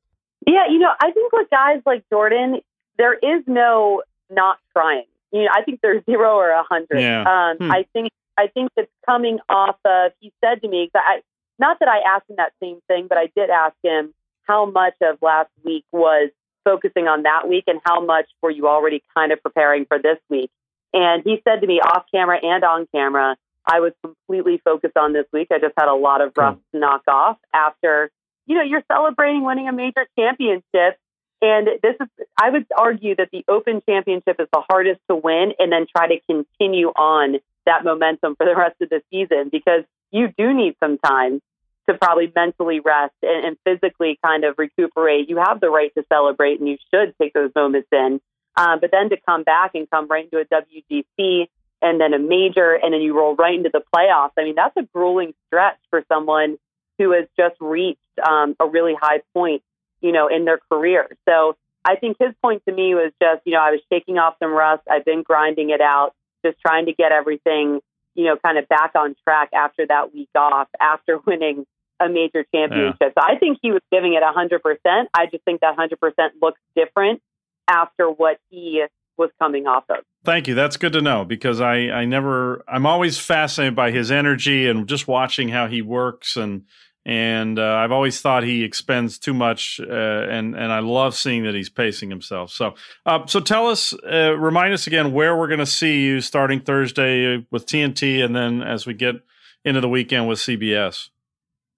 Yeah, 0.46 0.68
you 0.70 0.78
know, 0.78 0.92
I 1.02 1.10
think 1.10 1.32
with 1.32 1.50
guys 1.50 1.82
like 1.84 2.04
Jordan, 2.10 2.60
there 2.98 3.14
is 3.14 3.42
no 3.46 4.02
not 4.30 4.58
trying. 4.72 5.04
You 5.32 5.42
know, 5.42 5.50
I 5.52 5.62
think 5.62 5.80
there's 5.82 6.02
zero 6.06 6.36
or 6.36 6.50
a 6.50 6.62
hundred. 6.62 7.00
Yeah. 7.00 7.22
Um, 7.22 7.56
Hmm. 7.58 7.70
I 7.72 7.84
think 7.92 8.10
I 8.38 8.46
think 8.46 8.70
it's 8.76 8.90
coming 9.04 9.38
off 9.48 9.76
of. 9.84 10.12
He 10.20 10.32
said 10.42 10.62
to 10.62 10.68
me, 10.68 10.88
'cause 10.92 11.02
I, 11.04 11.20
not 11.58 11.78
that 11.80 11.88
I 11.88 11.98
asked 12.14 12.30
him 12.30 12.36
that 12.36 12.52
same 12.62 12.80
thing, 12.86 13.06
but 13.08 13.18
I 13.18 13.28
did 13.34 13.50
ask 13.50 13.74
him 13.82 14.14
how 14.46 14.66
much 14.66 14.94
of 15.02 15.18
last 15.20 15.50
week 15.64 15.84
was 15.90 16.30
focusing 16.64 17.08
on 17.08 17.22
that 17.24 17.48
week, 17.48 17.64
and 17.66 17.80
how 17.84 18.00
much 18.00 18.26
were 18.42 18.50
you 18.50 18.68
already 18.68 19.02
kind 19.16 19.32
of 19.32 19.42
preparing 19.42 19.84
for 19.86 19.98
this 19.98 20.18
week. 20.28 20.50
And 20.96 21.22
he 21.24 21.42
said 21.46 21.60
to 21.60 21.66
me 21.66 21.80
off 21.80 22.06
camera 22.10 22.38
and 22.42 22.64
on 22.64 22.88
camera, 22.90 23.36
I 23.66 23.80
was 23.80 23.92
completely 24.02 24.62
focused 24.64 24.96
on 24.96 25.12
this 25.12 25.26
week. 25.32 25.48
I 25.52 25.58
just 25.58 25.74
had 25.76 25.88
a 25.88 25.94
lot 25.94 26.22
of 26.22 26.32
rust 26.36 26.58
to 26.72 26.78
hmm. 26.78 26.80
knock 26.80 27.02
off 27.06 27.36
after 27.52 28.10
you 28.46 28.54
know, 28.54 28.62
you're 28.62 28.84
celebrating 28.90 29.44
winning 29.44 29.68
a 29.68 29.72
major 29.72 30.06
championship. 30.18 30.98
And 31.42 31.68
this 31.82 31.96
is, 32.00 32.08
I 32.40 32.50
would 32.50 32.66
argue 32.76 33.14
that 33.16 33.28
the 33.30 33.44
Open 33.48 33.82
Championship 33.86 34.36
is 34.38 34.46
the 34.52 34.62
hardest 34.70 35.00
to 35.10 35.16
win 35.16 35.52
and 35.58 35.70
then 35.70 35.86
try 35.94 36.08
to 36.08 36.20
continue 36.28 36.88
on 36.88 37.40
that 37.66 37.84
momentum 37.84 38.36
for 38.36 38.46
the 38.46 38.54
rest 38.56 38.76
of 38.80 38.88
the 38.88 39.02
season 39.10 39.50
because 39.50 39.84
you 40.12 40.28
do 40.38 40.54
need 40.54 40.76
some 40.82 40.98
time 40.98 41.42
to 41.88 41.94
probably 41.94 42.32
mentally 42.34 42.80
rest 42.80 43.14
and, 43.22 43.44
and 43.44 43.56
physically 43.64 44.18
kind 44.24 44.44
of 44.44 44.54
recuperate. 44.56 45.28
You 45.28 45.36
have 45.36 45.60
the 45.60 45.68
right 45.68 45.92
to 45.96 46.04
celebrate 46.10 46.58
and 46.58 46.68
you 46.68 46.78
should 46.92 47.14
take 47.20 47.34
those 47.34 47.50
moments 47.54 47.88
in. 47.92 48.20
Um, 48.56 48.80
but 48.80 48.90
then 48.90 49.10
to 49.10 49.16
come 49.26 49.42
back 49.42 49.72
and 49.74 49.88
come 49.90 50.08
right 50.08 50.24
into 50.24 50.38
a 50.38 50.44
WGC 50.44 51.48
and 51.82 52.00
then 52.00 52.14
a 52.14 52.18
major 52.18 52.72
and 52.74 52.92
then 52.92 53.00
you 53.02 53.16
roll 53.16 53.34
right 53.36 53.54
into 53.54 53.70
the 53.72 53.82
playoffs. 53.94 54.32
I 54.38 54.44
mean, 54.44 54.54
that's 54.54 54.76
a 54.76 54.82
grueling 54.82 55.34
stretch 55.46 55.78
for 55.90 56.02
someone 56.08 56.56
who 56.98 57.12
has 57.12 57.26
just 57.38 57.56
reached 57.60 58.00
um, 58.26 58.56
a 58.58 58.66
really 58.66 58.94
high 58.98 59.20
point, 59.34 59.62
you 60.00 60.12
know, 60.12 60.28
in 60.28 60.46
their 60.46 60.58
career. 60.70 61.08
So 61.28 61.56
I 61.84 61.96
think 61.96 62.16
his 62.18 62.32
point 62.42 62.62
to 62.66 62.74
me 62.74 62.94
was 62.94 63.12
just, 63.22 63.42
you 63.44 63.52
know, 63.52 63.60
I 63.60 63.70
was 63.72 63.80
shaking 63.92 64.18
off 64.18 64.36
some 64.38 64.52
rust. 64.52 64.82
I've 64.90 65.04
been 65.04 65.22
grinding 65.22 65.70
it 65.70 65.82
out, 65.82 66.14
just 66.44 66.58
trying 66.60 66.86
to 66.86 66.94
get 66.94 67.12
everything, 67.12 67.80
you 68.14 68.24
know, 68.24 68.36
kind 68.36 68.56
of 68.56 68.66
back 68.68 68.92
on 68.94 69.14
track 69.22 69.50
after 69.52 69.86
that 69.86 70.14
week 70.14 70.30
off, 70.34 70.68
after 70.80 71.18
winning 71.26 71.66
a 72.00 72.08
major 72.08 72.44
championship. 72.54 73.12
So 73.16 73.20
I 73.22 73.36
think 73.38 73.58
he 73.62 73.70
was 73.70 73.82
giving 73.90 74.14
it 74.14 74.22
100%. 74.22 75.06
I 75.14 75.26
just 75.26 75.44
think 75.44 75.60
that 75.60 75.76
100% 75.76 75.96
looks 76.42 76.60
different 76.74 77.22
after 77.68 78.08
what 78.08 78.38
he 78.48 78.84
was 79.16 79.30
coming 79.40 79.66
off 79.66 79.84
of. 79.88 79.98
Thank 80.24 80.48
you. 80.48 80.54
That's 80.54 80.76
good 80.76 80.92
to 80.92 81.00
know 81.00 81.24
because 81.24 81.60
I, 81.60 81.74
I 81.88 82.04
never, 82.04 82.64
I'm 82.68 82.86
always 82.86 83.18
fascinated 83.18 83.74
by 83.74 83.90
his 83.90 84.10
energy 84.10 84.68
and 84.68 84.88
just 84.88 85.08
watching 85.08 85.48
how 85.48 85.68
he 85.68 85.82
works. 85.82 86.36
And, 86.36 86.64
and 87.04 87.58
uh, 87.58 87.62
I've 87.62 87.92
always 87.92 88.20
thought 88.20 88.42
he 88.42 88.64
expends 88.64 89.18
too 89.18 89.32
much. 89.32 89.80
Uh, 89.80 89.92
and, 89.94 90.54
and 90.54 90.72
I 90.72 90.80
love 90.80 91.14
seeing 91.14 91.44
that 91.44 91.54
he's 91.54 91.70
pacing 91.70 92.10
himself. 92.10 92.50
So, 92.50 92.74
uh, 93.06 93.26
so 93.26 93.40
tell 93.40 93.68
us, 93.68 93.94
uh, 94.04 94.36
remind 94.36 94.74
us 94.74 94.86
again 94.86 95.12
where 95.12 95.36
we're 95.36 95.48
going 95.48 95.60
to 95.60 95.66
see 95.66 96.02
you 96.02 96.20
starting 96.20 96.60
Thursday 96.60 97.46
with 97.50 97.66
TNT 97.66 98.24
and 98.24 98.34
then 98.34 98.62
as 98.62 98.86
we 98.86 98.94
get 98.94 99.16
into 99.64 99.80
the 99.80 99.88
weekend 99.88 100.28
with 100.28 100.38
CBS. 100.38 101.08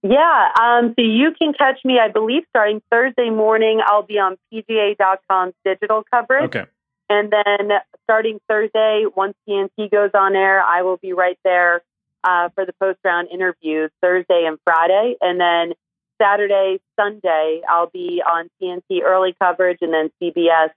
Yeah, 0.01 0.47
um, 0.59 0.93
so 0.97 1.01
you 1.03 1.31
can 1.37 1.53
catch 1.53 1.79
me, 1.83 1.99
I 1.99 2.09
believe, 2.09 2.43
starting 2.49 2.81
Thursday 2.89 3.29
morning. 3.29 3.81
I'll 3.85 4.03
be 4.03 4.17
on 4.17 4.37
PGA.com's 4.51 5.53
digital 5.65 6.03
coverage. 6.09 6.45
Okay. 6.45 6.65
And 7.09 7.31
then 7.31 7.79
starting 8.03 8.39
Thursday, 8.47 9.05
once 9.13 9.33
TNT 9.47 9.91
goes 9.91 10.11
on 10.13 10.35
air, 10.35 10.61
I 10.61 10.83
will 10.83 10.97
be 10.97 11.11
right 11.11 11.37
there 11.43 11.81
uh, 12.23 12.49
for 12.55 12.65
the 12.65 12.73
post 12.73 12.99
round 13.03 13.29
interviews 13.33 13.91
Thursday 14.01 14.45
and 14.47 14.57
Friday. 14.63 15.15
And 15.19 15.39
then 15.39 15.73
Saturday, 16.21 16.79
Sunday, 16.97 17.61
I'll 17.67 17.89
be 17.89 18.21
on 18.25 18.49
TNT 18.61 19.01
early 19.03 19.35
coverage 19.41 19.79
and 19.81 19.93
then 19.93 20.11
CBS 20.21 20.69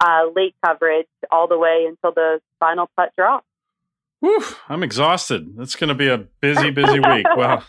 uh, 0.00 0.30
late 0.34 0.54
coverage 0.64 1.08
all 1.30 1.48
the 1.48 1.58
way 1.58 1.86
until 1.88 2.12
the 2.12 2.40
final 2.60 2.88
putt 2.96 3.12
drop. 3.16 3.44
Whew, 4.20 4.44
I'm 4.68 4.82
exhausted. 4.82 5.56
It's 5.58 5.74
going 5.74 5.88
to 5.88 5.94
be 5.94 6.08
a 6.08 6.18
busy, 6.18 6.70
busy 6.70 7.00
week. 7.00 7.26
Well, 7.36 7.64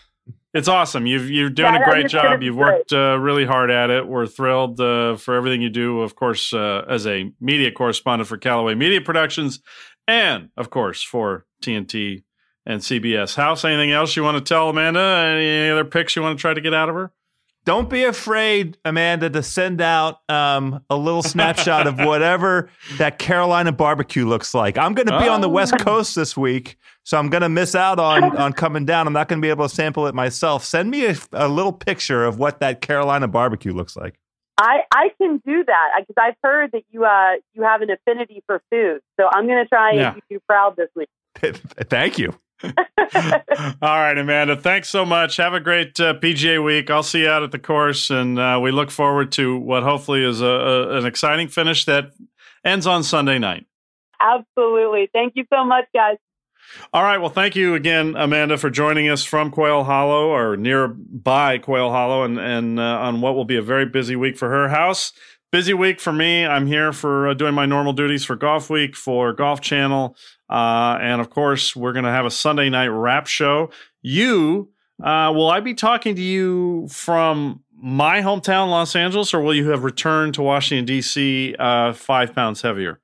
it's 0.53 0.67
awesome. 0.67 1.05
You've 1.05 1.29
you're 1.29 1.49
doing 1.49 1.73
Yeah, 1.73 1.81
a 1.81 1.89
great 1.89 2.07
job. 2.09 2.41
You've 2.43 2.55
great. 2.55 2.73
worked 2.77 2.93
uh, 2.93 3.17
really 3.19 3.45
hard 3.45 3.71
at 3.71 3.89
it. 3.89 4.07
We're 4.07 4.27
thrilled 4.27 4.79
uh, 4.79 5.15
for 5.17 5.35
everything 5.35 5.61
you 5.61 5.69
do. 5.69 6.01
Of 6.01 6.15
course, 6.15 6.53
uh, 6.53 6.83
as 6.87 7.07
a 7.07 7.31
media 7.41 7.71
correspondent 7.71 8.27
for 8.27 8.37
Callaway 8.37 8.75
Media 8.75 9.01
Productions, 9.01 9.61
and 10.07 10.49
of 10.57 10.69
course 10.69 11.01
for 11.01 11.45
TNT 11.63 12.23
and 12.65 12.81
CBS 12.81 13.35
House. 13.35 13.65
Anything 13.65 13.91
else 13.91 14.15
you 14.15 14.23
want 14.23 14.37
to 14.37 14.43
tell 14.43 14.69
Amanda? 14.69 14.99
Any 14.99 15.69
other 15.69 15.85
picks 15.85 16.15
you 16.15 16.21
want 16.21 16.37
to 16.37 16.41
try 16.41 16.53
to 16.53 16.61
get 16.61 16.73
out 16.73 16.87
of 16.89 16.95
her? 16.95 17.11
Don't 17.65 17.89
be 17.89 18.03
afraid, 18.03 18.77
Amanda, 18.83 19.29
to 19.29 19.41
send 19.41 19.79
out 19.79 20.17
um, 20.27 20.83
a 20.89 20.97
little 20.97 21.23
snapshot 21.23 21.87
of 21.87 21.97
whatever 21.97 22.69
that 22.97 23.19
Carolina 23.19 23.71
barbecue 23.71 24.27
looks 24.27 24.53
like. 24.53 24.77
I'm 24.77 24.93
going 24.93 25.07
to 25.07 25.17
be 25.17 25.29
on 25.29 25.39
the 25.39 25.47
Oh. 25.47 25.51
West 25.51 25.77
Coast 25.79 26.13
this 26.13 26.35
week, 26.35 26.77
so 27.03 27.17
I'm 27.17 27.29
going 27.29 27.41
to 27.41 27.49
miss 27.49 27.75
out 27.75 27.99
on 27.99 28.35
on 28.37 28.53
coming 28.53 28.85
down. 28.85 29.07
I'm 29.07 29.13
not 29.13 29.27
going 29.27 29.41
to 29.41 29.45
be 29.45 29.49
able 29.49 29.67
to 29.67 29.73
sample 29.73 30.07
it 30.07 30.15
myself. 30.15 30.63
Send 30.65 30.89
me 30.91 31.05
a, 31.05 31.15
a 31.33 31.47
little 31.47 31.73
picture 31.73 32.23
of 32.25 32.39
what 32.39 32.59
that 32.59 32.81
Carolina 32.81 33.27
barbecue 33.27 33.73
looks 33.73 33.95
like. 33.95 34.15
I, 34.59 34.81
I 34.93 35.09
can 35.19 35.41
do 35.45 35.63
that 35.65 35.89
because 35.99 36.15
I've 36.17 36.35
heard 36.43 36.71
that 36.73 36.83
you 36.91 37.03
uh 37.05 37.33
you 37.53 37.63
have 37.63 37.81
an 37.81 37.89
affinity 37.89 38.43
for 38.45 38.61
food. 38.71 39.01
So 39.19 39.27
I'm 39.31 39.47
going 39.47 39.63
to 39.63 39.67
try 39.67 39.89
and 39.91 39.99
Yeah. 39.99 40.13
keep 40.13 40.23
you 40.29 40.39
proud 40.47 40.75
this 40.77 40.89
week. 40.95 41.09
Thank 41.89 42.19
you. 42.19 42.35
All 42.63 42.71
right, 43.81 44.17
Amanda. 44.17 44.55
Thanks 44.55 44.89
so 44.89 45.05
much. 45.05 45.37
Have 45.37 45.53
a 45.53 45.59
great 45.59 45.99
uh, 45.99 46.13
PGA 46.13 46.63
week. 46.63 46.89
I'll 46.89 47.03
see 47.03 47.21
you 47.23 47.29
out 47.29 47.43
at 47.43 47.51
the 47.51 47.59
course, 47.59 48.09
and 48.09 48.39
uh, 48.39 48.59
we 48.61 48.71
look 48.71 48.89
forward 48.89 49.31
to 49.33 49.57
what 49.57 49.83
hopefully 49.83 50.23
is 50.23 50.39
a, 50.39 50.45
a, 50.45 50.97
an 50.99 51.05
exciting 51.05 51.49
finish 51.49 51.83
that 51.85 52.11
ends 52.63 52.87
on 52.87 53.03
Sunday 53.03 53.37
night. 53.39 53.65
Absolutely. 54.21 55.09
Thank 55.11 55.33
you 55.35 55.45
so 55.53 55.65
much, 55.65 55.85
guys. 55.93 56.15
All 56.93 57.03
right. 57.03 57.17
Well, 57.17 57.29
thank 57.29 57.55
you 57.55 57.75
again, 57.75 58.15
Amanda, 58.17 58.57
for 58.57 58.69
joining 58.69 59.09
us 59.09 59.23
from 59.23 59.51
Quail 59.51 59.83
Hollow 59.83 60.29
or 60.29 60.57
nearby 60.57 61.57
Quail 61.57 61.89
Hollow, 61.91 62.23
and 62.23 62.39
and 62.39 62.79
uh, 62.79 62.83
on 62.83 63.21
what 63.21 63.35
will 63.35 63.45
be 63.45 63.57
a 63.57 63.61
very 63.61 63.85
busy 63.85 64.15
week 64.15 64.37
for 64.37 64.49
her 64.49 64.69
house. 64.69 65.13
Busy 65.51 65.73
week 65.73 65.99
for 65.99 66.11
me. 66.11 66.45
I'm 66.45 66.65
here 66.65 66.91
for 66.91 67.27
uh, 67.27 67.33
doing 67.35 67.53
my 67.53 67.67
normal 67.67 67.93
duties 67.93 68.25
for 68.25 68.35
Golf 68.35 68.69
Week 68.69 68.95
for 68.95 69.33
Golf 69.33 69.61
Channel, 69.61 70.15
uh, 70.49 70.97
and 70.99 71.21
of 71.21 71.29
course, 71.29 71.75
we're 71.75 71.93
going 71.93 72.05
to 72.05 72.11
have 72.11 72.25
a 72.25 72.31
Sunday 72.31 72.69
night 72.69 72.87
wrap 72.87 73.27
show. 73.27 73.69
You 74.01 74.71
uh, 75.01 75.31
will 75.35 75.49
I 75.49 75.59
be 75.59 75.73
talking 75.73 76.15
to 76.15 76.21
you 76.21 76.87
from 76.89 77.63
my 77.75 78.21
hometown, 78.21 78.69
Los 78.69 78.95
Angeles, 78.95 79.33
or 79.33 79.41
will 79.41 79.53
you 79.53 79.69
have 79.69 79.83
returned 79.83 80.33
to 80.35 80.41
Washington 80.41 80.85
D.C. 80.85 81.55
Uh, 81.59 81.93
five 81.93 82.33
pounds 82.33 82.61
heavier? 82.61 82.99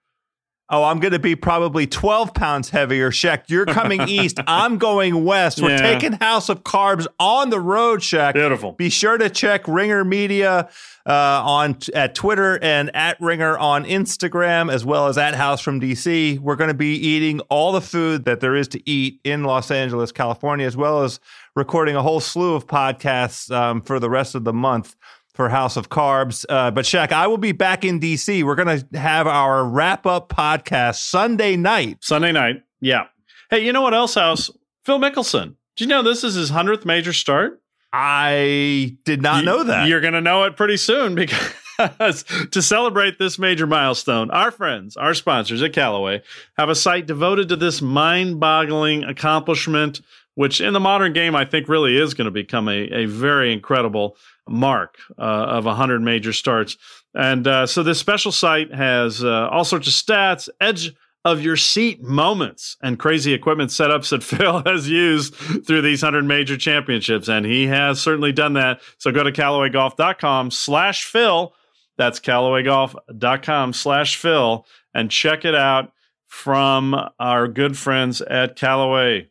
Oh, 0.72 0.84
I'm 0.84 0.99
going 0.99 1.13
to 1.13 1.20
be 1.20 1.36
probably 1.36 1.88
12 1.88 2.34
pounds 2.36 2.70
heavier. 2.70 3.09
Shaq, 3.09 3.43
you're 3.47 3.65
coming 3.65 4.01
east. 4.07 4.39
I'm 4.45 4.78
going 4.78 5.24
west. 5.26 5.59
We're 5.61 5.72
Yeah. 5.72 5.78
taking 5.93 6.11
House 6.13 6.47
of 6.47 6.63
Carbs 6.63 7.07
on 7.20 7.49
the 7.49 7.59
road, 7.59 8.01
Shaq. 8.01 8.34
Beautiful. 8.34 8.74
Be 8.74 8.89
sure 8.91 9.17
to 9.17 9.30
check 9.32 9.67
Ringer 9.67 10.03
Media 10.05 10.70
uh, 11.07 11.11
on 11.43 11.78
at 11.95 12.13
Twitter 12.13 12.59
and 12.61 12.95
at 12.95 13.20
Ringer 13.20 13.57
on 13.57 13.84
Instagram, 13.86 14.72
as 14.72 14.86
well 14.86 15.07
as 15.07 15.17
at 15.17 15.34
House 15.34 15.59
from 15.59 15.82
DC. 15.82 16.38
We're 16.39 16.55
going 16.55 16.67
to 16.67 16.76
be 16.76 16.93
eating 16.95 17.39
all 17.49 17.72
the 17.72 17.82
food 17.82 18.26
that 18.26 18.39
there 18.39 18.55
is 18.55 18.67
to 18.70 18.89
eat 18.89 19.20
in 19.24 19.45
Los 19.45 19.72
Angeles, 19.72 20.11
California, 20.11 20.67
as 20.67 20.78
well 20.78 21.01
as 21.01 21.20
recording 21.55 21.95
a 21.95 22.03
whole 22.03 22.20
slew 22.20 22.53
of 22.53 22.67
podcasts 22.67 23.49
um, 23.51 23.82
for 23.82 23.99
the 23.99 24.09
rest 24.09 24.36
of 24.36 24.43
the 24.43 24.53
month 24.53 24.95
for 25.39 25.47
House 25.47 25.77
of 25.77 25.87
Carbs. 25.87 26.45
Uh, 26.49 26.69
but 26.69 26.83
Shaq, 26.83 27.13
I 27.13 27.25
will 27.27 27.37
be 27.37 27.53
back 27.53 27.85
in 27.85 28.01
DC. 28.01 28.43
We're 28.43 28.55
going 28.55 28.81
to 28.91 28.99
have 28.99 29.25
our 29.25 29.63
wrap 29.63 30.05
up 30.05 30.27
podcast 30.27 30.95
Sunday 30.97 31.55
night. 31.55 31.99
Sunday 32.01 32.33
night. 32.33 32.61
Yeah. 32.81 33.05
Hey, 33.49 33.63
you 33.65 33.71
know 33.71 33.81
what 33.81 33.93
else, 33.93 34.15
House? 34.15 34.51
Phil 34.83 34.99
Mickelson. 34.99 35.55
Do 35.77 35.85
you 35.85 35.87
know 35.87 36.03
this 36.03 36.25
is 36.25 36.35
his 36.35 36.51
100th 36.51 36.83
major 36.83 37.13
start? 37.13 37.61
I 37.93 38.97
did 39.05 39.21
not 39.21 39.39
You- 39.39 39.45
know 39.45 39.63
that. 39.63 39.87
You're 39.87 40.01
going 40.01 40.11
to 40.13 40.19
know 40.19 40.43
it 40.43 40.57
pretty 40.57 40.75
soon 40.75 41.15
because 41.77 42.25
to 42.51 42.61
celebrate 42.61 43.17
this 43.17 43.39
major 43.39 43.65
milestone, 43.65 44.29
our 44.31 44.51
friends, 44.51 44.97
our 44.97 45.13
sponsors 45.13 45.61
at 45.63 45.71
Callaway, 45.71 46.21
have 46.57 46.67
a 46.67 46.75
site 46.75 47.05
devoted 47.05 47.47
to 47.47 47.55
this 47.55 47.81
mind 47.81 48.41
boggling 48.41 49.05
accomplishment, 49.05 50.01
which 50.35 50.59
in 50.59 50.73
the 50.73 50.81
modern 50.81 51.13
game, 51.13 51.33
I 51.33 51.45
think 51.45 51.69
really 51.69 51.95
is 51.95 52.13
going 52.13 52.25
to 52.25 52.31
become 52.31 52.67
a, 52.67 52.73
a 52.91 53.05
very 53.05 53.53
incredible 53.53 54.17
mark 54.50 54.97
uh, 55.18 55.22
of 55.22 55.66
100 55.66 56.02
major 56.02 56.34
starts. 56.34 56.78
And 57.14 57.47
uh, 57.47 57.68
so 57.68 57.84
this 57.84 58.00
special 58.00 58.32
site 58.32 58.74
has 58.74 59.24
uh, 59.24 59.47
all 59.50 59.64
sorts 59.64 59.88
of 59.88 59.93
stats, 59.93 60.50
edge 60.60 60.93
of 61.26 61.41
your 61.41 61.58
seat 61.58 62.02
moments 62.02 62.78
and 62.82 62.97
crazy 62.97 63.34
equipment 63.34 63.72
setups 63.72 64.10
that 64.10 64.24
Phil 64.24 64.64
has 64.66 64.89
used 64.89 65.36
through 65.36 65.82
these 65.82 66.02
100 66.02 66.24
major 66.24 66.58
championships. 66.58 67.28
And 67.28 67.45
he 67.45 67.68
has 67.68 68.00
certainly 68.02 68.32
done 68.32 68.54
that. 68.54 68.82
So 68.97 69.12
go 69.12 69.24
to 69.24 69.32
CallawayGolf.com 69.32 70.52
slash 70.52 71.06
Phil. 71.06 71.54
That's 71.97 72.20
CallawayGolf.com 72.20 73.74
slash 73.74 74.16
Phil 74.16 74.66
and 74.93 75.12
check 75.12 75.45
it 75.45 75.56
out 75.56 75.91
from 76.28 76.95
our 77.20 77.47
good 77.47 77.78
friends 77.78 78.22
at 78.22 78.56
Callaway. 78.56 79.30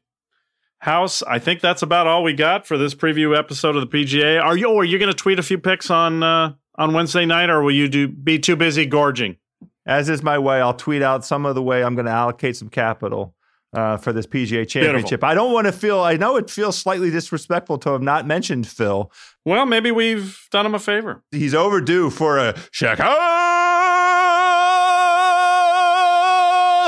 House, 0.81 1.23
I 1.23 1.39
think 1.39 1.61
that's 1.61 1.83
about 1.83 2.07
all 2.07 2.23
we 2.23 2.35
got 2.35 2.67
for 2.67 2.79
this 2.79 2.95
preview 2.95 3.37
episode 3.37 3.75
of 3.77 3.89
the 3.89 4.05
PGA. 4.05 4.41
Are 4.41 4.57
you, 4.57 4.69
or 4.69 4.83
are 4.83 4.85
you 4.85 4.99
going 4.99 5.11
to 5.11 5.17
tweet 5.17 5.39
a 5.39 5.43
few 5.43 5.59
picks 5.59 5.91
on, 5.91 6.23
uh, 6.23 6.55
on 6.77 6.93
Wednesday 6.95 7.27
night, 7.27 7.51
or 7.51 7.63
will 7.63 7.75
you 7.75 7.89
do 7.89 8.07
be 8.07 8.39
too 8.39 8.55
busy 8.55 8.87
gorging? 8.87 9.37
As 9.87 10.09
is 10.09 10.23
my 10.23 10.39
way, 10.39 10.61
I'll 10.61 10.75
tweet 10.75 11.03
out 11.03 11.25
some 11.25 11.47
of 11.47 11.55
the 11.55 11.63
way 11.63 11.83
I'm 11.83 11.95
going 11.95 12.07
to 12.07 12.13
allocate 12.13 12.57
some 12.57 12.69
capital 12.69 13.35
uh, 13.73 13.97
for 13.97 14.13
this 14.13 14.27
PGA 14.27 14.69
Championship. 14.69 15.25
I 15.25 15.35
don't 15.35 15.53
want 15.53 15.67
to 15.67 15.73
feel. 15.73 16.01
I 16.01 16.17
know 16.17 16.37
it 16.37 16.49
feels 16.51 16.79
slightly 16.79 17.11
disrespectful 17.11 17.79
to 17.79 17.91
have 17.91 18.03
not 18.03 18.27
mentioned 18.27 18.67
Phil. 18.67 19.11
Well, 19.45 19.67
maybe 19.67 19.91
we've 19.91 20.47
done 20.51 20.67
him 20.67 20.75
a 20.75 20.79
favor. 20.79 21.23
He's 21.31 21.55
overdue 21.55 22.11
for 22.11 22.39
a 22.39 22.55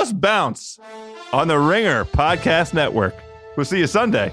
House 0.01 0.13
bounce 0.13 0.79
on 1.33 1.49
the 1.49 1.59
Ringer 1.59 2.05
Podcast 2.05 2.75
Network. 2.75 3.15
We'll 3.61 3.67
see 3.67 3.81
you 3.81 3.87
Sunday. 3.87 4.33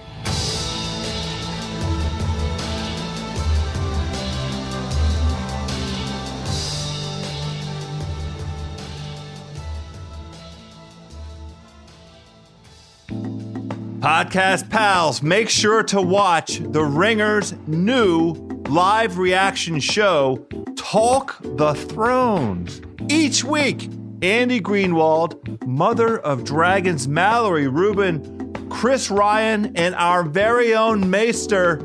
Podcast 14.00 14.70
pals, 14.70 15.22
make 15.22 15.50
sure 15.50 15.84
to 15.84 16.02
watch 16.02 16.60
The 16.60 16.86
Ringer's 16.86 17.54
new 17.68 18.32
live 18.70 19.18
reaction 19.18 19.82
show, 19.82 20.48
Talk 20.78 21.38
the 21.44 21.74
Thrones. 21.74 22.80
Each 23.10 23.44
week, 23.44 23.90
Andy 24.22 24.62
Greenwald, 24.62 25.68
Mother 25.68 26.18
of 26.18 26.46
Dragons 26.46 27.10
Mallory 27.10 27.68
Rubin, 27.68 28.47
Chris 28.70 29.10
Ryan, 29.10 29.76
and 29.76 29.96
our 29.96 30.24
very 30.24 30.76
own 30.76 31.10
Maester, 31.10 31.82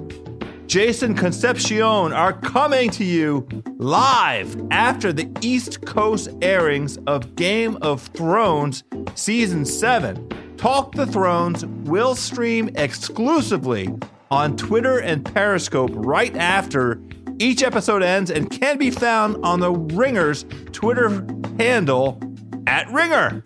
Jason 0.67 1.15
Concepcion, 1.15 2.13
are 2.13 2.33
coming 2.33 2.91
to 2.91 3.05
you 3.05 3.47
live 3.79 4.57
after 4.71 5.13
the 5.13 5.31
East 5.41 5.85
Coast 5.87 6.31
airings 6.43 6.99
of 7.07 7.37
Game 7.37 7.77
of 7.83 8.03
Thrones 8.09 8.85
Season 9.15 9.65
7. 9.65 10.29
Talk 10.57 10.95
the 10.95 11.07
Thrones 11.07 11.67
will 11.67 12.15
stream 12.15 12.71
exclusively 12.77 13.93
on 14.31 14.57
Twitter 14.57 14.99
and 14.99 15.25
Periscope 15.25 15.91
right 15.95 16.37
after 16.37 17.01
each 17.39 17.63
episode 17.63 18.03
ends 18.03 18.31
and 18.31 18.51
can 18.51 18.79
be 18.79 18.91
found 18.91 19.45
on 19.45 19.61
the 19.61 19.73
Ringer's 19.73 20.45
Twitter 20.73 21.27
handle 21.59 22.21
at 22.67 22.89
Ringer. 22.91 23.43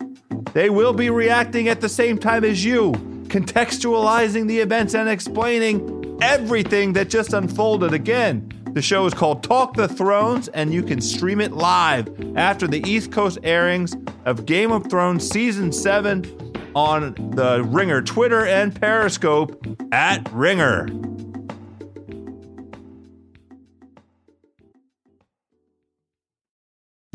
They 0.53 0.69
will 0.69 0.93
be 0.93 1.09
reacting 1.09 1.67
at 1.67 1.81
the 1.81 1.89
same 1.89 2.17
time 2.17 2.43
as 2.43 2.63
you, 2.63 2.93
contextualizing 3.27 4.47
the 4.47 4.59
events 4.59 4.93
and 4.93 5.09
explaining 5.09 6.17
everything 6.21 6.93
that 6.93 7.09
just 7.09 7.33
unfolded. 7.33 7.93
Again, 7.93 8.51
the 8.73 8.81
show 8.81 9.05
is 9.05 9.13
called 9.13 9.43
Talk 9.43 9.75
the 9.75 9.87
Thrones, 9.87 10.47
and 10.49 10.73
you 10.73 10.83
can 10.83 11.01
stream 11.01 11.41
it 11.41 11.51
live 11.53 12.07
after 12.35 12.67
the 12.67 12.87
East 12.87 13.11
Coast 13.11 13.39
airings 13.43 13.95
of 14.25 14.45
Game 14.45 14.71
of 14.71 14.89
Thrones 14.89 15.27
Season 15.27 15.71
7 15.71 16.53
on 16.75 17.13
the 17.31 17.63
Ringer 17.63 18.01
Twitter 18.01 18.45
and 18.45 18.79
Periscope 18.79 19.65
at 19.91 20.31
Ringer. 20.31 20.87